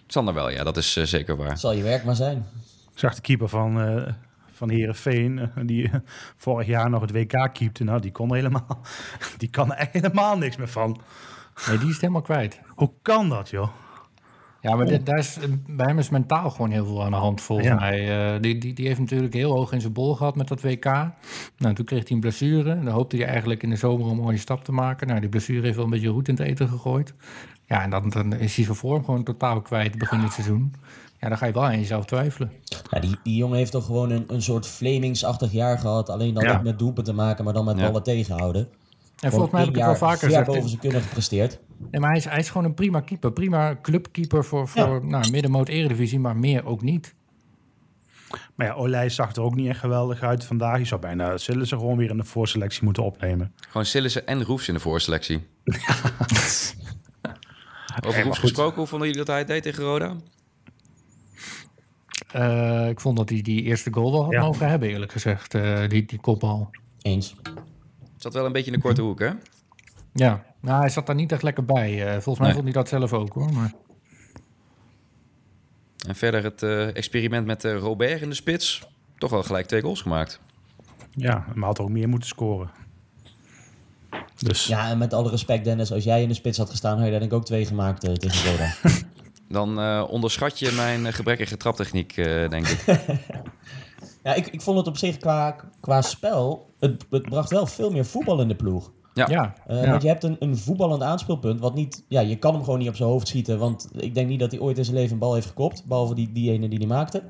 Sander 0.07 0.35
wel, 0.35 0.51
ja, 0.51 0.65
dat 0.65 0.77
is 0.77 0.97
uh, 0.97 1.05
zeker 1.05 1.37
waar. 1.37 1.59
Zal 1.59 1.73
je 1.73 1.83
werk 1.83 2.05
maar 2.05 2.15
zijn. 2.15 2.47
Ik 2.93 2.99
zag 2.99 3.15
de 3.15 3.21
keeper 3.21 3.49
van, 3.49 4.05
van 4.53 4.71
Herenveen, 4.71 5.51
die 5.63 5.91
vorig 6.37 6.67
jaar 6.67 6.91
nog 6.91 7.01
het 7.01 7.13
WK 7.13 7.49
keepte, 7.53 7.85
nou, 7.85 8.01
die 8.01 8.13
kon 8.13 8.35
helemaal, 8.35 8.81
die 9.39 9.51
kan 9.51 9.75
er 9.75 9.89
helemaal 9.93 10.39
niks 10.39 10.57
meer 10.57 10.69
van. 10.69 11.01
Nee, 11.69 11.79
die 11.79 11.89
is 11.89 12.01
helemaal 12.01 12.23
kwijt. 12.23 12.61
Hoe 12.69 12.93
kan 13.03 13.29
dat, 13.29 13.51
joh? 13.51 13.69
Ja, 14.65 14.77
maar 14.77 14.87
dit, 14.87 15.07
daar 15.07 15.19
is, 15.19 15.39
bij 15.67 15.87
hem 15.87 15.99
is 15.99 16.09
mentaal 16.09 16.51
gewoon 16.51 16.71
heel 16.71 16.87
veel 16.87 17.05
aan 17.05 17.11
de 17.11 17.17
hand, 17.17 17.41
volgens 17.41 17.81
mij. 17.81 18.35
Uh, 18.35 18.41
die, 18.41 18.59
die, 18.59 18.73
die 18.73 18.87
heeft 18.87 19.01
natuurlijk 19.01 19.35
heel 19.35 19.53
hoog 19.53 19.73
in 19.73 19.81
zijn 19.81 19.93
bol 19.93 20.15
gehad 20.15 20.37
met 20.37 20.49
dat 20.49 20.61
WK. 20.61 20.85
Nou, 21.59 21.75
toen 21.75 21.85
kreeg 21.85 22.03
hij 22.03 22.11
een 22.11 22.21
blessure. 22.21 22.71
En 22.71 22.85
dan 22.85 22.95
hoopte 22.95 23.17
hij 23.17 23.27
eigenlijk 23.27 23.63
in 23.63 23.71
de 23.71 23.77
zomer 23.77 24.07
een 24.07 24.17
mooie 24.17 24.37
stap 24.37 24.65
te 24.65 24.73
maken. 24.73 25.07
Nou, 25.07 25.21
die 25.21 25.29
blessure 25.29 25.63
heeft 25.63 25.77
wel 25.77 25.85
een 25.85 25.91
beetje 25.91 26.09
roet 26.09 26.29
in 26.29 26.35
het 26.35 26.47
eten 26.47 26.69
gegooid. 26.69 27.15
Ja, 27.65 27.83
en 27.83 27.91
dan, 27.91 28.11
dan 28.11 28.33
is 28.33 28.57
hij 28.57 28.65
zijn 28.65 28.77
vorm 28.77 29.05
gewoon 29.05 29.25
totaal 29.25 29.61
kwijt 29.61 29.99
begin 29.99 30.21
dit 30.21 30.33
seizoen. 30.33 30.75
Ja, 31.21 31.29
dan 31.29 31.39
ga 31.39 31.47
je 31.47 31.53
wel 31.53 31.65
aan 31.65 31.79
jezelf 31.79 32.05
twijfelen. 32.05 32.53
Ja, 32.91 33.01
die, 33.01 33.17
die 33.23 33.37
jongen 33.37 33.57
heeft 33.57 33.73
toch 33.73 33.85
gewoon 33.85 34.11
een, 34.11 34.25
een 34.27 34.43
soort 34.43 34.67
Flemingsachtig 34.67 35.53
jaar 35.53 35.79
gehad. 35.79 36.11
Alleen 36.11 36.35
dan 36.35 36.45
ja. 36.45 36.61
met 36.63 36.79
doelpunten 36.79 37.15
te 37.15 37.21
maken, 37.21 37.45
maar 37.45 37.55
dan 37.55 37.65
met 37.65 37.77
ballen 37.77 38.03
tegenhouden. 38.03 38.69
En 39.25 39.31
volgens 39.31 39.53
mij 39.53 39.61
heb 39.61 39.71
ik 39.71 39.77
het 39.77 39.85
wel 39.85 39.97
vaker 39.97 40.27
gezegd. 40.27 40.47
boven 40.47 40.69
zijn 40.69 40.81
kunnen 40.81 41.03
gepresteerd. 41.03 41.61
Nee, 41.91 42.01
maar 42.01 42.11
hij 42.11 42.19
is, 42.19 42.25
hij 42.25 42.39
is 42.39 42.49
gewoon 42.49 42.65
een 42.65 42.75
prima 42.75 43.01
keeper. 43.01 43.33
Prima 43.33 43.79
clubkeeper 43.83 44.45
voor, 44.45 44.69
voor 44.69 45.05
nou, 45.05 45.31
middenmoot 45.31 45.69
eredivisie, 45.69 46.19
maar 46.19 46.37
meer 46.37 46.67
ook 46.67 46.83
niet. 46.83 47.15
Maar 48.55 48.67
ja, 48.67 48.73
Olij 48.73 49.09
zag 49.09 49.35
er 49.35 49.43
ook 49.43 49.55
niet 49.55 49.69
echt 49.69 49.79
geweldig 49.79 50.23
uit 50.23 50.45
vandaag. 50.45 50.79
Je 50.79 50.85
zou 50.85 51.01
bijna 51.01 51.37
Sillissen 51.37 51.79
gewoon 51.79 51.97
weer 51.97 52.11
in 52.11 52.17
de 52.17 52.25
voorselectie 52.25 52.85
moeten 52.85 53.05
opnemen. 53.05 53.55
Gewoon 53.69 53.87
Sillissen 53.87 54.27
en 54.27 54.45
Roefs 54.45 54.69
in 54.69 54.75
de 54.75 54.81
voorselectie. 54.81 55.47
Over 58.07 58.23
Roefs 58.23 58.39
gesproken, 58.39 58.77
hoe 58.77 58.87
vonden 58.87 59.09
jullie 59.09 59.25
dat 59.25 59.35
hij 59.35 59.45
deed 59.45 59.63
tegen 59.63 59.85
Roda? 59.85 60.17
Uh, 62.37 62.89
ik 62.89 63.01
vond 63.01 63.17
dat 63.17 63.29
hij 63.29 63.43
die 63.43 63.63
eerste 63.63 63.93
goal 63.93 64.13
wel 64.13 64.23
had 64.23 64.33
ja. 64.33 64.41
mogen 64.41 64.69
hebben, 64.69 64.89
eerlijk 64.89 65.13
gezegd. 65.13 65.55
Uh, 65.55 65.89
die, 65.89 66.05
die 66.05 66.21
kopbal. 66.21 66.71
Eens. 67.03 67.35
Zat 68.25 68.35
wel 68.35 68.47
een 68.47 68.53
beetje 68.53 68.71
in 68.71 68.77
de 68.77 68.83
korte 68.83 69.03
hoek, 69.03 69.19
hè? 69.19 69.31
Ja, 70.13 70.45
nou, 70.61 70.81
hij 70.81 70.89
zat 70.89 71.07
daar 71.07 71.15
niet 71.15 71.33
echt 71.33 71.43
lekker 71.43 71.65
bij. 71.65 72.07
Uh, 72.07 72.11
volgens 72.13 72.39
mij 72.39 72.47
nee. 72.47 72.53
vond 72.53 72.65
hij 72.65 72.73
dat 72.73 72.89
zelf 72.89 73.13
ook, 73.13 73.33
hoor. 73.33 73.53
Maar... 73.53 73.73
En 76.07 76.15
verder 76.15 76.45
het 76.45 76.63
uh, 76.63 76.97
experiment 76.97 77.47
met 77.47 77.65
uh, 77.65 77.77
Robert 77.77 78.21
in 78.21 78.29
de 78.29 78.35
spits. 78.35 78.89
Toch 79.19 79.31
wel 79.31 79.43
gelijk 79.43 79.67
twee 79.67 79.81
goals 79.81 80.03
gemaakt. 80.03 80.41
Ja, 81.11 81.45
maar 81.55 81.69
had 81.69 81.81
ook 81.81 81.89
meer 81.89 82.09
moeten 82.09 82.29
scoren. 82.29 82.71
Dus. 84.37 84.67
Ja, 84.67 84.89
en 84.89 84.99
met 84.99 85.13
alle 85.13 85.31
respect, 85.31 85.65
Dennis, 85.65 85.93
als 85.93 86.05
jij 86.05 86.23
in 86.23 86.29
de 86.29 86.35
spits 86.35 86.59
had 86.59 86.71
gestaan, 86.71 86.97
had 86.97 87.05
je 87.05 87.11
denk 87.11 87.23
ik 87.23 87.33
ook 87.33 87.45
twee 87.45 87.67
gemaakt 87.67 88.09
uh, 88.09 88.15
tegen 88.15 88.51
Roda. 88.51 88.75
Dan 89.49 90.07
onderschat 90.09 90.59
je 90.59 90.73
mijn 90.73 91.13
gebrekkige 91.13 91.57
traptechniek, 91.57 92.15
denk 92.15 92.67
ik. 92.67 92.85
ja, 94.25 94.35
ik, 94.35 94.47
ik 94.47 94.61
vond 94.61 94.79
het 94.79 94.87
op 94.87 94.97
zich 94.97 95.17
qua, 95.17 95.57
qua 95.81 96.03
spel, 96.03 96.67
het, 96.79 97.07
het 97.11 97.23
bracht 97.23 97.51
wel 97.51 97.67
veel 97.67 97.91
meer 97.91 98.05
voetbal 98.05 98.41
in 98.41 98.49
de 98.49 98.55
ploeg. 98.55 98.93
Ja. 99.15 99.27
Ja, 99.29 99.55
uh, 99.71 99.91
Want 99.91 100.03
je 100.03 100.09
hebt 100.09 100.25
een, 100.25 100.37
een 100.39 100.57
voetballend 100.57 101.03
aanspeelpunt, 101.03 101.61
wat 101.61 101.75
niet... 101.75 102.05
Ja, 102.09 102.21
je 102.21 102.37
kan 102.37 102.55
hem 102.55 102.65
gewoon 102.65 102.79
niet 102.79 102.89
op 102.89 102.97
zijn 102.97 103.09
hoofd 103.09 103.29
schieten, 103.29 103.59
want 103.59 103.89
ik 103.97 104.15
denk 104.15 104.29
niet 104.29 104.41
dat 104.41 104.51
hij 104.51 104.61
ooit 104.61 104.79
in 104.79 104.85
zijn 104.85 104.97
leven 104.97 105.13
een 105.13 105.19
bal 105.19 105.35
heeft 105.35 105.47
gekopt, 105.47 105.85
behalve 105.85 106.15
die, 106.15 106.33
die 106.33 106.51
ene 106.51 106.69
die 106.69 106.79
hij 106.79 106.87
maakte. 106.87 107.23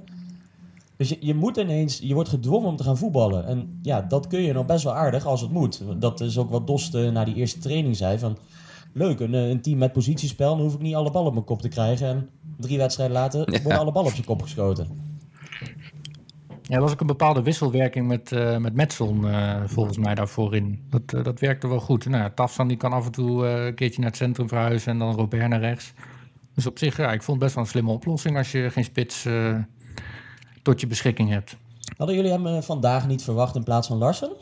Dus 0.97 1.09
je, 1.09 1.17
je 1.21 1.35
moet 1.35 1.57
ineens, 1.57 1.99
je 1.99 2.15
wordt 2.15 2.29
gedwongen 2.29 2.69
om 2.69 2.77
te 2.77 2.83
gaan 2.83 2.99
voetballen. 2.99 3.47
En 3.47 3.79
ja, 3.83 4.01
dat 4.01 4.27
kun 4.27 4.43
je 4.43 4.53
nog 4.53 4.67
best 4.67 4.85
wel 4.85 4.95
aardig 4.95 5.27
als 5.27 5.41
het 5.41 5.51
moet. 5.51 5.83
Dat 5.99 6.21
is 6.21 6.39
ook 6.39 6.51
wat 6.51 6.67
Dost 6.67 6.95
uh, 6.95 7.11
na 7.11 7.25
die 7.25 7.35
eerste 7.35 7.59
training 7.59 7.97
zei 7.97 8.19
van... 8.19 8.39
Leuk, 8.93 9.21
een, 9.21 9.33
een 9.33 9.61
team 9.61 9.79
met 9.79 9.93
positiespel, 9.93 10.57
dan 10.57 10.65
hoef 10.65 10.75
ik 10.75 10.81
niet 10.81 10.95
alle 10.95 11.11
ballen 11.11 11.29
op 11.29 11.35
mijn 11.35 11.45
kop 11.45 11.61
te 11.61 11.69
krijgen. 11.69 12.07
En 12.07 12.29
drie 12.59 12.79
wedstrijden 12.79 13.17
later 13.17 13.45
worden 13.63 13.79
alle 13.79 13.93
ballen 13.93 14.09
op 14.09 14.15
zijn 14.15 14.27
kop 14.27 14.43
geschoten. 14.43 14.89
Ja, 16.67 16.75
er 16.75 16.81
was 16.81 16.93
ook 16.93 17.01
een 17.01 17.07
bepaalde 17.07 17.43
wisselwerking 17.43 18.07
met, 18.07 18.33
uh, 18.33 18.57
met 18.57 18.75
Metson 18.75 19.27
uh, 19.27 19.63
volgens 19.67 19.99
mij 19.99 20.15
daarvoor 20.15 20.55
in. 20.55 20.85
Dat, 20.91 21.03
uh, 21.15 21.25
dat 21.25 21.41
werkte 21.41 21.69
wel 21.69 21.81
goed. 21.81 22.07
Nou, 22.07 22.31
Tafsan 22.35 22.69
die 22.69 22.77
kan 22.77 22.93
af 22.93 23.05
en 23.05 23.13
toe 23.13 23.47
een 23.47 23.75
keertje 23.75 24.01
naar 24.01 24.11
het 24.11 24.19
centrum 24.19 24.49
verhuizen 24.49 24.93
en 24.93 24.99
dan 24.99 25.15
Robert 25.15 25.49
naar 25.49 25.61
rechts. 25.61 25.93
Dus 26.55 26.67
op 26.67 26.79
zich, 26.79 26.97
ja, 26.97 27.13
ik 27.13 27.23
vond 27.23 27.37
het 27.37 27.39
best 27.39 27.55
wel 27.55 27.65
een 27.65 27.71
slimme 27.71 27.91
oplossing 27.91 28.37
als 28.37 28.53
je 28.53 28.71
geen 28.71 28.85
spits 28.85 29.27
tot 30.63 30.81
je 30.81 30.87
beschikking 30.87 31.31
hebt. 31.31 31.57
Hadden 31.97 32.17
jullie 32.17 32.31
hem 32.31 32.63
vandaag 32.63 33.07
niet 33.07 33.23
verwacht 33.23 33.57
in 33.57 33.65
plaats 33.65 33.89
van 33.89 33.97
Larsen? 33.97 34.33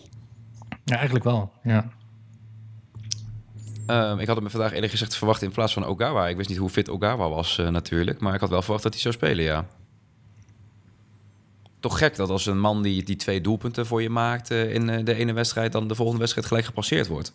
Ja, 0.85 0.94
eigenlijk 0.94 1.24
wel, 1.24 1.52
ja. 1.62 1.88
Uh, 3.87 4.14
ik 4.18 4.26
had 4.26 4.37
hem 4.37 4.50
vandaag 4.50 4.72
eerlijk 4.72 4.92
gezegd 4.92 5.16
verwacht 5.16 5.42
in 5.42 5.50
plaats 5.50 5.72
van 5.72 5.85
Ogawa. 5.85 6.28
Ik 6.28 6.37
wist 6.37 6.48
niet 6.48 6.58
hoe 6.58 6.68
fit 6.68 6.90
Ogawa 6.90 7.28
was 7.28 7.56
natuurlijk, 7.56 8.20
maar 8.20 8.35
ik 8.35 8.40
had 8.40 8.50
wel 8.50 8.62
verwacht 8.62 8.82
dat 8.82 8.92
hij 8.92 9.02
zou 9.02 9.14
spelen, 9.14 9.44
ja 9.44 9.66
toch 11.82 11.98
gek 11.98 12.16
dat 12.16 12.30
als 12.30 12.46
een 12.46 12.60
man 12.60 12.82
die, 12.82 13.02
die 13.02 13.16
twee 13.16 13.40
doelpunten 13.40 13.86
voor 13.86 14.02
je 14.02 14.10
maakt 14.10 14.50
uh, 14.50 14.74
in 14.74 14.88
uh, 14.88 15.04
de 15.04 15.14
ene 15.14 15.32
wedstrijd, 15.32 15.72
dan 15.72 15.88
de 15.88 15.94
volgende 15.94 16.20
wedstrijd 16.20 16.46
gelijk 16.46 16.66
gepasseerd 16.66 17.06
wordt. 17.06 17.34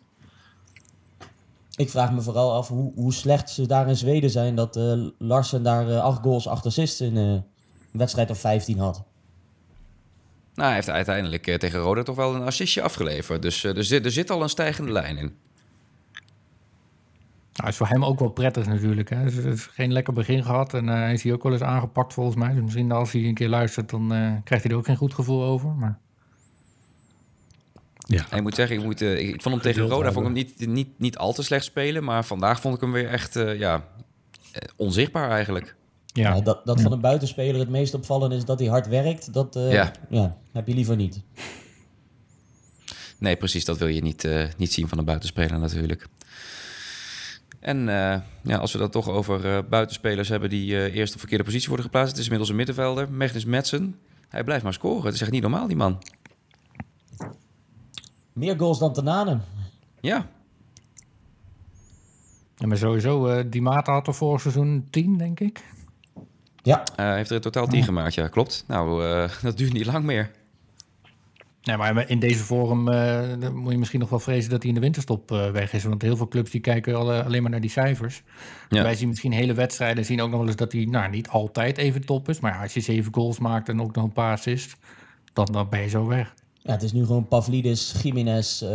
Ik 1.75 1.89
vraag 1.89 2.11
me 2.11 2.21
vooral 2.21 2.53
af 2.53 2.67
hoe, 2.67 2.91
hoe 2.95 3.13
slecht 3.13 3.49
ze 3.49 3.67
daar 3.67 3.87
in 3.87 3.95
Zweden 3.95 4.29
zijn 4.29 4.55
dat 4.55 4.77
uh, 4.77 5.07
Larsen 5.17 5.63
daar 5.63 5.99
acht 5.99 6.21
goals, 6.21 6.47
acht 6.47 6.65
assists 6.65 7.01
in 7.01 7.15
een 7.15 7.43
wedstrijd 7.91 8.29
of 8.29 8.39
15 8.39 8.79
had. 8.79 9.03
Nou, 10.53 10.67
hij 10.67 10.73
heeft 10.73 10.89
uiteindelijk 10.89 11.57
tegen 11.57 11.79
Roda 11.79 12.03
toch 12.03 12.15
wel 12.15 12.35
een 12.35 12.43
assistje 12.43 12.81
afgeleverd. 12.81 13.41
Dus 13.41 13.63
er, 13.63 13.83
zit, 13.83 14.05
er 14.05 14.11
zit 14.11 14.29
al 14.29 14.41
een 14.41 14.49
stijgende 14.49 14.91
lijn 14.91 15.17
in. 15.17 15.35
Nou, 17.57 17.69
is 17.69 17.75
voor 17.75 17.87
hem 17.87 18.05
ook 18.05 18.19
wel 18.19 18.29
prettig 18.29 18.65
natuurlijk. 18.67 19.09
Hè. 19.09 19.15
Hij 19.15 19.31
heeft 19.31 19.69
geen 19.73 19.91
lekker 19.91 20.13
begin 20.13 20.43
gehad 20.43 20.73
en 20.73 20.87
uh, 20.87 21.11
is 21.11 21.23
hij 21.23 21.33
ook 21.33 21.43
wel 21.43 21.51
eens 21.51 21.61
aangepakt 21.61 22.13
volgens 22.13 22.35
mij. 22.35 22.53
Dus 22.53 22.61
misschien 22.61 22.91
als 22.91 23.11
hij 23.11 23.23
een 23.23 23.33
keer 23.33 23.49
luistert, 23.49 23.89
dan 23.89 24.13
uh, 24.13 24.31
krijgt 24.43 24.63
hij 24.63 24.73
er 24.73 24.79
ook 24.79 24.85
geen 24.85 24.95
goed 24.95 25.13
gevoel 25.13 25.43
over. 25.43 25.69
Maar... 25.69 25.99
Ja. 28.07 28.25
En 28.29 28.37
ik 28.37 28.43
moet 28.43 28.55
zeggen, 28.55 28.77
ik, 28.77 28.83
moet, 28.83 29.01
uh, 29.01 29.19
ik 29.19 29.41
vond 29.41 29.55
hem 29.55 29.63
tegen 29.63 29.87
Roda 29.87 30.11
vond 30.11 30.27
ik 30.27 30.35
hem 30.35 30.45
niet, 30.45 30.67
niet, 30.67 30.99
niet 30.99 31.17
al 31.17 31.33
te 31.33 31.43
slecht 31.43 31.65
spelen. 31.65 32.03
Maar 32.03 32.25
vandaag 32.25 32.61
vond 32.61 32.75
ik 32.75 32.81
hem 32.81 32.91
weer 32.91 33.09
echt 33.09 33.33
ja, 33.33 33.83
onzichtbaar 34.75 35.29
eigenlijk. 35.29 35.75
Ja. 36.05 36.35
ja 36.35 36.41
dat 36.41 36.65
dat 36.65 36.81
van 36.81 36.91
een 36.91 37.01
buitenspeler 37.01 37.59
het 37.59 37.69
meest 37.69 37.93
opvallend 37.93 38.33
is 38.33 38.45
dat 38.45 38.59
hij 38.59 38.67
hard 38.67 38.87
werkt. 38.87 39.33
Dat 39.33 39.53
ja. 39.53 39.91
Ja, 40.09 40.37
heb 40.51 40.67
je 40.67 40.73
liever 40.73 40.95
niet. 40.95 41.21
Nee, 43.17 43.35
precies. 43.35 43.65
Dat 43.65 43.77
wil 43.77 43.87
je 43.87 44.01
niet, 44.01 44.27
niet 44.57 44.73
zien 44.73 44.87
van 44.87 44.97
een 44.97 45.05
buitenspeler 45.05 45.59
natuurlijk. 45.59 46.07
En 47.59 47.77
uh, 47.77 48.15
ja, 48.41 48.57
als 48.57 48.71
we 48.71 48.77
dat 48.77 48.91
toch 48.91 49.09
over 49.09 49.45
uh, 49.45 49.59
buitenspelers 49.69 50.29
hebben 50.29 50.49
die 50.49 50.71
uh, 50.71 50.95
eerst 50.95 51.13
op 51.13 51.19
verkeerde 51.19 51.43
positie 51.43 51.67
worden 51.67 51.85
geplaatst. 51.85 52.09
Het 52.09 52.17
is 52.17 52.23
inmiddels 52.23 52.49
een 52.49 52.55
middenvelder, 52.55 53.11
Magnus 53.11 53.45
Metsen. 53.45 53.99
Hij 54.29 54.43
blijft 54.43 54.63
maar 54.63 54.73
scoren. 54.73 55.05
Het 55.05 55.13
is 55.13 55.21
echt 55.21 55.31
niet 55.31 55.41
normaal, 55.41 55.67
die 55.67 55.75
man. 55.75 56.01
Meer 58.33 58.57
goals 58.57 58.79
dan 58.79 58.93
Tanane. 58.93 59.39
Ja. 59.99 60.29
ja 62.55 62.67
maar 62.67 62.77
sowieso, 62.77 63.49
die 63.49 63.61
Mata 63.61 63.91
had 63.93 64.07
er 64.07 64.13
vorig 64.13 64.41
seizoen 64.41 64.87
10, 64.89 65.17
denk 65.17 65.39
ik. 65.39 65.63
Ja. 66.63 66.83
Hij 66.95 67.15
heeft 67.15 67.29
er 67.29 67.35
in 67.35 67.41
totaal 67.41 67.67
10 67.67 67.83
gemaakt, 67.83 68.13
ja, 68.13 68.27
klopt. 68.27 68.63
Nou, 68.67 69.01
dat 69.41 69.57
duurt 69.57 69.73
niet 69.73 69.85
lang 69.85 70.05
meer. 70.05 70.31
Nee, 71.61 71.77
maar 71.77 72.09
in 72.09 72.19
deze 72.19 72.43
vorm 72.43 72.87
uh, 72.87 73.21
moet 73.53 73.71
je 73.71 73.77
misschien 73.77 73.99
nog 73.99 74.09
wel 74.09 74.19
vrezen 74.19 74.49
dat 74.49 74.59
hij 74.59 74.69
in 74.69 74.75
de 74.75 74.81
winterstop 74.81 75.31
uh, 75.31 75.51
weg 75.51 75.73
is. 75.73 75.83
Want 75.83 76.01
heel 76.01 76.17
veel 76.17 76.27
clubs 76.27 76.51
die 76.51 76.61
kijken 76.61 76.95
alle, 76.95 77.23
alleen 77.23 77.41
maar 77.41 77.51
naar 77.51 77.61
die 77.61 77.69
cijfers. 77.69 78.23
Ja. 78.69 78.83
Wij 78.83 78.95
zien 78.95 79.07
misschien 79.07 79.31
hele 79.31 79.53
wedstrijden, 79.53 80.05
zien 80.05 80.21
ook 80.21 80.29
nog 80.29 80.39
wel 80.39 80.47
eens 80.47 80.55
dat 80.55 80.71
hij 80.71 80.85
nou, 80.85 81.09
niet 81.09 81.27
altijd 81.27 81.77
even 81.77 82.05
top 82.05 82.29
is. 82.29 82.39
Maar 82.39 82.53
ja, 82.53 82.61
als 82.61 82.73
je 82.73 82.79
zeven 82.79 83.13
goals 83.13 83.39
maakt 83.39 83.69
en 83.69 83.81
ook 83.81 83.95
nog 83.95 84.03
een 84.03 84.11
paar 84.11 84.31
assists, 84.31 84.75
dan, 85.33 85.45
dan 85.45 85.69
ben 85.69 85.81
je 85.81 85.89
zo 85.89 86.07
weg. 86.07 86.33
Ja, 86.53 86.71
het 86.71 86.83
is 86.83 86.93
nu 86.93 87.05
gewoon 87.05 87.27
Pavlidis, 87.27 87.95
Jiménez, 88.03 88.61
uh, 88.61 88.69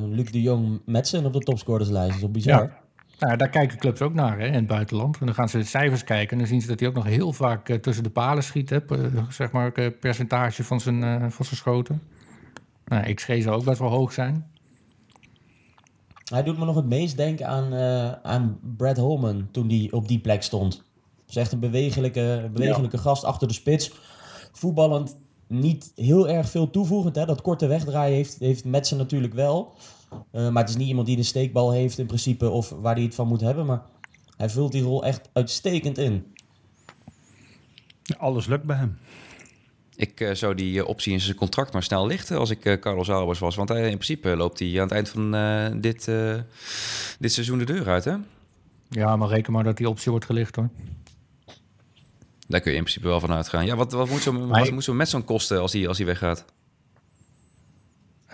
Luc 0.00 0.30
de 0.30 0.42
Jong, 0.42 0.80
Metsen 0.86 1.24
op 1.24 1.32
de 1.32 1.38
topscorerslijst. 1.38 2.08
Dat 2.08 2.18
is 2.18 2.24
op 2.24 2.32
bizar. 2.32 2.62
Ja. 2.62 2.80
Nou, 3.18 3.36
daar 3.36 3.48
kijken 3.48 3.78
clubs 3.78 4.00
ook 4.00 4.14
naar 4.14 4.38
hè, 4.38 4.46
in 4.46 4.54
het 4.54 4.66
buitenland. 4.66 5.18
En 5.18 5.26
dan 5.26 5.34
gaan 5.34 5.48
ze 5.48 5.58
de 5.58 5.64
cijfers 5.64 6.04
kijken 6.04 6.30
en 6.30 6.38
dan 6.38 6.46
zien 6.46 6.60
ze 6.60 6.66
dat 6.66 6.80
hij 6.80 6.88
ook 6.88 6.94
nog 6.94 7.04
heel 7.04 7.32
vaak 7.32 7.78
tussen 7.80 8.04
de 8.04 8.10
palen 8.10 8.42
schiet. 8.42 8.70
Hè, 8.70 8.78
zeg 9.28 9.50
maar, 9.50 9.90
percentage 10.00 10.64
van 10.64 10.80
zijn, 10.80 11.00
van 11.32 11.44
zijn 11.44 11.56
schoten. 11.56 12.02
Nou, 12.84 13.14
XG 13.14 13.26
zou 13.26 13.50
ook 13.50 13.64
best 13.64 13.78
wel 13.78 13.90
hoog 13.90 14.12
zijn. 14.12 14.50
Hij 16.24 16.42
doet 16.42 16.58
me 16.58 16.64
nog 16.64 16.76
het 16.76 16.86
meest 16.86 17.16
denken 17.16 17.46
aan, 17.46 17.74
uh, 17.74 18.12
aan 18.12 18.58
Brad 18.76 18.96
Holman 18.96 19.48
toen 19.50 19.68
die 19.68 19.92
op 19.92 20.08
die 20.08 20.20
plek 20.20 20.42
stond. 20.42 20.76
Dat 20.76 21.28
is 21.28 21.36
echt 21.36 21.52
een 21.52 21.60
bewegelijke, 21.60 22.50
bewegelijke 22.52 22.98
gast 22.98 23.24
achter 23.24 23.48
de 23.48 23.54
spits. 23.54 23.92
Voetballend 24.52 25.16
niet 25.46 25.92
heel 25.94 26.28
erg 26.28 26.48
veel 26.48 26.70
toevoegend. 26.70 27.16
Hè? 27.16 27.26
Dat 27.26 27.42
korte 27.42 27.66
wegdraaien 27.66 28.14
heeft, 28.14 28.38
heeft 28.38 28.64
Metsen 28.64 28.96
natuurlijk 28.96 29.34
wel. 29.34 29.74
Uh, 30.32 30.50
maar 30.50 30.62
het 30.62 30.70
is 30.70 30.76
niet 30.76 30.88
iemand 30.88 31.06
die 31.06 31.16
de 31.16 31.22
steekbal 31.22 31.70
heeft 31.70 31.98
in 31.98 32.06
principe 32.06 32.50
of 32.50 32.70
waar 32.70 32.94
hij 32.94 33.04
het 33.04 33.14
van 33.14 33.28
moet 33.28 33.40
hebben. 33.40 33.66
Maar 33.66 33.82
hij 34.36 34.50
vult 34.50 34.72
die 34.72 34.82
rol 34.82 35.04
echt 35.04 35.28
uitstekend 35.32 35.98
in. 35.98 36.34
Alles 38.18 38.46
lukt 38.46 38.64
bij 38.64 38.76
hem. 38.76 38.98
Ik 39.96 40.20
uh, 40.20 40.34
zou 40.34 40.54
die 40.54 40.74
uh, 40.74 40.88
optie 40.88 41.12
in 41.12 41.20
zijn 41.20 41.36
contract 41.36 41.72
maar 41.72 41.82
snel 41.82 42.06
lichten 42.06 42.38
als 42.38 42.50
ik 42.50 42.64
uh, 42.64 42.80
Carlos 42.80 43.10
Albers 43.10 43.38
was. 43.38 43.56
Want 43.56 43.68
hij, 43.68 43.82
in 43.82 43.98
principe 43.98 44.36
loopt 44.36 44.58
hij 44.58 44.74
aan 44.74 44.88
het 44.88 44.92
eind 44.92 45.08
van 45.08 45.30
dit, 45.80 46.04
dit 47.18 47.32
seizoen 47.32 47.58
de 47.58 47.64
deur 47.64 47.88
uit, 47.88 48.04
hè? 48.04 48.14
Ja, 48.88 49.16
maar 49.16 49.28
reken 49.28 49.52
maar 49.52 49.64
dat 49.64 49.76
die 49.76 49.88
optie 49.88 50.10
wordt 50.10 50.26
gelicht, 50.26 50.56
hoor. 50.56 50.68
Daar 52.48 52.60
kun 52.60 52.70
je 52.70 52.76
in 52.76 52.82
principe 52.82 53.08
wel 53.08 53.20
van 53.20 53.32
uitgaan. 53.32 53.66
Ja, 53.66 53.76
wat, 53.76 53.92
wat 53.92 54.08
moet 54.08 54.20
zo, 54.20 54.46
wat 54.46 54.70
moet 54.70 54.84
zo 54.84 54.94
met 54.94 55.08
zo'n 55.08 55.24
kosten 55.24 55.60
als 55.60 55.72
hij 55.72 55.88
als 55.88 55.96
hij 55.96 56.06
weggaat? 56.06 56.44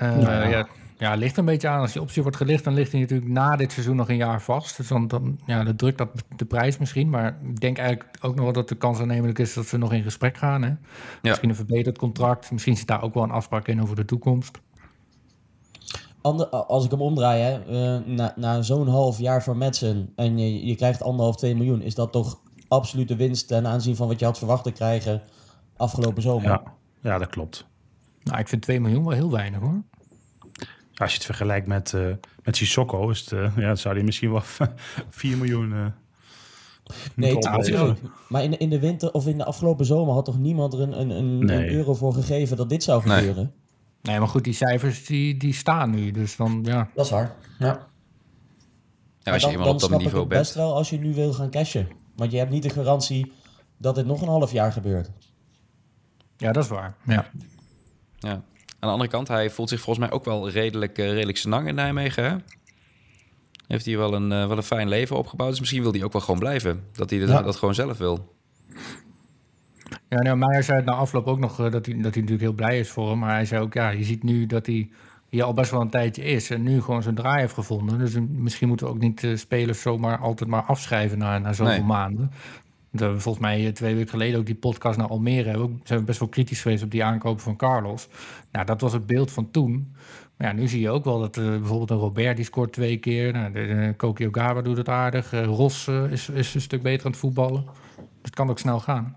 Uh, 0.03 0.51
ja. 0.51 0.69
Ja. 0.99 1.09
Ja, 1.09 1.15
ligt 1.15 1.37
een 1.37 1.45
beetje 1.45 1.69
aan. 1.69 1.81
Als 1.81 1.93
die 1.93 2.03
optie 2.03 2.23
wordt 2.23 2.37
gelicht, 2.37 2.65
dan 2.65 2.75
ligt 2.75 2.93
hij 2.93 3.01
natuurlijk 3.01 3.31
na 3.31 3.57
dit 3.57 3.73
seizoen 3.73 3.97
nog 3.97 4.09
een 4.09 4.17
jaar 4.17 4.43
vast. 4.43 4.77
Dus 4.77 4.89
dan, 4.89 5.09
dan 5.09 5.39
ja, 5.47 5.65
dat 5.65 5.79
drukt 5.79 5.99
dat 5.99 6.09
de 6.37 6.45
prijs 6.45 6.79
misschien. 6.79 7.11
Maar 7.11 7.39
ik 7.43 7.61
denk 7.61 7.79
eigenlijk 7.79 8.19
ook 8.21 8.35
nog 8.35 8.45
wel 8.45 8.53
dat 8.53 8.69
de 8.69 8.75
kans 8.75 8.99
aannemelijk 8.99 9.39
is 9.39 9.55
dat 9.55 9.67
ze 9.67 9.79
nog 9.79 9.93
in 9.93 10.03
gesprek 10.03 10.37
gaan. 10.37 10.63
Hè? 10.63 10.73
Misschien 11.23 11.49
een 11.49 11.55
verbeterd 11.55 11.99
contract. 11.99 12.51
Misschien 12.51 12.77
zit 12.77 12.87
daar 12.87 13.03
ook 13.03 13.15
wel 13.15 13.23
een 13.23 13.31
afspraak 13.31 13.69
in 13.69 13.83
over 13.83 13.97
de 13.97 14.05
toekomst. 14.05 14.59
als 16.51 16.85
ik 16.85 16.91
hem 16.91 17.01
omdraai, 17.01 17.43
hè, 17.43 17.61
uh, 17.99 18.07
na, 18.07 18.33
na 18.37 18.63
zo'n 18.63 18.89
half 18.89 19.19
jaar 19.19 19.43
voor 19.43 19.57
Madsen 19.57 20.13
en 20.17 20.39
je, 20.39 20.67
je 20.67 20.75
krijgt 20.75 21.03
anderhalf, 21.03 21.37
twee 21.37 21.55
miljoen, 21.55 21.83
is 21.83 21.95
dat 21.95 22.13
toch 22.13 22.41
absolute 22.69 23.17
winst 23.17 23.49
ten 23.49 23.67
aanzien 23.67 23.97
van 23.97 24.09
wat 24.09 24.19
je 24.19 24.25
had 24.25 24.39
verwacht 24.39 24.65
te 24.65 24.73
krijgen 24.73 25.23
afgelopen 25.77 26.23
zomer? 26.23 26.49
Ja, 26.49 26.63
ja 27.01 27.19
dat 27.19 27.29
klopt. 27.29 27.67
Nou, 28.23 28.39
ik 28.39 28.49
vind 28.49 28.63
2 28.63 28.81
miljoen 28.81 29.05
wel 29.05 29.15
heel 29.15 29.31
weinig 29.31 29.61
hoor. 29.61 29.83
Als 30.99 31.11
je 31.11 31.17
het 31.17 31.27
vergelijkt 31.27 31.67
met, 31.67 31.93
uh, 31.93 32.15
met 32.43 32.57
Sissoko, 32.57 33.11
is 33.11 33.21
het, 33.21 33.31
uh, 33.31 33.57
ja, 33.57 33.75
zou 33.75 33.95
hij 33.95 34.05
misschien 34.05 34.31
wel 34.31 34.43
4 35.09 35.37
miljoen. 35.37 35.71
Uh, 35.71 35.87
nee, 37.15 37.35
natuurlijk. 37.39 38.01
Maar 38.29 38.43
in 38.43 38.51
de, 38.51 38.57
in 38.57 38.69
de 38.69 38.79
winter 38.79 39.13
of 39.13 39.27
in 39.27 39.39
de 39.39 39.45
afgelopen 39.45 39.87
zomer 39.87 40.15
had 40.15 40.25
toch 40.25 40.39
niemand 40.39 40.73
er 40.73 40.81
een, 40.81 41.01
een, 41.01 41.11
een, 41.11 41.39
nee. 41.39 41.57
een 41.57 41.73
euro 41.73 41.95
voor 41.95 42.15
gegeven 42.15 42.57
dat 42.57 42.69
dit 42.69 42.83
zou 42.83 43.03
gebeuren? 43.03 43.35
Nee. 43.35 43.53
nee. 44.03 44.19
maar 44.19 44.29
goed, 44.29 44.45
die 44.45 44.53
cijfers 44.53 45.07
die, 45.07 45.37
die 45.37 45.55
staan 45.55 45.91
nu. 45.91 46.11
Dus 46.11 46.37
dan, 46.37 46.61
ja. 46.65 46.91
Dat 46.95 47.05
is 47.05 47.11
waar. 47.11 47.35
Ja. 47.59 47.87
ja 49.19 49.33
als 49.33 49.43
je 49.43 49.59
dan, 49.59 49.67
op 49.67 49.81
dat 49.81 49.91
niveau 49.91 50.27
bent. 50.27 50.41
best 50.41 50.55
wel 50.55 50.75
als 50.75 50.91
je 50.91 50.99
nu 50.99 51.15
wil 51.15 51.33
gaan 51.33 51.51
cashen. 51.51 51.89
Want 52.17 52.33
je 52.33 52.39
hebt 52.39 52.51
niet 52.51 52.63
de 52.63 52.71
garantie 52.71 53.33
dat 53.77 53.95
dit 53.95 54.07
nog 54.07 54.23
een 54.23 54.29
half 54.29 54.53
jaar 54.53 54.73
gebeurt. 54.73 55.11
Ja, 56.37 56.53
dat 56.53 56.65
is 56.65 56.71
waar. 56.71 56.97
Ja. 57.07 57.31
Ja. 58.19 58.43
Aan 58.81 58.89
de 58.89 58.95
andere 58.95 59.11
kant, 59.11 59.29
hij 59.29 59.51
voelt 59.51 59.69
zich 59.69 59.81
volgens 59.81 60.07
mij 60.07 60.17
ook 60.17 60.25
wel 60.25 60.51
redelijk, 60.51 60.99
uh, 60.99 61.13
redelijk 61.13 61.39
senang 61.39 61.69
in 61.69 61.75
Nijmegen. 61.75 62.25
Hè? 62.25 62.37
Heeft 63.67 63.85
hij 63.85 63.97
wel 63.97 64.15
een, 64.15 64.31
uh, 64.31 64.47
wel 64.47 64.57
een 64.57 64.63
fijn 64.63 64.89
leven 64.89 65.17
opgebouwd. 65.17 65.51
Dus 65.51 65.61
misschien 65.61 65.83
wil 65.83 65.93
hij 65.93 66.05
ook 66.05 66.13
wel 66.13 66.21
gewoon 66.21 66.39
blijven. 66.39 66.85
Dat 66.93 67.11
hij 67.11 67.19
dat, 67.19 67.45
dat 67.45 67.57
gewoon 67.57 67.75
zelf 67.75 67.99
wil. 67.99 68.37
Ja, 70.09 70.23
nou, 70.23 70.37
Meijer 70.37 70.63
zei 70.63 70.77
het 70.77 70.87
na 70.87 70.93
afloop 70.93 71.27
ook 71.27 71.39
nog 71.39 71.61
uh, 71.61 71.71
dat, 71.71 71.87
hij, 71.87 71.95
dat 71.95 72.15
hij 72.15 72.23
natuurlijk 72.23 72.41
heel 72.41 72.53
blij 72.53 72.79
is 72.79 72.91
voor 72.91 73.09
hem. 73.09 73.19
Maar 73.19 73.35
hij 73.35 73.45
zei 73.45 73.63
ook, 73.63 73.75
ja, 73.75 73.91
je 73.91 74.05
ziet 74.05 74.23
nu 74.23 74.47
dat 74.47 74.67
hij 74.67 74.91
hier 75.29 75.45
al 75.45 75.53
best 75.53 75.71
wel 75.71 75.81
een 75.81 75.91
tijdje 75.91 76.25
is. 76.25 76.51
En 76.51 76.63
nu 76.63 76.81
gewoon 76.81 77.03
zijn 77.03 77.15
draai 77.15 77.41
heeft 77.41 77.55
gevonden. 77.55 77.99
Dus 77.99 78.17
misschien 78.29 78.69
moeten 78.69 78.87
we 78.87 78.93
ook 78.93 79.01
niet 79.01 79.27
spelers 79.35 79.81
zomaar 79.81 80.19
altijd 80.19 80.51
maar 80.51 80.63
afschrijven 80.63 81.19
na, 81.19 81.39
na 81.39 81.53
zoveel 81.53 81.73
nee. 81.75 81.83
maanden. 81.83 82.31
We 82.91 82.99
hebben 82.99 83.21
volgens 83.21 83.45
mij 83.45 83.67
eh, 83.67 83.73
twee 83.73 83.95
weken 83.95 84.11
geleden 84.11 84.39
ook 84.39 84.47
die 84.47 84.55
podcast 84.55 84.99
naar 84.99 85.09
Almere. 85.09 85.49
Hebben. 85.49 85.81
Zijn 85.85 85.99
we 85.99 86.05
best 86.05 86.19
wel 86.19 86.29
kritisch 86.29 86.63
geweest 86.63 86.83
op 86.83 86.91
die 86.91 87.05
aankopen 87.05 87.43
van 87.43 87.57
Carlos. 87.57 88.09
Nou, 88.53 88.67
dat 88.67 88.81
was 88.81 88.93
het 88.93 89.07
beeld 89.07 89.31
van 89.31 89.51
toen. 89.51 89.95
Maar 90.37 90.47
ja, 90.47 90.53
nu 90.53 90.69
zie 90.69 90.81
je 90.81 90.91
ook 90.91 91.05
wel 91.05 91.21
dat 91.21 91.37
uh, 91.37 91.49
bijvoorbeeld 91.49 91.91
een 91.91 91.97
Robert 91.97 92.37
die 92.37 92.45
scoort 92.45 92.73
twee 92.73 92.97
keer. 92.97 93.33
Nou, 93.33 93.53
de, 93.53 93.67
de 93.67 93.95
Koki 93.97 94.27
Ogawa 94.27 94.63
doet 94.63 94.77
het 94.77 94.89
aardig. 94.89 95.33
Uh, 95.33 95.45
Ros 95.45 95.87
uh, 95.87 96.13
is, 96.13 96.29
is 96.29 96.55
een 96.55 96.61
stuk 96.61 96.83
beter 96.83 97.07
aan 97.07 97.11
het 97.11 97.21
voetballen. 97.21 97.65
Dus 97.97 98.05
het 98.23 98.35
kan 98.35 98.51
ook 98.51 98.59
snel 98.59 98.81
gaan. 98.81 99.17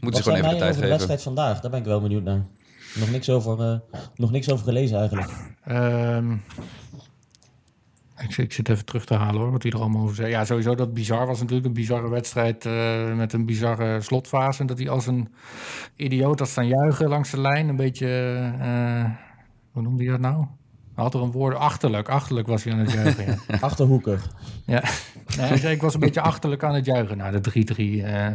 Moeten 0.00 0.22
ze 0.22 0.22
gewoon 0.22 0.38
even 0.38 0.50
de 0.50 0.56
tijd 0.56 0.70
over 0.70 0.82
de 0.82 0.88
wedstrijd 0.88 1.22
vandaag? 1.22 1.60
Daar 1.60 1.70
ben 1.70 1.80
ik 1.80 1.86
wel 1.86 2.00
benieuwd 2.00 2.22
naar. 2.22 2.42
Nog 2.98 3.10
niks 3.10 3.30
over, 3.30 3.80
nog 4.14 4.30
niks 4.30 4.50
over 4.50 4.64
gelezen 4.64 4.98
eigenlijk. 4.98 5.30
Um, 5.70 6.42
ik, 8.22 8.36
ik, 8.36 8.52
zit 8.52 8.68
even 8.68 8.84
terug 8.84 9.04
te 9.04 9.14
halen 9.14 9.40
hoor, 9.40 9.50
wat 9.50 9.62
hij 9.62 9.72
er 9.72 9.78
allemaal 9.78 10.02
over 10.02 10.14
zei. 10.14 10.30
Ja, 10.30 10.44
sowieso 10.44 10.74
dat 10.74 10.94
bizar 10.94 11.26
was 11.26 11.40
natuurlijk 11.40 11.66
een 11.66 11.72
bizarre 11.72 12.08
wedstrijd 12.08 12.64
uh, 12.64 13.14
met 13.14 13.32
een 13.32 13.46
bizarre 13.46 14.00
slotfase. 14.00 14.60
En 14.60 14.66
dat 14.66 14.78
hij 14.78 14.88
als 14.88 15.06
een 15.06 15.28
idioot 15.96 16.38
had 16.38 16.48
staan 16.48 16.66
juichen 16.66 17.08
langs 17.08 17.30
de 17.30 17.40
lijn. 17.40 17.68
Een 17.68 17.76
beetje, 17.76 18.06
uh, 18.60 19.04
hoe 19.72 19.82
noemde 19.82 20.02
hij 20.02 20.12
dat 20.12 20.20
nou? 20.20 20.46
Hij 20.94 21.04
had 21.04 21.14
er 21.14 21.22
een 21.22 21.30
woord, 21.30 21.54
achterlijk. 21.54 22.08
Achterlijk 22.08 22.46
was 22.46 22.64
hij 22.64 22.72
aan 22.72 22.78
het 22.78 22.92
juichen, 22.92 23.24
ja. 23.26 23.58
Achterhoekig. 23.60 24.30
Ja, 24.66 24.82
nee, 25.36 25.46
hij 25.46 25.56
zei 25.56 25.74
ik 25.74 25.82
was 25.82 25.94
een 25.94 26.00
beetje 26.00 26.20
achterlijk 26.20 26.64
aan 26.64 26.74
het 26.74 26.84
juichen. 26.84 27.16
Nou, 27.16 27.40
de 27.40 27.74
3-3 27.74 27.76
uh, 27.76 28.26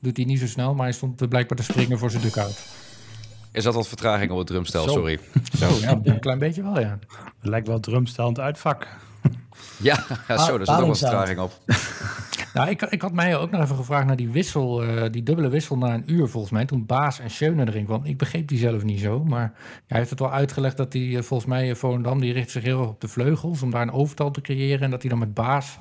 doet 0.00 0.16
hij 0.16 0.26
niet 0.26 0.38
zo 0.38 0.46
snel, 0.46 0.74
maar 0.74 0.84
hij 0.84 0.94
stond 0.94 1.28
blijkbaar 1.28 1.56
te 1.56 1.64
springen 1.64 1.98
voor 1.98 2.10
zijn 2.10 2.22
dugout. 2.22 2.66
Er 3.52 3.62
zat 3.62 3.74
wat 3.74 3.88
vertraging 3.88 4.30
op 4.30 4.38
het 4.38 4.46
drumstel, 4.46 4.82
Zo. 4.82 4.90
sorry. 4.90 5.18
Zo, 5.58 5.68
ja, 5.80 6.00
een 6.02 6.20
klein 6.20 6.38
beetje 6.38 6.62
wel, 6.62 6.80
ja. 6.80 6.98
Het 7.38 7.48
lijkt 7.48 7.66
wel 7.66 7.80
drumstel 7.80 8.24
aan 8.24 8.30
het 8.30 8.40
uitvak. 8.40 8.88
Ja, 9.76 10.04
ja 10.28 10.36
zo, 10.46 10.58
er 10.58 10.66
zit 10.66 10.76
ook 10.76 10.86
wat 10.86 10.98
vertraging 10.98 11.38
op. 11.38 11.52
Nou, 12.54 12.68
ik, 12.68 12.82
ik 12.82 13.02
had 13.02 13.12
mij 13.12 13.36
ook 13.36 13.50
nog 13.50 13.62
even 13.62 13.76
gevraagd 13.76 14.06
naar 14.06 14.16
die 14.16 14.30
wissel, 14.30 14.84
uh, 14.84 15.02
die 15.10 15.22
dubbele 15.22 15.48
wissel 15.48 15.78
na 15.78 15.94
een 15.94 16.12
uur 16.12 16.28
volgens 16.28 16.52
mij. 16.52 16.64
Toen 16.64 16.86
Baas 16.86 17.20
en 17.20 17.30
Schöne 17.30 17.66
erin 17.66 17.84
kwam. 17.84 18.04
Ik 18.04 18.18
begreep 18.18 18.48
die 18.48 18.58
zelf 18.58 18.82
niet 18.82 19.00
zo, 19.00 19.24
maar 19.24 19.52
hij 19.86 19.98
heeft 19.98 20.10
het 20.10 20.18
wel 20.18 20.32
uitgelegd 20.32 20.76
dat 20.76 20.92
hij 20.92 21.02
uh, 21.02 21.22
volgens 21.22 21.48
mij, 21.48 21.68
uh, 21.68 21.74
Volendam, 21.74 22.20
die 22.20 22.32
richt 22.32 22.50
zich 22.50 22.62
heel 22.62 22.80
erg 22.80 22.88
op 22.88 23.00
de 23.00 23.08
vleugels 23.08 23.62
om 23.62 23.70
daar 23.70 23.82
een 23.82 23.92
overtal 23.92 24.30
te 24.30 24.40
creëren. 24.40 24.80
En 24.80 24.90
dat 24.90 25.00
hij 25.00 25.10
dan 25.10 25.18
met 25.18 25.34
Baas 25.34 25.78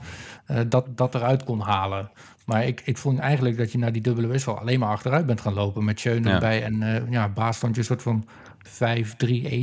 dat, 0.67 0.87
dat 0.97 1.15
eruit 1.15 1.43
kon 1.43 1.59
halen. 1.59 2.11
Maar 2.45 2.65
ik, 2.65 2.81
ik 2.85 2.97
vond 2.97 3.19
eigenlijk 3.19 3.57
dat 3.57 3.71
je 3.71 3.77
naar 3.77 3.91
die 3.91 4.01
dubbele 4.01 4.27
wissel 4.27 4.59
alleen 4.59 4.79
maar 4.79 4.89
achteruit 4.89 5.25
bent 5.25 5.41
gaan 5.41 5.53
lopen 5.53 5.83
met 5.83 5.99
Schöne 5.99 6.27
ja. 6.27 6.33
erbij. 6.33 6.63
En 6.63 7.07
ja, 7.09 7.29
Baas 7.29 7.57
stond 7.57 7.73
je 7.73 7.79
een 7.79 7.87
soort 7.87 8.01
van 8.01 8.25
5-3-1 8.67 8.71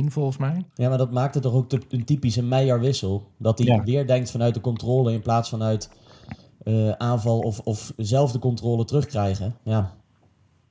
volgens 0.07 0.37
mij. 0.37 0.65
Ja, 0.73 0.89
maar 0.89 0.97
dat 0.97 1.11
maakte 1.11 1.39
toch 1.39 1.53
ook 1.53 1.71
een 1.89 2.05
typische 2.05 2.43
Meijer-wissel. 2.43 3.27
Dat 3.37 3.57
hij 3.57 3.67
ja. 3.67 3.83
weer 3.83 4.07
denkt 4.07 4.31
vanuit 4.31 4.53
de 4.53 4.61
controle 4.61 5.13
in 5.13 5.21
plaats 5.21 5.49
vanuit 5.49 5.89
uh, 6.63 6.91
aanval 6.91 7.39
of, 7.39 7.59
of 7.59 7.93
zelf 7.97 8.31
de 8.31 8.39
controle 8.39 8.85
terugkrijgen. 8.85 9.57
Ja. 9.63 9.95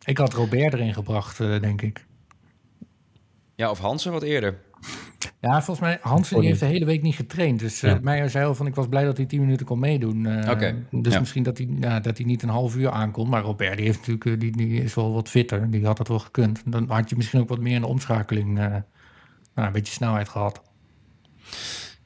Ik 0.04 0.18
had 0.18 0.32
Robert 0.32 0.72
erin 0.72 0.94
gebracht, 0.94 1.38
uh, 1.38 1.60
denk 1.60 1.82
ik. 1.82 2.06
Ja, 3.54 3.70
of 3.70 3.78
Hansen 3.78 4.12
wat 4.12 4.22
eerder. 4.22 4.60
Ja, 5.40 5.62
volgens 5.62 5.80
mij, 5.80 5.98
Hansen 6.02 6.38
die 6.38 6.48
heeft 6.48 6.60
de 6.60 6.66
hele 6.66 6.84
week 6.84 7.02
niet 7.02 7.14
getraind. 7.14 7.60
Dus 7.60 7.82
uh, 7.82 7.90
ja. 7.90 7.98
Meijer 8.02 8.30
zei 8.30 8.46
al 8.46 8.54
van, 8.54 8.66
ik 8.66 8.74
was 8.74 8.88
blij 8.88 9.04
dat 9.04 9.16
hij 9.16 9.26
10 9.26 9.40
minuten 9.40 9.66
kon 9.66 9.78
meedoen. 9.78 10.24
Uh, 10.24 10.50
okay. 10.50 10.84
Dus 10.90 11.12
ja. 11.12 11.20
misschien 11.20 11.42
dat 11.42 11.58
hij, 11.58 11.68
ja, 11.80 12.00
dat 12.00 12.16
hij 12.16 12.26
niet 12.26 12.42
een 12.42 12.48
half 12.48 12.76
uur 12.76 12.90
aankomt. 12.90 13.30
Maar 13.30 13.42
Robert, 13.42 13.76
die, 13.76 13.86
heeft 13.86 13.98
natuurlijk, 13.98 14.40
die, 14.40 14.56
die 14.56 14.82
is 14.82 14.94
wel 14.94 15.12
wat 15.12 15.28
fitter. 15.28 15.70
Die 15.70 15.86
had 15.86 15.96
dat 15.96 16.08
wel 16.08 16.18
gekund. 16.18 16.62
Dan 16.64 16.88
had 16.88 17.10
je 17.10 17.16
misschien 17.16 17.40
ook 17.40 17.48
wat 17.48 17.60
meer 17.60 17.74
in 17.74 17.80
de 17.80 17.86
omschakeling 17.86 18.58
uh, 18.58 18.64
nou, 18.64 18.82
een 19.54 19.72
beetje 19.72 19.92
snelheid 19.92 20.28
gehad. 20.28 20.62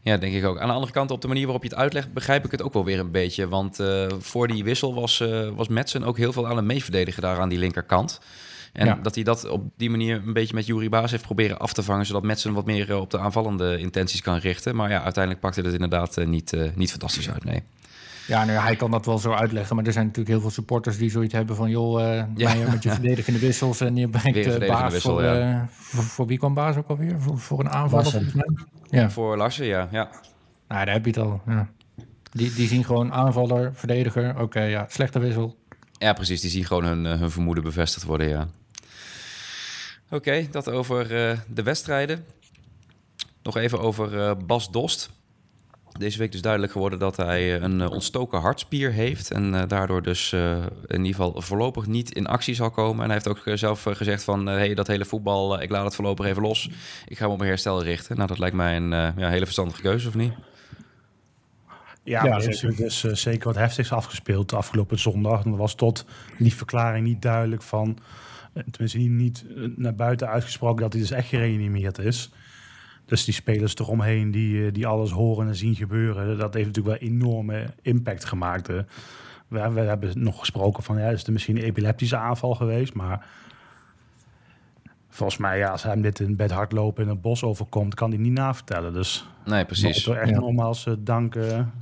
Ja, 0.01 0.17
denk 0.17 0.35
ik 0.35 0.45
ook. 0.45 0.59
Aan 0.59 0.69
de 0.69 0.75
andere 0.75 0.93
kant, 0.93 1.11
op 1.11 1.21
de 1.21 1.29
manier 1.29 1.45
waarop 1.45 1.63
je 1.63 1.69
het 1.69 1.79
uitlegt, 1.79 2.13
begrijp 2.13 2.45
ik 2.45 2.51
het 2.51 2.63
ook 2.63 2.73
wel 2.73 2.85
weer 2.85 2.99
een 2.99 3.11
beetje. 3.11 3.49
Want 3.49 3.79
voor 4.19 4.49
die 4.49 4.65
wissel 4.65 4.95
was, 4.95 5.21
uh, 5.21 5.49
was 5.49 5.69
Madsen 5.69 6.05
ook 6.05 6.17
heel 6.17 6.33
veel 6.33 6.49
aan 6.49 6.57
het 6.57 6.65
meeverdedigen 6.65 7.23
daar 7.23 7.39
aan 7.39 7.49
die 7.49 7.59
linkerkant. 7.59 8.21
En 8.75 8.87
ja. 8.87 8.99
dat 9.03 9.15
hij 9.15 9.25
dat 9.25 9.49
op 9.49 9.65
die 9.77 9.91
manier 9.91 10.23
een 10.27 10.33
beetje 10.33 10.55
met 10.55 10.67
Jurie 10.67 10.89
Baas 10.89 11.11
heeft 11.11 11.23
proberen 11.23 11.59
af 11.59 11.73
te 11.73 11.83
vangen, 11.83 12.07
zodat 12.07 12.23
Madsen 12.23 12.53
wat 12.53 12.67
meer 12.67 12.91
uh, 12.91 13.01
op 13.01 13.11
de 13.11 13.19
aanvallende 13.19 13.79
intenties 13.79 14.21
kan 14.21 14.37
richten. 14.37 14.77
Maar 14.77 14.91
ja, 14.91 15.03
uiteindelijk 15.03 15.45
pakte 15.45 15.61
het 15.61 15.73
inderdaad 15.73 16.17
niet, 16.17 16.57
niet 16.75 16.91
fantastisch 16.91 17.31
uit, 17.31 17.45
nee. 17.45 17.63
Ja, 18.27 18.45
nou, 18.45 18.59
hij 18.59 18.77
kan 18.77 18.91
dat 18.91 19.07
wel 19.07 19.19
zo 19.19 19.33
uitleggen. 19.33 19.77
Maar 19.77 19.85
er 19.85 19.93
zijn 19.93 20.07
natuurlijk 20.07 20.35
heel 20.35 20.41
veel 20.41 20.51
supporters 20.51 20.97
die 20.97 21.11
zoiets 21.11 21.33
hebben 21.33 21.57
van... 21.57 21.71
joh, 21.71 22.01
uh, 22.01 22.25
ja. 22.35 22.55
met 22.71 22.83
je 22.83 22.91
verdedigende 23.01 23.39
wissels 23.39 23.81
en 23.81 23.97
je 23.97 24.09
brengt 24.09 24.47
uh, 24.47 24.69
baas 24.69 24.93
wissel, 24.93 25.13
voor, 25.13 25.23
ja. 25.23 25.51
uh, 25.51 25.63
voor, 25.69 26.03
voor, 26.03 26.27
wie 26.27 26.39
kwam 26.39 26.55
baas 26.55 26.77
ook 26.77 26.89
alweer? 26.89 27.21
Voor, 27.21 27.39
voor 27.39 27.61
een 27.61 27.71
aanval? 27.71 28.05
Ja. 28.91 29.11
Voor 29.11 29.37
Larsen, 29.37 29.67
ja. 29.67 29.89
ja. 29.91 30.11
Nou, 30.69 30.85
daar 30.85 30.95
heb 30.95 31.05
je 31.05 31.11
het 31.11 31.21
al. 31.21 31.41
Ja. 31.47 31.69
Die, 32.31 32.53
die 32.55 32.69
zien 32.69 32.85
gewoon 32.85 33.13
aanvaller, 33.13 33.71
verdediger. 33.75 34.31
Oké, 34.31 34.43
okay, 34.43 34.71
ja, 34.71 34.87
slechte 34.89 35.19
wissel. 35.19 35.57
Ja, 35.93 36.13
precies. 36.13 36.41
Die 36.41 36.51
zien 36.51 36.65
gewoon 36.65 36.85
hun, 36.85 37.05
hun 37.05 37.31
vermoeden 37.31 37.65
bevestigd 37.65 38.05
worden, 38.07 38.29
ja. 38.29 38.49
Oké, 40.05 40.15
okay, 40.15 40.49
dat 40.51 40.71
over 40.71 41.09
de 41.49 41.63
wedstrijden. 41.63 42.25
Nog 43.43 43.57
even 43.57 43.81
over 43.81 44.37
Bas 44.37 44.71
Dost. 44.71 45.11
Deze 45.99 46.19
week 46.19 46.33
dus 46.33 46.43
duidelijk 46.43 46.73
geworden 46.73 46.99
dat 46.99 47.17
hij 47.17 47.61
een 47.61 47.89
ontstoken 47.89 48.41
hartspier 48.41 48.93
heeft. 48.93 49.31
En 49.31 49.69
daardoor 49.69 50.03
dus 50.03 50.33
uh, 50.33 50.57
in 50.87 51.05
ieder 51.05 51.15
geval 51.15 51.43
voorlopig 51.43 51.87
niet 51.87 52.15
in 52.15 52.27
actie 52.27 52.55
zal 52.55 52.71
komen. 52.71 53.03
En 53.03 53.11
hij 53.11 53.21
heeft 53.23 53.29
ook 53.29 53.59
zelf 53.59 53.83
gezegd 53.83 54.25
van... 54.25 54.47
hé, 54.47 54.55
hey, 54.55 54.75
dat 54.75 54.87
hele 54.87 55.05
voetbal, 55.05 55.63
ik 55.63 55.71
laat 55.71 55.85
het 55.85 55.95
voorlopig 55.95 56.27
even 56.27 56.43
los. 56.43 56.71
Ik 57.07 57.19
ga 57.19 57.27
me 57.27 57.33
op 57.33 57.39
mijn 57.39 57.51
herstel 57.51 57.83
richten. 57.83 58.17
Nou, 58.17 58.29
dat 58.29 58.39
lijkt 58.39 58.57
mij 58.57 58.77
een 58.77 58.93
uh, 58.93 59.09
ja, 59.17 59.29
hele 59.29 59.45
verstandige 59.45 59.81
keuze, 59.81 60.09
of 60.09 60.15
niet? 60.15 60.33
Ja, 62.03 62.25
ja 62.25 62.37
is 62.37 62.61
dus 62.61 63.03
uh, 63.03 63.15
zeker 63.15 63.47
wat 63.47 63.57
heftigs 63.57 63.93
afgespeeld 63.93 64.51
de 64.51 64.57
afgelopen 64.57 64.99
zondag. 64.99 65.45
En 65.45 65.51
dat 65.51 65.59
was 65.59 65.75
tot 65.75 66.05
die 66.39 66.55
verklaring 66.55 67.07
niet 67.07 67.23
duidelijk 67.23 67.63
van... 67.63 67.99
tenminste 68.71 68.99
niet, 68.99 69.11
niet 69.11 69.45
naar 69.77 69.95
buiten 69.95 70.29
uitgesproken 70.29 70.83
dat 70.83 70.93
hij 70.93 71.03
dus 71.03 71.11
echt 71.11 71.29
gereanimeerd 71.29 71.99
is... 71.99 72.31
Dus 73.07 73.25
die 73.25 73.35
spelers 73.35 73.75
eromheen 73.75 74.31
die, 74.31 74.73
die 74.73 74.87
alles 74.87 75.11
horen 75.11 75.47
en 75.47 75.55
zien 75.55 75.75
gebeuren, 75.75 76.39
dat 76.39 76.55
heeft 76.55 76.67
natuurlijk 76.67 77.01
wel 77.01 77.11
enorme 77.11 77.67
impact 77.83 78.25
gemaakt. 78.25 78.67
We, 78.67 78.85
we 79.49 79.81
hebben 79.81 80.23
nog 80.23 80.39
gesproken 80.39 80.83
van, 80.83 80.99
ja, 80.99 81.09
is 81.09 81.25
er 81.25 81.33
misschien 81.33 81.57
een 81.57 81.63
epileptische 81.63 82.17
aanval 82.17 82.55
geweest, 82.55 82.95
maar 82.95 83.27
volgens 85.09 85.39
mij, 85.39 85.59
ja, 85.59 85.69
als 85.69 85.83
hem 85.83 86.03
dit 86.03 86.21
in 86.21 86.37
bed 86.37 86.51
hardlopen 86.51 87.03
in 87.03 87.09
het 87.09 87.21
bos 87.21 87.43
overkomt, 87.43 87.95
kan 87.95 88.11
hij 88.11 88.19
niet 88.19 88.33
navertellen. 88.33 88.93
Dus 88.93 89.27
nee, 89.45 89.65
precies. 89.65 90.07
Ik 90.07 90.15
echt 90.15 90.31
ja. 90.31 90.39
nogmaals 90.39 90.87
uh, 90.87 90.95
danken 90.99 91.73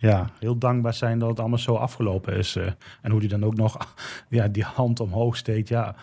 ja, 0.00 0.30
heel 0.38 0.58
dankbaar 0.58 0.94
zijn 0.94 1.18
dat 1.18 1.28
het 1.28 1.40
allemaal 1.40 1.58
zo 1.58 1.74
afgelopen 1.74 2.36
is. 2.36 2.56
en 3.02 3.10
hoe 3.10 3.20
die 3.20 3.28
dan 3.28 3.44
ook 3.44 3.56
nog 3.56 3.94
ja, 4.28 4.48
die 4.48 4.64
hand 4.64 5.00
omhoog 5.00 5.36
steekt. 5.36 5.68
Ja, 5.68 5.94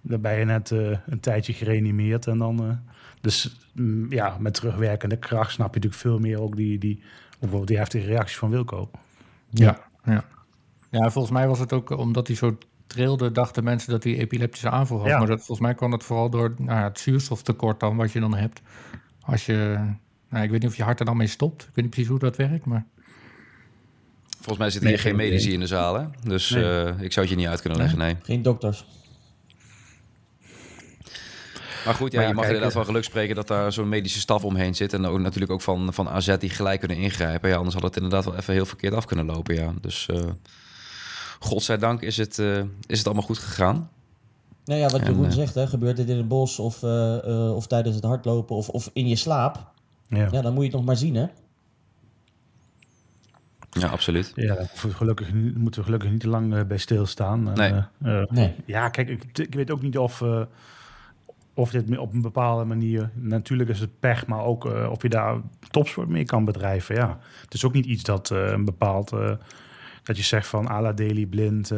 dan 0.00 0.20
ben 0.20 0.38
je 0.38 0.44
net 0.44 0.70
een 0.70 1.20
tijdje 1.20 1.52
gereanimeerd. 1.52 2.26
En 2.26 2.38
dan, 2.38 2.80
dus 3.20 3.56
mm, 3.72 4.12
ja, 4.12 4.36
met 4.38 4.54
terugwerkende 4.54 5.16
kracht 5.16 5.52
snap 5.52 5.74
je 5.74 5.80
natuurlijk 5.80 6.02
veel 6.02 6.18
meer 6.18 6.40
ook 6.40 6.56
die, 6.56 6.78
die, 6.78 7.02
bijvoorbeeld 7.30 7.68
die 7.68 7.78
heftige 7.78 8.06
reacties 8.06 8.38
van 8.38 8.50
Wilco. 8.50 8.90
Ja, 9.50 9.78
ja. 10.04 10.24
Ja, 10.90 11.10
volgens 11.10 11.34
mij 11.34 11.48
was 11.48 11.58
het 11.58 11.72
ook 11.72 11.90
omdat 11.90 12.26
hij 12.26 12.36
zo 12.36 12.56
trilde, 12.86 13.32
dachten 13.32 13.64
mensen 13.64 13.90
dat 13.90 14.04
hij 14.04 14.16
epileptische 14.16 14.70
aanval 14.70 14.98
had. 14.98 15.18
Maar 15.18 15.26
dat, 15.26 15.36
volgens 15.36 15.60
mij 15.60 15.74
kwam 15.74 15.90
dat 15.90 16.04
vooral 16.04 16.30
door 16.30 16.54
nou, 16.58 16.82
het 16.84 16.98
zuurstoftekort 16.98 17.80
dan, 17.80 17.96
wat 17.96 18.12
je 18.12 18.20
dan 18.20 18.34
hebt. 18.34 18.62
Als 19.20 19.46
je, 19.46 19.78
nou, 20.28 20.44
ik 20.44 20.50
weet 20.50 20.60
niet 20.60 20.70
of 20.70 20.76
je 20.76 20.82
hart 20.82 21.00
er 21.00 21.06
dan 21.06 21.16
mee 21.16 21.26
stopt. 21.26 21.62
Ik 21.62 21.66
weet 21.66 21.84
niet 21.84 21.90
precies 21.90 22.10
hoe 22.10 22.18
dat 22.18 22.36
werkt, 22.36 22.64
maar... 22.64 22.86
Volgens 24.44 24.58
mij 24.58 24.70
zitten 24.70 24.90
hier 24.90 24.98
geen 24.98 25.16
medici 25.16 25.52
in 25.52 25.60
de 25.60 25.66
zaal, 25.66 25.94
hè? 25.94 26.04
Dus 26.22 26.50
eh, 26.50 27.00
ik 27.00 27.12
zou 27.12 27.26
het 27.26 27.28
je 27.28 27.36
niet 27.36 27.46
uit 27.46 27.60
kunnen 27.60 27.78
leggen, 27.78 27.98
nee. 27.98 28.16
Geen 28.22 28.42
dokters. 28.42 28.84
Maar 31.84 31.94
goed, 31.94 32.12
ja, 32.12 32.22
je 32.22 32.34
mag 32.34 32.46
inderdaad 32.46 32.72
van 32.72 32.84
geluk 32.84 33.04
spreken 33.04 33.34
dat 33.34 33.48
daar 33.48 33.72
zo'n 33.72 33.88
medische 33.88 34.20
staf 34.20 34.44
omheen 34.44 34.74
zit. 34.74 34.92
En 34.92 35.04
ook, 35.06 35.18
natuurlijk 35.18 35.52
ook 35.52 35.62
van, 35.62 35.94
van 35.94 36.08
AZ 36.08 36.36
die 36.38 36.50
gelijk 36.50 36.78
kunnen 36.78 36.96
ingrijpen. 36.96 37.48
Ja, 37.48 37.56
anders 37.56 37.74
had 37.74 37.82
het 37.82 37.96
inderdaad 37.96 38.24
wel 38.24 38.36
even 38.36 38.54
heel 38.54 38.66
verkeerd 38.66 38.94
af 38.94 39.04
kunnen 39.04 39.26
lopen, 39.26 39.54
ja. 39.54 39.72
Dus 39.80 40.08
uh, 40.10 40.20
godzijdank 41.40 42.00
is 42.00 42.16
het, 42.16 42.38
uh, 42.38 42.58
is 42.86 42.98
het 42.98 43.06
allemaal 43.06 43.26
goed 43.26 43.38
gegaan. 43.38 43.90
Nou 44.64 44.80
ja, 44.80 44.88
wat 44.88 45.00
Jeroen 45.00 45.24
uh, 45.24 45.30
zegt, 45.30 45.54
hè, 45.54 45.66
gebeurt 45.66 45.96
dit 45.96 46.08
in 46.08 46.16
het 46.16 46.28
bos 46.28 46.58
of, 46.58 46.82
of 47.54 47.66
tijdens 47.66 47.94
het 47.94 48.04
hardlopen 48.04 48.56
of, 48.56 48.68
of 48.68 48.90
in 48.92 49.08
je 49.08 49.16
slaap. 49.16 49.72
Ja. 50.08 50.28
ja, 50.32 50.40
dan 50.42 50.52
moet 50.52 50.64
je 50.64 50.68
het 50.68 50.76
nog 50.76 50.84
maar 50.84 50.96
zien, 50.96 51.14
hè. 51.14 51.26
Ja, 53.74 53.88
absoluut. 53.88 54.32
Ja, 54.34 54.56
gelukkig 54.74 55.32
moeten 55.32 55.80
we 55.80 55.86
gelukkig 55.86 56.10
niet 56.10 56.20
te 56.20 56.28
lang 56.28 56.66
bij 56.66 56.78
stilstaan. 56.78 57.42
Nee. 57.42 57.72
nee. 58.28 58.54
Ja, 58.64 58.88
kijk, 58.88 59.08
ik, 59.08 59.38
ik, 59.38 59.54
weet 59.54 59.70
ook 59.70 59.82
niet 59.82 59.98
of, 59.98 60.22
of 61.54 61.70
dit 61.70 61.98
op 61.98 62.12
een 62.12 62.22
bepaalde 62.22 62.64
manier, 62.64 63.10
natuurlijk 63.14 63.70
is 63.70 63.80
het 63.80 64.00
pech, 64.00 64.26
maar 64.26 64.44
ook 64.44 64.66
uh, 64.66 64.90
of 64.90 65.02
je 65.02 65.08
daar 65.08 65.36
topsport 65.70 66.08
mee 66.08 66.24
kan 66.24 66.44
bedrijven. 66.44 66.94
Ja, 66.94 67.18
het 67.40 67.54
is 67.54 67.64
ook 67.64 67.72
niet 67.72 67.86
iets 67.86 68.02
dat 68.02 68.30
uh, 68.30 68.50
een 68.50 68.64
bepaald, 68.64 69.12
uh, 69.12 69.30
dat 70.04 70.16
je 70.16 70.22
zegt 70.22 70.46
van 70.46 70.68
ala 70.68 70.92
Daily 70.92 71.26
blind 71.26 71.70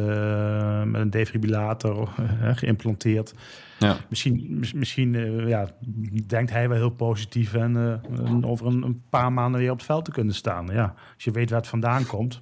met 0.85 1.01
een 1.01 1.09
defibrillator 1.09 2.09
geïmplanteerd. 2.61 3.33
Ja. 3.79 3.97
Misschien, 4.09 4.63
misschien 4.75 5.13
ja, 5.47 5.67
denkt 6.27 6.51
hij 6.51 6.69
wel 6.69 6.77
heel 6.77 6.89
positief 6.89 7.53
en 7.53 8.01
over 8.45 8.65
een, 8.65 8.83
een, 8.83 9.01
paar 9.09 9.33
maanden 9.33 9.59
weer 9.59 9.71
op 9.71 9.77
het 9.77 9.85
veld 9.85 10.05
te 10.05 10.11
kunnen 10.11 10.35
staan. 10.35 10.67
Ja, 10.71 10.93
als 11.15 11.23
je 11.23 11.31
weet 11.31 11.49
waar 11.49 11.59
het 11.59 11.69
vandaan 11.69 12.05
komt. 12.05 12.41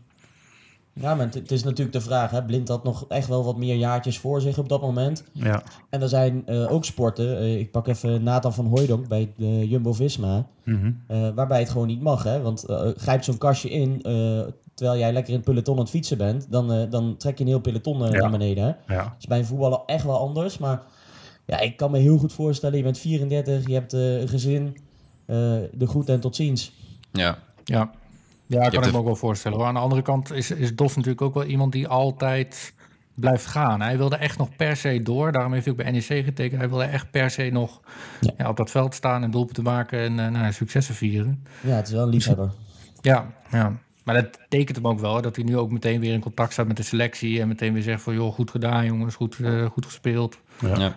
Ja, 1.00 1.16
maar 1.16 1.30
het 1.32 1.52
is 1.52 1.64
natuurlijk 1.64 1.92
de 1.92 2.02
vraag. 2.02 2.32
Hè? 2.32 2.44
Blind 2.44 2.68
had 2.68 2.84
nog 2.84 3.06
echt 3.08 3.28
wel 3.28 3.44
wat 3.44 3.58
meer 3.58 3.76
jaartjes 3.76 4.20
voor 4.20 4.42
zich 4.42 4.58
op 4.58 4.70
dat 4.70 4.82
moment. 4.82 5.24
Ja. 5.32 5.64
En 5.90 6.02
er 6.02 6.10
zijn 6.10 6.44
uh, 6.50 6.72
ook 6.72 6.86
sporten. 6.86 7.26
Uh, 7.26 7.60
ik 7.60 7.72
pak 7.72 7.88
even 7.88 8.24
Nathan 8.24 8.54
van 8.54 8.66
Hooydonk 8.66 9.08
bij 9.08 9.34
de 9.38 9.68
Jumbo-Visma. 9.68 10.48
Mm 10.64 10.80
-hmm. 10.80 11.02
uh, 11.08 11.30
waarbij 11.36 11.60
het 11.60 11.70
gewoon 11.70 11.88
niet 11.88 12.02
mag. 12.02 12.24
Hè? 12.24 12.42
Want 12.42 12.64
grijpt 12.98 13.26
zo'n 13.26 13.38
kastje 13.38 13.70
in 13.70 14.02
terwijl 14.76 15.00
jij 15.00 15.14
lekker 15.14 15.32
in 15.34 15.40
het 15.40 15.48
peloton 15.48 15.76
aan 15.76 15.82
het 15.82 15.90
fietsen 15.90 16.18
bent. 16.18 16.52
Dan, 16.52 16.90
dan 16.90 17.18
trek 17.18 17.38
je 17.38 17.44
een 17.44 17.50
heel 17.50 17.60
peloton 17.60 18.00
ja. 18.00 18.10
naar 18.10 18.32
beneden. 18.32 18.64
Hè? 18.64 18.94
Ja. 18.96 19.04
Dat 19.04 19.14
is 19.20 19.28
bij 19.28 19.38
een 19.38 19.46
voetballer 19.46 19.80
echt 19.86 20.04
wel 20.04 20.20
anders. 20.20 20.58
Maar 20.58 20.82
ja, 21.46 21.60
ik 21.60 21.78
kan 21.78 21.92
me 21.92 21.98
heel 21.98 22.18
goed 22.18 22.34
voorstellen. 22.34 22.78
Je 22.78 22.84
bent 22.84 22.98
34, 22.98 23.68
je 23.68 23.74
hebt 23.74 23.94
een 23.94 24.28
gezin. 24.28 24.78
de 25.26 25.88
groet 25.88 26.10
en 26.10 26.20
tot 26.20 26.36
ziens. 26.36 26.74
Ja. 27.12 27.38
Ja. 27.64 27.92
Ja, 28.48 28.64
ik 28.64 28.72
kan 28.72 28.84
ik 28.84 28.92
me 28.92 28.98
ook 28.98 29.06
wel 29.06 29.16
voorstellen. 29.16 29.58
Maar 29.58 29.68
aan 29.68 29.74
de 29.74 29.80
andere 29.80 30.02
kant 30.02 30.32
is, 30.32 30.52
is 30.52 30.76
Dos 30.76 30.96
natuurlijk 30.96 31.22
ook 31.22 31.34
wel 31.34 31.44
iemand 31.44 31.72
die 31.72 31.88
altijd 31.88 32.74
blijft 33.16 33.46
gaan. 33.46 33.82
Hij 33.82 33.98
wilde 33.98 34.16
echt 34.16 34.38
nog 34.38 34.56
per 34.56 34.76
se 34.76 35.02
door. 35.02 35.32
Daarom 35.32 35.54
heeft 35.54 35.66
hij 35.66 35.74
ook 35.74 35.80
bij 35.80 35.92
NEC 35.92 36.26
getekend. 36.26 36.60
Hij 36.60 36.70
wilde 36.70 36.84
echt 36.84 37.12
per 37.12 37.30
se 37.30 37.50
nog 37.52 37.82
ja. 38.22 38.32
Ja, 38.38 38.50
op 38.50 38.58
dat 38.58 38.72
veld 38.72 38.94
staan 38.94 39.24
en 39.24 39.32
doelpunten 39.32 39.64
maken 39.64 40.00
en 40.00 40.18
uh, 40.18 40.40
nou, 40.40 40.54
successen 40.54 40.96
vieren. 40.96 41.46
Ja, 41.62 41.76
het 41.76 41.88
is 41.88 41.94
wel 41.94 42.04
een 42.04 42.10
liefhebber. 42.10 42.52
Ja, 43.02 43.34
ja. 43.52 43.74
Maar 44.06 44.16
dat 44.16 44.40
tekent 44.50 44.78
hem 44.78 44.88
ook 44.88 45.00
wel, 45.00 45.22
dat 45.22 45.36
hij 45.36 45.46
nu 45.46 45.58
ook 45.58 45.72
meteen 45.72 46.00
weer 46.00 46.14
in 46.14 46.20
contact 46.20 46.52
staat 46.54 46.68
met 46.68 46.78
de 46.78 46.84
selectie. 46.84 47.42
En 47.42 47.48
meteen 47.48 47.74
weer 47.74 47.82
zegt 47.82 48.02
van, 48.02 48.14
joh, 48.14 48.34
goed 48.34 48.52
gedaan 48.52 48.86
jongens, 48.86 49.16
goed, 49.16 49.40
uh, 49.40 49.66
goed 49.66 49.86
gespeeld. 49.86 50.38
Ja. 50.62 50.78
ja. 50.80 50.96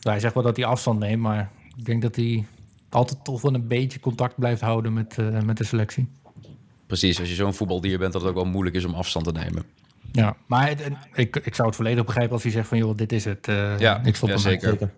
Hij 0.00 0.20
zegt 0.20 0.34
wel 0.34 0.42
dat 0.42 0.56
hij 0.56 0.64
afstand 0.64 0.98
neemt, 0.98 1.22
maar 1.22 1.50
ik 1.76 1.84
denk 1.84 2.02
dat 2.02 2.16
hij 2.16 2.44
altijd 2.88 3.24
toch 3.24 3.40
wel 3.40 3.54
een 3.54 3.68
beetje 3.68 4.00
contact 4.00 4.34
blijft 4.38 4.60
houden 4.60 4.92
met, 4.92 5.16
uh, 5.20 5.40
met 5.40 5.56
de 5.56 5.64
selectie. 5.64 6.08
Precies, 6.86 7.20
als 7.20 7.28
je 7.28 7.34
zo'n 7.34 7.54
voetbaldier 7.54 7.98
bent, 7.98 8.12
dat 8.12 8.20
het 8.20 8.30
ook 8.30 8.36
wel 8.36 8.46
moeilijk 8.46 8.76
is 8.76 8.84
om 8.84 8.94
afstand 8.94 9.26
te 9.26 9.32
nemen. 9.32 9.64
Ja, 10.12 10.36
maar 10.46 10.68
het, 10.68 10.90
ik, 11.14 11.36
ik 11.36 11.54
zou 11.54 11.68
het 11.68 11.76
volledig 11.76 12.04
begrijpen 12.04 12.32
als 12.32 12.42
hij 12.42 12.52
zegt 12.52 12.68
van, 12.68 12.78
joh, 12.78 12.96
dit 12.96 13.12
is 13.12 13.24
het. 13.24 13.48
Uh, 13.48 13.78
ja, 13.78 14.04
ik 14.04 14.16
stop 14.16 14.28
ja, 14.28 14.36
zeker. 14.36 14.68
zeker. 14.68 14.90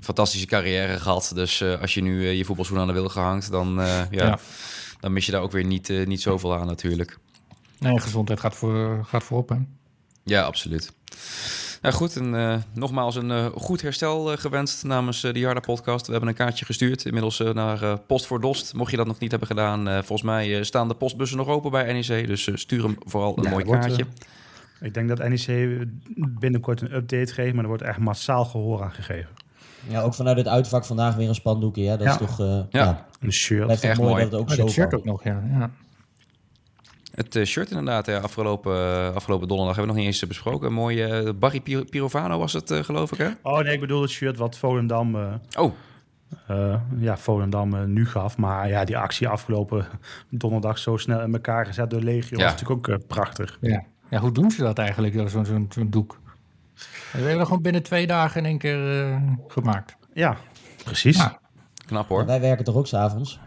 Fantastische 0.00 0.46
carrière 0.46 0.98
gehad. 0.98 1.32
Dus 1.34 1.60
uh, 1.60 1.80
als 1.80 1.94
je 1.94 2.02
nu 2.02 2.28
je 2.28 2.44
voetbalschoen 2.44 2.78
aan 2.78 2.86
de 2.86 2.92
wil 2.92 3.08
gehangt, 3.08 3.50
dan, 3.50 3.74
ja, 3.74 4.06
ja, 4.10 4.38
dan 5.00 5.12
mis 5.12 5.26
je 5.26 5.32
daar 5.32 5.42
ook 5.42 5.52
weer 5.52 5.64
niet, 5.64 6.06
niet 6.06 6.20
zoveel 6.20 6.56
aan 6.56 6.66
natuurlijk. 6.66 7.18
Nee, 7.78 8.00
gezondheid 8.00 8.40
gaat, 8.40 8.54
voor, 8.54 9.04
gaat 9.04 9.24
voorop, 9.24 9.48
hè? 9.48 9.56
Ja, 10.24 10.42
absoluut. 10.42 10.92
Nou 11.82 11.94
goed, 11.94 12.16
en, 12.16 12.34
uh, 12.34 12.56
nogmaals 12.74 13.16
een 13.16 13.30
uh, 13.30 13.46
goed 13.46 13.82
herstel 13.82 14.32
uh, 14.32 14.38
gewenst 14.38 14.84
namens 14.84 15.20
de 15.20 15.38
Jarda 15.38 15.60
podcast. 15.60 16.06
We 16.06 16.12
hebben 16.12 16.30
een 16.30 16.36
kaartje 16.36 16.64
gestuurd, 16.64 17.04
inmiddels 17.04 17.38
naar 17.38 17.98
Post 17.98 18.26
voor 18.26 18.40
Dost. 18.40 18.74
Mocht 18.74 18.90
je 18.90 18.96
dat 18.96 19.06
nog 19.06 19.18
niet 19.18 19.30
hebben 19.30 19.48
gedaan, 19.48 19.84
volgens 19.84 20.22
mij 20.22 20.64
staan 20.64 20.88
de 20.88 20.94
postbussen 20.94 21.38
nog 21.38 21.48
open 21.48 21.70
bij 21.70 21.92
NEC. 21.92 22.26
Dus 22.26 22.48
stuur 22.54 22.82
hem 22.82 22.96
vooral 22.98 23.38
een 23.38 23.44
ja, 23.44 23.50
mooi 23.50 23.64
wordt, 23.64 23.86
kaartje. 23.86 24.06
ik 24.80 24.94
denk 24.94 25.08
dat 25.08 25.28
NEC 25.28 25.78
binnenkort 26.14 26.80
een 26.80 26.94
update 26.94 27.32
geeft, 27.32 27.54
maar 27.54 27.62
er 27.62 27.68
wordt 27.68 27.82
echt 27.82 27.98
massaal 27.98 28.44
gehoor 28.44 28.82
aan 28.82 28.92
gegeven. 28.92 29.39
Ja, 29.88 30.02
ook 30.02 30.14
vanuit 30.14 30.36
het 30.36 30.48
uitvak 30.48 30.84
vandaag 30.84 31.14
weer 31.14 31.28
een 31.28 31.34
spandoekje. 31.34 31.82
Ja, 31.82 31.96
dat 31.96 32.06
ja. 32.06 32.12
is 32.12 32.18
toch... 32.18 32.38
ja. 32.38 32.66
ja, 32.70 33.06
een 33.20 33.32
shirt. 33.32 33.64
Blijft 33.64 33.82
Echt 33.82 33.98
mooi, 33.98 34.10
mooi. 34.10 34.22
dat 34.22 34.32
het 34.32 34.40
ook 34.40 34.48
Oh, 34.48 34.54
zo 34.54 34.62
dat 34.62 34.70
shirt 34.70 34.94
ook 34.94 35.04
nog, 35.04 35.24
ja. 35.24 35.42
ja. 35.50 35.70
Het 37.14 37.36
uh, 37.36 37.44
shirt 37.44 37.70
inderdaad, 37.70 38.06
ja, 38.06 38.18
afgelopen, 38.18 38.72
uh, 38.72 39.14
afgelopen 39.14 39.48
donderdag 39.48 39.76
hebben 39.76 39.94
we 39.94 40.00
nog 40.00 40.06
niet 40.06 40.20
eens 40.20 40.28
besproken. 40.28 40.66
Een 40.66 40.74
mooie 40.74 41.32
Barry 41.32 41.60
Pir 41.60 41.84
Pirovano 41.84 42.38
was 42.38 42.52
het, 42.52 42.72
geloof 42.72 43.12
ik, 43.12 43.18
hè? 43.18 43.28
Oh 43.42 43.58
nee, 43.58 43.74
ik 43.74 43.80
bedoel 43.80 44.02
het 44.02 44.10
shirt 44.10 44.36
wat 44.36 44.56
Volendam, 44.58 45.16
oh. 45.58 45.72
ja, 46.98 47.16
Volendam 47.16 47.92
nu 47.92 48.06
gaf. 48.06 48.36
Maar 48.36 48.68
ja, 48.68 48.84
die 48.84 48.98
actie 48.98 49.28
afgelopen 49.28 49.86
donderdag 50.30 50.78
zo 50.78 50.96
snel 50.96 51.20
in 51.20 51.32
elkaar 51.32 51.66
gezet 51.66 51.90
door 51.90 52.00
Legio 52.00 52.38
Ja. 52.38 52.44
was 52.44 52.52
natuurlijk 52.60 52.88
ook 52.88 53.06
prachtig. 53.06 53.58
Ja. 53.60 53.84
ja, 54.10 54.18
hoe 54.18 54.32
doen 54.32 54.50
ze 54.50 54.62
dat 54.62 54.78
eigenlijk, 54.78 55.30
zo'n 55.30 55.44
zo'n 55.44 55.66
zo'n 55.68 55.90
doek? 55.90 56.19
We 57.12 57.18
hebben 57.22 57.46
gewoon 57.46 57.62
binnen 57.62 57.82
twee 57.82 58.06
dagen 58.06 58.40
in 58.40 58.46
één 58.46 58.58
keer 58.58 59.02
eh, 59.10 59.22
gemaakt. 59.46 59.96
Ja, 60.14 60.36
precies. 60.84 61.26
Knap 61.86 62.08
hoor. 62.08 62.26
Wij 62.26 62.40
werken 62.40 62.64
toch 62.64 62.74
ook 62.74 62.86
s'avonds? 62.86 63.38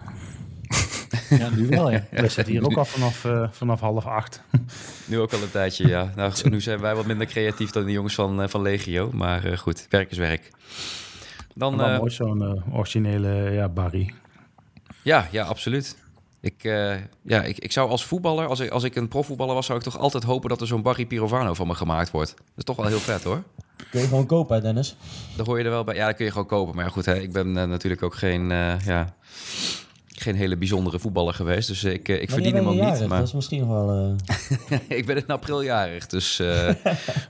Ja, 1.30 1.50
nu 1.50 1.68
wel, 1.68 1.92
ja. 1.92 2.04
We 2.12 2.28
zitten 2.28 2.54
hier 2.54 2.66
ook 2.66 2.78
al 2.78 2.86
vanaf, 2.86 3.26
eh, 3.26 3.48
vanaf 3.52 3.80
half 3.80 4.06
acht. 4.06 4.42
Nu 5.10 5.20
ook 5.20 5.34
al 5.34 5.42
een 5.42 5.52
tijdje, 5.52 5.88
ja. 5.88 6.12
Nou, 6.16 6.34
nu 6.50 6.62
zijn 6.62 6.80
wij 6.80 6.96
wat 6.96 7.06
minder 7.06 7.28
creatief 7.28 7.72
dan 7.72 7.86
de 7.86 7.92
jongens 7.92 8.14
van, 8.16 8.42
eh, 8.42 8.48
van 8.48 8.62
Legio. 8.62 9.10
Maar 9.14 9.46
eh, 9.46 9.58
goed, 9.58 9.86
werk 9.90 10.12
is 10.12 10.18
werk. 10.18 10.52
Dan, 11.56 11.78
Dan 11.78 11.90
eh, 11.90 11.98
mooi 11.98 12.12
zo'n 12.12 12.42
eh, 12.44 12.76
originele 12.76 13.52
ja, 13.52 13.70
Barry. 13.70 14.14
ja, 15.02 15.28
ja, 15.32 15.44
absoluut. 15.44 15.98
Ik, 16.44 16.64
eh, 16.64 16.96
ja, 17.22 17.44
ik, 17.44 17.58
ik 17.58 17.72
zou 17.72 17.90
als 17.90 18.06
voetballer, 18.06 18.48
als 18.48 18.60
ik, 18.60 18.70
als 18.70 18.84
ik 18.84 18.96
een 18.96 19.08
profvoetballer 19.08 19.56
was, 19.56 19.66
zou 19.66 19.78
ik 19.78 19.84
toch 19.84 19.98
altijd 19.98 20.24
hopen 20.24 20.50
dat 20.50 20.62
er 20.62 20.68
zo'n 20.68 20.82
Barry 20.82 21.06
Pirovano 21.06 21.54
van 21.54 21.68
me 21.68 21.76
gemaakt 21.76 22.12
wordt. 22.12 22.30
Dat 22.36 22.58
is 22.58 22.64
toch 22.64 22.76
wel 22.76 22.86
heel 22.86 23.00
vet 23.00 23.24
hoor. 23.24 23.44
Kun 23.90 24.02
je 24.02 24.08
gewoon 24.08 24.26
kopen, 24.26 24.62
Dennis? 24.62 24.96
Daar 25.36 25.46
hoor 25.46 25.58
je 25.58 25.64
er 25.64 25.70
wel 25.70 25.84
bij. 25.84 25.96
Ja, 25.96 26.06
dat 26.06 26.16
kun 26.16 26.26
je 26.26 26.32
gewoon 26.32 26.48
kopen. 26.48 26.76
Maar 26.76 26.86
ja, 26.86 26.92
goed, 26.92 27.06
hè, 27.06 27.20
ik 27.20 27.32
ben 27.32 27.58
eh, 27.58 27.68
natuurlijk 27.68 28.04
ook 28.04 28.16
geen, 28.16 28.52
eh, 28.52 28.86
ja, 28.86 29.16
geen 30.08 30.36
hele 30.36 30.58
bijzondere 30.58 31.00
voetballer 31.00 31.34
geweest. 31.34 31.68
Dus 31.68 31.84
ik, 31.84 32.08
ik 32.08 32.30
verdien 32.30 32.56
hem 32.56 32.68
ook 32.68 32.74
niet. 32.74 33.08
Maar 33.08 33.20
Dat 33.20 33.28
is 33.28 33.34
misschien 33.34 33.60
nog 33.60 33.70
wel... 33.70 34.16
ik 34.98 35.06
ben 35.06 35.18
in 35.18 35.28
april 35.28 35.64
jarig. 35.64 36.08
Dus 36.08 36.42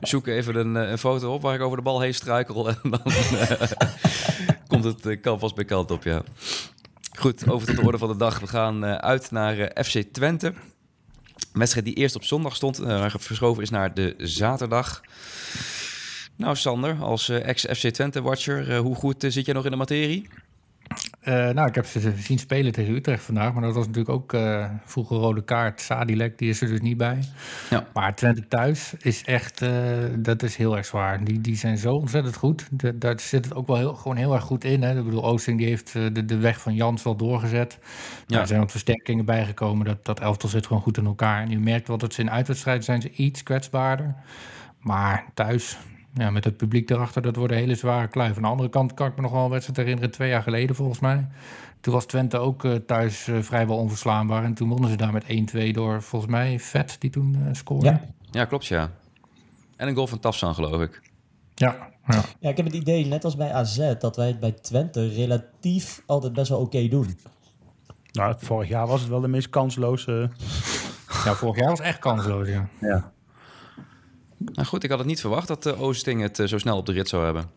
zoek 0.02 0.28
even 0.28 0.56
een, 0.56 0.76
een 0.76 0.98
foto 0.98 1.34
op 1.34 1.42
waar 1.42 1.56
ik 1.56 1.62
over 1.62 1.78
de 1.78 1.84
bal 1.84 2.00
heen 2.00 2.14
struikel. 2.14 2.68
En 2.68 2.78
dan 2.84 3.02
komt 4.68 4.84
het 4.84 5.20
vast 5.22 5.56
bij 5.56 5.66
kant 5.66 5.92
op, 5.92 6.04
ja. 6.04 6.22
Goed, 7.20 7.50
over 7.50 7.68
tot 7.68 7.76
de 7.76 7.82
orde 7.82 7.98
van 7.98 8.08
de 8.08 8.16
dag. 8.18 8.40
We 8.40 8.48
gaan 8.48 8.86
eh, 8.86 8.96
uit 8.96 9.32
naar 9.32 9.60
eh, 9.60 9.84
FC 9.84 10.00
Twente. 10.12 10.54
Een 11.54 11.60
wedstrijd 11.60 11.86
die 11.86 11.96
eerst 11.96 12.16
op 12.16 12.24
zondag 12.24 12.56
stond, 12.56 12.80
eh, 12.80 12.88
maar 12.88 13.16
verschoven 13.20 13.64
is 13.64 13.70
naar 13.70 13.94
de 13.94 14.14
zaterdag. 14.18 15.02
Nou, 16.36 16.56
Sander, 16.56 16.98
als 17.02 17.30
eh, 17.30 17.48
ex-FC 17.48 17.88
Twente-watcher, 17.88 18.78
hoe 18.78 18.96
goed 18.96 19.24
eh, 19.24 19.32
zit 19.32 19.46
jij 19.46 19.54
nog 19.54 19.66
in 19.66 19.72
de 19.72 19.78
materie? 19.78 20.28
Uh, 21.24 21.50
nou, 21.50 21.68
ik 21.68 21.76
heb 21.76 21.86
ze 21.86 22.14
zien 22.18 22.40
spelen 22.40 22.72
tegen 22.72 22.94
Utrecht 22.94 23.24
vandaag. 23.24 23.54
Maar 23.54 23.62
dat 23.62 23.74
was 23.74 23.88
natuurlijk 23.88 24.16
ook 24.16 24.34
uh, 24.34 24.70
vroeger 24.86 25.18
rode 25.18 25.44
kaart. 25.44 25.82
Sadilek, 25.82 26.38
die 26.38 26.50
is 26.50 26.62
er 26.62 26.68
dus 26.68 26.82
niet 26.82 26.98
bij. 26.98 27.20
Ja. 27.70 27.88
Maar 27.94 28.16
Twente 28.16 28.48
thuis 28.48 28.94
is 29.00 29.24
echt, 29.24 29.62
uh, 29.62 29.70
dat 30.18 30.44
is 30.44 30.56
heel 30.56 30.78
erg 30.78 30.86
zwaar. 30.86 31.24
Die, 31.24 31.42
die 31.42 31.56
zijn 31.56 31.78
zo 31.78 31.94
ontzettend 31.94 32.36
goed. 32.36 32.68
De, 32.72 32.98
daar 32.98 33.20
zit 33.20 33.46
het 33.46 33.56
ook 33.56 33.68
wel 33.68 33.78
heel, 33.78 33.94
gewoon 33.94 34.18
heel 34.18 34.34
erg 34.34 34.44
goed 34.44 34.64
in. 34.64 34.82
Hè. 34.82 34.98
Ik 34.98 35.06
bedoel, 35.06 35.26
Oosting 35.26 35.58
die 35.58 35.68
heeft 35.68 35.94
de, 35.94 36.26
de 36.26 36.38
weg 36.38 36.62
van 36.62 36.76
Jans 36.76 37.04
wel 37.04 37.16
doorgezet. 37.16 37.80
Ja. 38.28 38.40
Er 38.40 38.48
zijn 38.48 38.60
wat 38.60 38.72
versterkingen 38.72 39.26
bijgekomen. 39.26 39.86
Dat, 39.86 40.06
dat 40.06 40.20
elftal 40.20 40.50
zit 40.50 40.68
gewoon 40.68 40.82
goed 40.82 40.98
in 40.98 41.06
elkaar. 41.06 41.42
En 41.42 41.50
je 41.50 41.60
merkt 41.60 41.88
wel 41.88 41.98
dat 41.98 42.14
ze 42.14 42.22
in 42.22 42.32
uitwedstrijden 42.32 42.84
zijn 42.84 43.02
ze 43.02 43.12
iets 43.12 43.44
kwetsbaarder. 43.44 44.16
Maar 44.80 45.26
thuis, 45.34 45.78
ja, 46.14 46.30
met 46.30 46.44
het 46.44 46.58
publiek 46.58 46.90
erachter, 46.90 47.22
dat 47.22 47.36
wordt 47.36 47.54
een 47.54 47.60
hele 47.60 47.76
zware 47.76 48.08
kluif. 48.08 48.36
Aan 48.36 48.42
de 48.42 48.48
andere 48.48 48.70
kant 48.70 48.94
kan 48.94 49.08
ik 49.08 49.16
me 49.16 49.22
nog 49.22 49.32
wel 49.32 49.44
een 49.44 49.50
wedstrijd 49.50 49.78
herinneren, 49.78 50.12
twee 50.12 50.30
jaar 50.30 50.44
geleden 50.44 50.76
volgens 50.76 51.00
mij. 51.00 51.28
Toen 51.82 51.94
was 51.94 52.06
Twente 52.06 52.38
ook 52.38 52.64
uh, 52.64 52.76
thuis 52.76 53.28
uh, 53.28 53.42
vrijwel 53.42 53.78
onverslaanbaar. 53.78 54.44
En 54.44 54.54
toen 54.54 54.70
wonnen 54.70 54.90
ze 54.90 54.96
daar 54.96 55.12
met 55.12 55.24
1-2 55.56 55.72
door, 55.72 56.02
volgens 56.02 56.32
mij, 56.32 56.60
Vet, 56.60 56.96
die 57.00 57.10
toen 57.10 57.36
uh, 57.40 57.48
scoorde. 57.52 57.86
Ja. 57.86 58.02
ja, 58.32 58.46
klopt, 58.46 58.66
ja. 58.66 58.92
En 59.76 59.88
een 59.88 59.96
goal 59.96 60.08
van 60.08 60.20
Tafsan, 60.20 60.56
geloof 60.56 60.82
ik. 60.82 61.02
Ja, 61.56 61.90
ja. 62.08 62.24
ja, 62.40 62.50
ik 62.50 62.58
heb 62.58 62.66
het 62.66 62.76
idee, 62.76 63.06
net 63.06 63.24
als 63.24 63.36
bij 63.36 63.52
AZ, 63.52 63.94
dat 64.00 64.16
wij 64.16 64.28
het 64.28 64.40
bij 64.40 64.52
Twente 64.52 65.08
relatief 65.08 66.04
altijd 66.06 66.34
best 66.34 66.50
wel 66.50 66.60
oké 66.60 66.88
doen. 66.88 67.18
Nou, 68.12 68.36
vorig 68.38 68.70
jaar 68.70 68.88
was 68.88 69.02
het 69.02 69.10
wel 69.10 69.22
de 69.22 69.28
meest 69.28 69.50
kansloze... 69.50 70.30
Ja, 71.26 71.34
vorig 71.34 71.60
jaar 71.60 71.70
was 71.70 71.80
echt 71.80 72.00
kansloos, 72.00 72.48
ja. 72.48 72.68
Ja. 72.80 73.13
Nou 74.54 74.68
goed, 74.68 74.84
ik 74.84 74.90
had 74.90 75.00
het 75.00 75.08
niet 75.08 75.20
verwacht 75.20 75.48
dat 75.48 75.66
uh, 75.66 75.82
Oosting 75.82 76.22
het 76.22 76.40
uh, 76.40 76.48
zo 76.48 76.58
snel 76.58 76.78
op 76.78 76.86
de 76.86 76.92
rit 76.92 77.08
zou 77.08 77.24
hebben. 77.24 77.50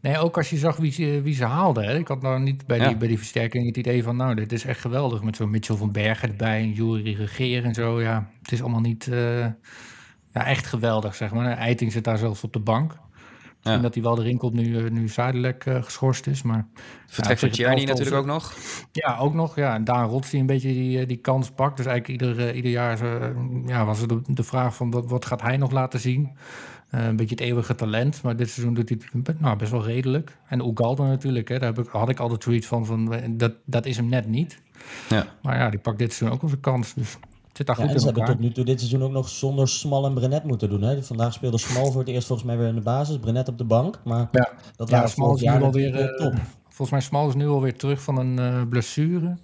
Nee, 0.00 0.18
ook 0.18 0.36
als 0.36 0.50
je 0.50 0.56
zag 0.56 0.76
wie 0.76 0.92
ze, 0.92 1.20
wie 1.22 1.34
ze 1.34 1.44
haalden. 1.44 1.84
Hè. 1.84 1.98
Ik 1.98 2.08
had 2.08 2.22
nou 2.22 2.40
niet 2.40 2.66
bij, 2.66 2.78
die, 2.78 2.96
bij 2.96 3.08
die 3.08 3.18
versterking 3.18 3.66
het 3.66 3.76
idee 3.76 4.02
van... 4.02 4.16
nou, 4.16 4.34
dit 4.34 4.52
is 4.52 4.64
echt 4.64 4.80
geweldig 4.80 5.22
met 5.22 5.36
zo'n 5.36 5.50
Mitchell 5.50 5.76
van 5.76 5.92
Bergen 5.92 6.28
erbij... 6.28 6.60
en 6.60 6.72
Jury 6.72 7.14
Regeer 7.14 7.64
en 7.64 7.74
zo. 7.74 8.00
Ja, 8.00 8.30
het 8.42 8.52
is 8.52 8.60
allemaal 8.60 8.80
niet 8.80 9.06
uh, 9.06 9.38
ja, 10.32 10.46
echt 10.46 10.66
geweldig, 10.66 11.14
zeg 11.14 11.32
maar. 11.32 11.56
Eiting 11.56 11.92
zit 11.92 12.04
daar 12.04 12.18
zelfs 12.18 12.44
op 12.44 12.52
de 12.52 12.60
bank. 12.60 12.96
Ja. 13.72 13.78
dat 13.78 13.94
hij 13.94 14.02
wel 14.02 14.18
erin 14.18 14.38
komt 14.38 14.54
nu, 14.54 14.90
nu 14.90 15.08
Zuidelijk 15.08 15.66
uh, 15.66 15.82
geschorst 15.82 16.26
is. 16.26 16.42
Maar, 16.42 16.66
Vertrek 17.06 17.38
van 17.38 17.48
Tjerni 17.48 17.84
natuurlijk 17.84 18.16
ook 18.16 18.26
nog. 18.26 18.54
Ja, 18.92 19.16
ook 19.18 19.34
nog. 19.34 19.56
Ja. 19.56 19.74
En 19.74 19.84
Daan 19.84 20.08
Rots 20.08 20.30
die 20.30 20.40
een 20.40 20.46
beetje 20.46 20.72
die, 20.72 21.06
die 21.06 21.16
kans 21.16 21.50
pakt. 21.50 21.76
Dus 21.76 21.86
eigenlijk 21.86 22.22
ieder, 22.22 22.48
uh, 22.48 22.56
ieder 22.56 22.70
jaar 22.70 22.98
ja, 23.66 23.84
was 23.84 24.00
er 24.00 24.08
de, 24.08 24.20
de 24.26 24.42
vraag 24.42 24.74
van 24.74 24.90
wat, 24.90 25.10
wat 25.10 25.24
gaat 25.24 25.42
hij 25.42 25.56
nog 25.56 25.70
laten 25.70 26.00
zien. 26.00 26.30
een 26.90 27.16
beetje 27.16 27.34
het 27.34 27.44
eeuwige 27.44 27.74
talent. 27.74 28.22
Maar 28.22 28.36
dit 28.36 28.50
seizoen 28.50 28.74
doet 28.74 28.88
hij 28.88 28.98
het 29.22 29.40
nou, 29.40 29.56
best 29.56 29.70
wel 29.70 29.84
redelijk. 29.84 30.36
En 30.46 30.60
Oegaldo 30.60 31.04
natuurlijk. 31.04 31.48
Hè, 31.48 31.58
daar 31.58 31.74
heb 31.74 31.86
ik, 31.86 31.90
had 31.90 32.08
ik 32.08 32.20
al 32.20 32.28
de 32.28 32.38
tweet 32.38 32.66
van, 32.66 32.86
van 32.86 33.16
dat, 33.30 33.52
dat 33.64 33.86
is 33.86 33.96
hem 33.96 34.08
net 34.08 34.26
niet. 34.26 34.58
Ja. 35.08 35.26
Maar 35.42 35.58
ja, 35.58 35.70
die 35.70 35.80
pakt 35.80 35.98
dit 35.98 36.12
seizoen 36.12 36.36
ook 36.36 36.40
wel 36.40 36.50
zijn 36.50 36.62
kans. 36.62 36.94
Dus 36.94 37.16
zit 37.56 37.66
daar 37.66 37.76
goed 37.76 37.84
en 37.84 37.92
in 37.92 38.00
ze 38.00 38.06
hebben 38.06 38.24
tot 38.24 38.38
nu 38.38 38.52
toe 38.52 38.64
dit 38.64 38.78
seizoen 38.78 39.02
ook 39.02 39.10
nog 39.10 39.28
zonder 39.28 39.68
Smal 39.68 40.06
en 40.06 40.14
Brenet 40.14 40.44
moeten 40.44 40.68
doen. 40.68 40.82
Hè? 40.82 41.02
Vandaag 41.02 41.32
speelde 41.32 41.58
Smal 41.58 41.92
voor 41.92 42.00
het 42.00 42.10
eerst 42.10 42.26
volgens 42.26 42.48
mij 42.48 42.58
weer 42.58 42.68
in 42.68 42.74
de 42.74 42.80
basis. 42.80 43.18
Brenet 43.18 43.48
op 43.48 43.58
de 43.58 43.64
bank. 43.64 44.00
Maar 44.04 44.28
ja. 44.32 44.52
dat 44.76 44.90
ja, 44.90 45.06
Smal 45.06 45.34
is 45.34 45.40
nu 45.40 45.62
alweer 45.62 46.00
uh, 46.00 46.16
top. 46.16 46.34
Volgens 46.62 46.90
mij 46.90 47.00
Smal 47.00 47.28
is 47.28 47.34
nu 47.34 47.46
alweer 47.46 47.76
terug 47.76 48.02
van 48.02 48.18
een 48.18 48.38
uh, 48.38 48.68
blessure. 48.68 49.36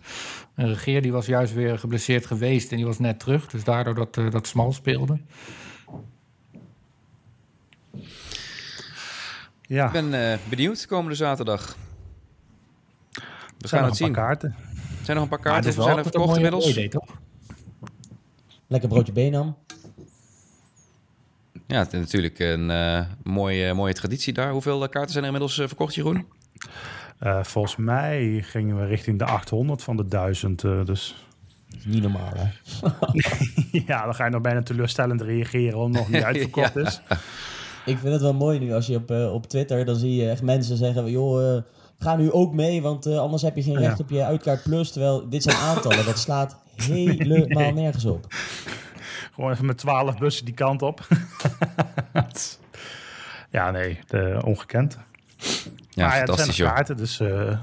En 0.54 0.66
Regeer 0.66 1.02
die 1.02 1.12
was 1.12 1.26
juist 1.26 1.54
weer 1.54 1.78
geblesseerd 1.78 2.26
geweest 2.26 2.70
en 2.70 2.76
die 2.76 2.86
was 2.86 2.98
net 2.98 3.18
terug. 3.18 3.46
Dus 3.46 3.64
daardoor 3.64 3.94
dat, 3.94 4.16
uh, 4.16 4.30
dat 4.30 4.46
Smal 4.46 4.72
speelde. 4.72 5.20
Ja. 9.62 9.86
Ik 9.86 9.92
ben 9.92 10.38
benieuwd 10.48 10.86
komende 10.86 11.16
zaterdag. 11.16 11.76
We 13.58 13.68
gaan 13.68 13.84
het 13.84 13.96
zien. 13.96 14.12
Kaarten. 14.12 14.54
Zijn 15.02 15.16
nog 15.16 15.24
een 15.24 15.30
paar 15.30 15.52
kaarten? 15.52 15.72
Zijn 15.72 15.96
er 15.96 16.02
verkocht 16.02 16.36
inmiddels? 16.36 16.68
Idee, 16.68 16.88
toch? 16.88 17.18
Lekker 18.70 18.88
broodje 18.88 19.12
benam. 19.12 19.56
Ja, 21.66 21.78
het 21.78 21.92
is 21.92 22.00
natuurlijk 22.00 22.38
een 22.38 22.70
uh, 22.70 23.00
mooie, 23.22 23.74
mooie 23.74 23.92
traditie 23.92 24.32
daar. 24.32 24.52
Hoeveel 24.52 24.88
kaarten 24.88 25.10
zijn 25.10 25.24
er 25.24 25.30
inmiddels 25.30 25.58
uh, 25.58 25.66
verkocht, 25.66 25.94
Jeroen? 25.94 26.26
Uh, 27.22 27.42
volgens 27.42 27.76
mij 27.76 28.42
gingen 28.42 28.76
we 28.76 28.86
richting 28.86 29.18
de 29.18 29.24
800 29.24 29.82
van 29.82 29.96
de 29.96 30.08
1000. 30.08 30.60
dus... 30.60 31.26
Niet 31.84 32.02
normaal, 32.02 32.32
hè? 32.34 32.48
ja, 33.86 34.04
dan 34.04 34.14
ga 34.14 34.24
je 34.24 34.30
nog 34.30 34.40
bijna 34.40 34.62
teleurstellend 34.62 35.20
reageren 35.20 35.78
om 35.78 35.90
nog 35.90 36.08
niet 36.08 36.22
uitverkocht 36.30 36.74
ja. 36.74 36.80
is. 36.80 37.00
Ik 37.92 37.98
vind 37.98 38.12
het 38.12 38.22
wel 38.22 38.34
mooi 38.34 38.58
nu 38.58 38.72
als 38.72 38.86
je 38.86 38.96
op, 38.96 39.10
op 39.10 39.46
Twitter, 39.46 39.84
dan 39.84 39.96
zie 39.96 40.14
je 40.14 40.30
echt 40.30 40.42
mensen 40.42 40.76
zeggen... 40.76 41.10
joh, 41.10 41.62
ga 42.02 42.16
nu 42.16 42.32
ook 42.32 42.52
mee, 42.52 42.82
want 42.82 43.06
anders 43.06 43.42
heb 43.42 43.56
je 43.56 43.62
geen 43.62 43.78
recht 43.78 44.00
op 44.00 44.10
je 44.10 44.24
uitkaart 44.24 44.62
plus. 44.62 44.92
Terwijl 44.92 45.28
dit 45.28 45.42
zijn 45.42 45.56
aantallen, 45.56 46.04
dat 46.04 46.18
slaat 46.18 46.56
helemaal 46.76 47.72
nergens 47.72 48.04
op. 48.04 48.26
Gewoon 49.34 49.50
even 49.50 49.66
met 49.66 49.78
twaalf 49.78 50.18
bussen 50.18 50.44
die 50.44 50.54
kant 50.54 50.82
op. 50.82 51.06
ja, 53.50 53.70
nee, 53.70 53.98
de, 54.06 54.40
ongekend. 54.44 54.98
Ja, 55.90 56.06
maar 56.06 56.16
fantastisch. 56.16 56.56
Ja, 56.56 56.72
kaarten, 56.72 56.96
dus 56.96 57.20
uh, 57.20 57.28
uh, 57.28 57.56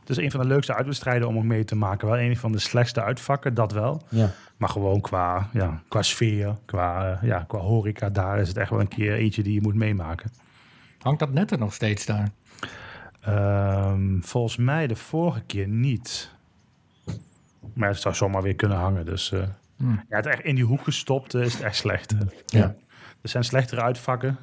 het 0.00 0.10
is 0.10 0.16
een 0.16 0.30
van 0.30 0.40
de 0.40 0.46
leukste 0.46 0.74
uitwedstrijden 0.74 1.28
om 1.28 1.36
ook 1.36 1.44
mee 1.44 1.64
te 1.64 1.76
maken. 1.76 2.08
Wel 2.08 2.18
een 2.18 2.36
van 2.36 2.52
de 2.52 2.58
slechtste 2.58 3.02
uitvakken, 3.02 3.54
dat 3.54 3.72
wel. 3.72 4.02
Ja. 4.08 4.30
Maar 4.56 4.68
gewoon 4.68 5.00
qua, 5.00 5.48
ja, 5.52 5.80
qua 5.88 6.02
sfeer, 6.02 6.56
qua, 6.64 7.18
ja, 7.22 7.44
qua 7.48 7.58
horeca, 7.58 8.10
daar 8.10 8.40
is 8.40 8.48
het 8.48 8.56
echt 8.56 8.70
wel 8.70 8.80
een 8.80 8.88
keer 8.88 9.14
eentje 9.14 9.42
die 9.42 9.54
je 9.54 9.60
moet 9.60 9.74
meemaken. 9.74 10.32
Hangt 10.98 11.18
dat 11.18 11.32
net 11.32 11.50
er 11.50 11.58
nog 11.58 11.74
steeds 11.74 12.06
daar? 12.06 12.30
Um, 13.28 14.24
volgens 14.24 14.56
mij 14.56 14.86
de 14.86 14.96
vorige 14.96 15.40
keer 15.40 15.68
niet. 15.68 16.30
Maar 17.74 17.88
het 17.88 18.00
zou 18.00 18.14
zomaar 18.14 18.42
weer 18.42 18.54
kunnen 18.54 18.78
hangen. 18.78 19.04
Dus 19.04 19.30
uh, 19.30 19.42
hmm. 19.76 20.04
ja, 20.08 20.16
het 20.16 20.26
echt 20.26 20.44
in 20.44 20.54
die 20.54 20.64
hoek 20.64 20.82
gestopt 20.82 21.34
uh, 21.34 21.42
is 21.42 21.52
het 21.52 21.62
echt 21.62 21.76
slecht. 21.76 22.14
Ja. 22.46 22.74
Er 23.22 23.28
zijn 23.28 23.44
slechtere 23.44 23.80
uitvakken. 23.80 24.38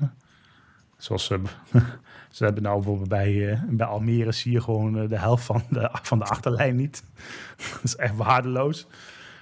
Zoals 0.98 1.30
uh, 1.30 1.40
ze 2.32 2.44
hebben 2.44 2.64
nou 2.64 2.76
bijvoorbeeld 2.76 3.10
bij, 3.10 3.60
bij 3.70 3.88
Almere 3.88 4.32
zie 4.32 4.52
je 4.52 4.62
gewoon 4.62 5.08
de 5.08 5.20
helft 5.20 5.44
van 5.44 5.64
de, 5.70 5.90
van 6.02 6.20
de 6.20 6.26
achterlijn 6.26 6.76
niet. 6.76 7.04
dat 7.72 7.84
is 7.84 7.96
echt 7.96 8.16
waardeloos. 8.16 8.88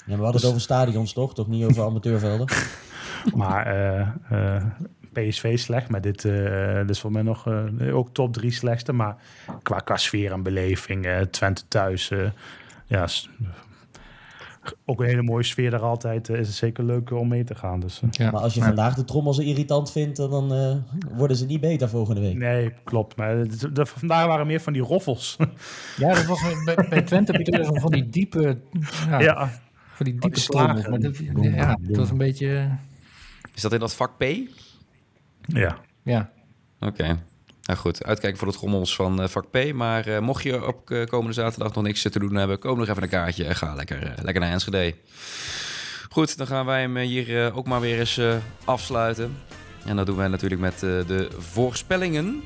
Ja, 0.06 0.18
we 0.18 0.24
hadden 0.24 0.32
dus, 0.32 0.42
het 0.42 0.50
over 0.50 0.62
stadions 0.62 1.14
toch? 1.14 1.34
Toch 1.34 1.48
niet 1.48 1.66
over 1.66 1.84
amateurvelden? 1.84 2.48
maar 3.36 3.66
PSV 5.14 5.58
slecht, 5.58 5.90
maar 5.90 6.02
dit, 6.02 6.24
uh, 6.24 6.76
dit 6.76 6.90
is 6.90 7.00
voor 7.00 7.12
mij 7.12 7.22
nog 7.22 7.48
uh, 7.48 7.96
ook 7.96 8.14
top 8.14 8.34
drie 8.34 8.52
slechtste. 8.52 8.94
Maar 8.94 9.16
qua, 9.64 9.78
qua 9.78 9.98
sfeer 9.98 10.32
en 10.32 10.44
beleving, 10.44 11.06
uh, 11.06 11.20
Twente 11.20 11.68
thuis, 11.68 12.12
ja, 12.86 13.08
ook 14.86 15.02
een 15.02 15.08
hele 15.08 15.22
mooie 15.22 15.44
sfeer 15.44 15.72
daar 15.72 15.82
altijd. 15.82 16.30
is 16.30 16.48
het 16.48 16.56
zeker 16.56 16.84
leuk 16.84 17.12
om 17.12 17.28
mee 17.28 17.44
te 17.44 17.56
gaan. 17.56 17.80
Dus, 17.80 18.02
ja. 18.12 18.32
Maar 18.32 18.42
als 18.42 18.54
je 18.54 18.62
vandaag 18.62 18.96
de 18.96 19.04
trommel 19.04 19.34
zo 19.34 19.42
irritant 19.42 19.92
vindt, 19.92 20.18
dan 20.18 20.84
worden 21.16 21.38
ze 21.38 21.46
niet 21.46 21.62
beter 21.62 21.90
volgende 21.90 22.22
week. 22.22 22.38
Nee, 22.38 22.74
klopt. 22.84 23.16
Maar 23.16 23.48
de, 23.48 23.72
de, 23.72 23.86
vandaag 23.86 24.26
waren 24.26 24.48
meer 24.48 24.62
van 24.62 24.74
die 24.74 24.82
roffels. 24.82 25.38
Ja, 25.98 26.14
dat 26.14 26.26
was 26.26 26.42
bij, 26.66 26.88
bij 26.90 27.02
Twente 27.02 27.32
heb 27.32 27.80
van 27.80 27.92
die 27.92 28.10
diepe... 28.10 28.58
Ja, 29.10 29.20
ja. 29.20 29.52
Van 29.94 30.06
die 30.06 30.20
diepe 30.20 30.40
slagen. 30.40 30.90
Maar 30.90 31.00
dat, 31.00 31.18
ja, 31.42 31.78
dat 31.82 31.98
was 31.98 32.10
een 32.10 32.18
beetje... 32.18 32.78
Is 33.54 33.62
dat 33.62 33.74
in 33.74 33.80
dat 33.80 33.94
vak 33.94 34.18
P? 34.18 34.24
Ja. 35.48 35.78
Ja. 36.04 36.30
Oké. 36.80 37.20
Nou 37.62 37.80
goed, 37.80 38.04
uitkijken 38.04 38.40
voor 38.40 38.48
de 38.48 38.58
trommels 38.58 38.96
van 38.96 39.22
uh, 39.22 39.28
vak 39.28 39.52
P. 39.52 39.74
Maar 39.74 40.08
uh, 40.08 40.20
mocht 40.20 40.44
je 40.44 40.68
op 40.68 40.90
uh, 40.90 41.06
komende 41.06 41.34
zaterdag 41.34 41.74
nog 41.74 41.84
niks 41.84 42.02
te 42.02 42.20
doen 42.20 42.36
hebben, 42.36 42.60
koop 42.60 42.78
nog 42.78 42.88
even 42.88 43.04
een 43.04 43.10
kaartje 43.10 43.46
en 43.46 43.56
ga 43.56 43.76
lekker, 43.76 44.14
lekker 44.22 44.42
naar 44.42 44.52
Enschede. 44.52 44.96
Goed, 46.10 46.38
dan 46.38 46.48
gaan 46.48 46.66
wij 46.66 46.82
hem 46.82 46.98
hier 46.98 47.54
ook 47.54 47.68
maar 47.68 47.80
weer 47.80 48.00
eens 48.00 48.22
afsluiten. 48.66 49.38
En 49.86 49.96
dat 49.96 50.06
doen 50.06 50.16
wij 50.16 50.28
natuurlijk 50.28 50.62
met 50.62 50.80
de 50.80 51.30
voorspellingen. 51.38 52.44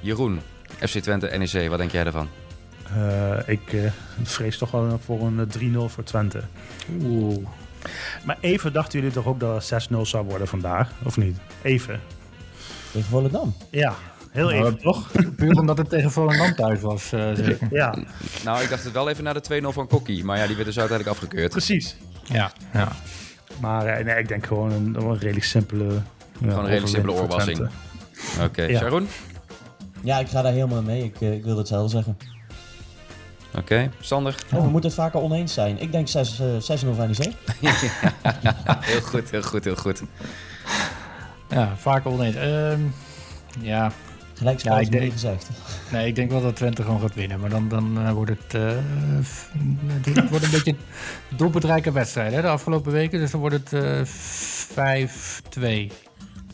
Jeroen, 0.00 0.40
FC 0.78 0.98
Twente, 0.98 1.26
NEC, 1.26 1.68
wat 1.68 1.78
denk 1.78 1.90
jij 1.90 2.04
ervan? 2.04 2.28
ik 3.46 3.92
vrees 4.22 4.58
toch 4.58 4.70
wel 4.70 4.98
voor 4.98 5.20
een 5.20 5.48
3-0 5.74 5.92
voor 5.92 6.04
Twente. 6.04 6.42
Oeh. 7.02 7.48
Maar 8.24 8.38
even 8.40 8.72
dachten 8.72 8.98
jullie 8.98 9.14
toch 9.14 9.26
ook 9.26 9.40
dat 9.40 9.68
het 9.68 9.88
6-0 9.88 10.00
zou 10.00 10.24
worden 10.24 10.48
vandaag, 10.48 10.90
of 11.04 11.16
niet? 11.16 11.38
Even. 11.62 12.00
Tegen 12.92 13.08
Volendam? 13.08 13.54
Ja, 13.70 13.94
heel 14.30 14.48
nou, 14.48 14.56
even, 14.56 14.78
toch? 14.78 15.10
Puur 15.36 15.58
omdat 15.58 15.78
het 15.78 15.88
tegen 15.88 16.10
Volendam 16.10 16.54
thuis 16.54 16.80
was, 16.80 17.12
uh, 17.12 17.34
zeker. 17.34 17.68
Ja. 17.70 17.94
Nou, 18.44 18.62
ik 18.62 18.70
dacht 18.70 18.84
het 18.84 18.92
wel 18.92 19.08
even 19.08 19.24
naar 19.24 19.42
de 19.42 19.62
2-0 19.62 19.66
van 19.68 19.86
Kokkie, 19.86 20.24
maar 20.24 20.38
ja, 20.38 20.46
die 20.46 20.54
werd 20.54 20.66
dus 20.66 20.78
uiteindelijk 20.78 21.18
afgekeurd. 21.18 21.50
Precies. 21.50 21.96
Ja, 22.24 22.52
ja. 22.72 22.88
Maar 23.60 23.98
uh, 23.98 24.04
nee, 24.04 24.18
ik 24.18 24.28
denk 24.28 24.46
gewoon 24.46 24.72
een, 24.72 24.94
een 24.94 25.18
redelijk 25.18 25.44
simpele... 25.44 26.02
Gewoon 26.38 26.58
een 26.58 26.66
redelijk 26.66 26.92
simpele 26.92 27.12
oorwassing. 27.12 27.58
Oké, 27.58 28.44
okay. 28.44 28.70
ja. 28.70 28.78
Sharon? 28.78 29.08
Ja, 30.02 30.18
ik 30.18 30.28
ga 30.28 30.42
daar 30.42 30.52
helemaal 30.52 30.82
mee. 30.82 31.04
Ik, 31.04 31.20
uh, 31.20 31.32
ik 31.32 31.44
wil 31.44 31.56
hetzelfde 31.56 31.88
zeggen. 31.88 32.16
Oké, 33.50 33.58
okay. 33.58 33.90
Sander? 34.00 34.34
Oh, 34.54 34.62
we 34.62 34.68
moeten 34.68 34.90
het 34.90 34.98
vaker 34.98 35.20
oneens 35.20 35.52
zijn. 35.52 35.80
Ik 35.80 35.92
denk 35.92 36.08
6-0 36.08 36.12
van 36.96 37.08
NEC. 37.08 37.32
heel 38.80 39.00
goed, 39.00 39.30
heel 39.30 39.42
goed, 39.42 39.64
heel 39.64 39.76
goed. 39.76 40.02
Ja, 41.48 41.76
vaker 41.76 42.10
oneens. 42.10 42.36
Um, 42.36 42.94
ja, 43.60 43.92
Gelijkspel 44.34 44.74
ja, 44.74 44.80
is 44.80 44.88
niet 44.88 45.12
gezegd. 45.12 45.50
Nee, 45.92 46.06
ik 46.06 46.14
denk 46.14 46.30
wel 46.30 46.40
dat 46.42 46.56
Twente 46.56 46.82
gewoon 46.82 47.00
gaat 47.00 47.14
winnen. 47.14 47.40
Maar 47.40 47.50
dan, 47.50 47.68
dan 47.68 47.98
uh, 47.98 48.12
wordt 48.12 48.30
het, 48.30 48.54
uh, 48.54 48.70
het 50.02 50.28
wordt 50.30 50.44
een 50.44 50.50
beetje 50.50 50.70
een 50.70 51.36
doelbedrijke 51.36 51.92
wedstrijd 51.92 52.32
hè, 52.32 52.40
de 52.40 52.48
afgelopen 52.48 52.92
weken. 52.92 53.18
Dus 53.18 53.30
dan 53.30 53.40
wordt 53.40 53.70
het 53.70 53.72
uh, 53.72 54.04
5-2. 55.08 55.90
5-2. 55.90 55.92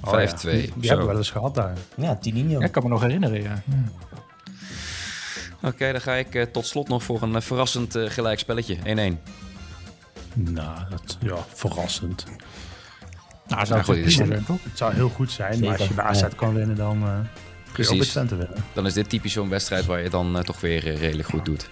Oh, 0.04 0.20
ja. 0.20 0.32
Die, 0.40 0.72
die 0.76 0.88
hebben 0.88 0.98
we 0.98 1.06
wel 1.06 1.16
eens 1.16 1.30
gehad 1.30 1.54
daar. 1.54 1.76
Ja, 1.96 2.16
Tininho. 2.16 2.58
Ja, 2.58 2.66
ik 2.66 2.72
kan 2.72 2.82
me 2.82 2.88
nog 2.88 3.00
herinneren, 3.00 3.42
ja. 3.42 3.62
ja. 3.64 3.84
Oké, 5.66 5.92
dan 5.92 6.00
ga 6.00 6.12
ik 6.12 6.34
uh, 6.34 6.42
tot 6.42 6.66
slot 6.66 6.88
nog 6.88 7.02
voor 7.02 7.22
een 7.22 7.34
uh, 7.34 7.40
verrassend 7.40 7.96
uh, 7.96 8.10
gelijkspelletje. 8.10 8.76
1-1. 8.76 8.80
Nou, 10.34 10.78
dat, 10.90 11.18
ja, 11.20 11.36
verrassend. 11.54 12.24
Nou, 13.46 13.66
zou 13.66 13.82
goed 13.82 14.12
zijn, 14.12 14.44
toch? 14.44 14.64
Het 14.64 14.78
zou 14.78 14.94
heel 14.94 15.08
goed 15.08 15.30
zijn, 15.30 15.52
Zeker. 15.52 15.68
maar 15.68 15.78
als 15.78 15.88
je 15.88 15.94
bij 15.94 16.04
AZ 16.04 16.20
ja. 16.20 16.28
kan 16.36 16.54
winnen, 16.54 16.76
dan 16.76 17.02
uh, 17.02 17.18
kun 17.72 17.84
je 17.84 17.90
ook 17.90 17.98
met 17.98 18.08
Twente 18.08 18.36
winnen. 18.36 18.64
Dan 18.72 18.86
is 18.86 18.92
dit 18.92 19.08
typisch 19.08 19.32
zo'n 19.32 19.48
wedstrijd 19.48 19.86
waar 19.86 20.02
je 20.02 20.10
dan 20.10 20.36
uh, 20.36 20.42
toch 20.42 20.60
weer 20.60 20.86
uh, 20.86 21.00
redelijk 21.00 21.28
goed 21.28 21.44
doet. 21.44 21.68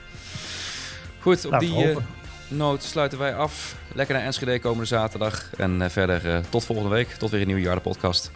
Goed, 1.21 1.45
op 1.45 1.51
Laat 1.51 1.61
die 1.61 1.97
noot 2.49 2.83
sluiten 2.83 3.19
wij 3.19 3.35
af. 3.35 3.77
Lekker 3.93 4.15
naar 4.15 4.25
Enschede 4.25 4.59
komende 4.59 4.85
zaterdag. 4.85 5.51
En 5.57 5.91
verder 5.91 6.43
tot 6.49 6.65
volgende 6.65 6.91
week. 6.91 7.09
Tot 7.09 7.31
weer 7.31 7.41
een 7.41 7.47
nieuwe 7.47 7.63
Jarde 7.63 7.81
podcast. 7.81 8.31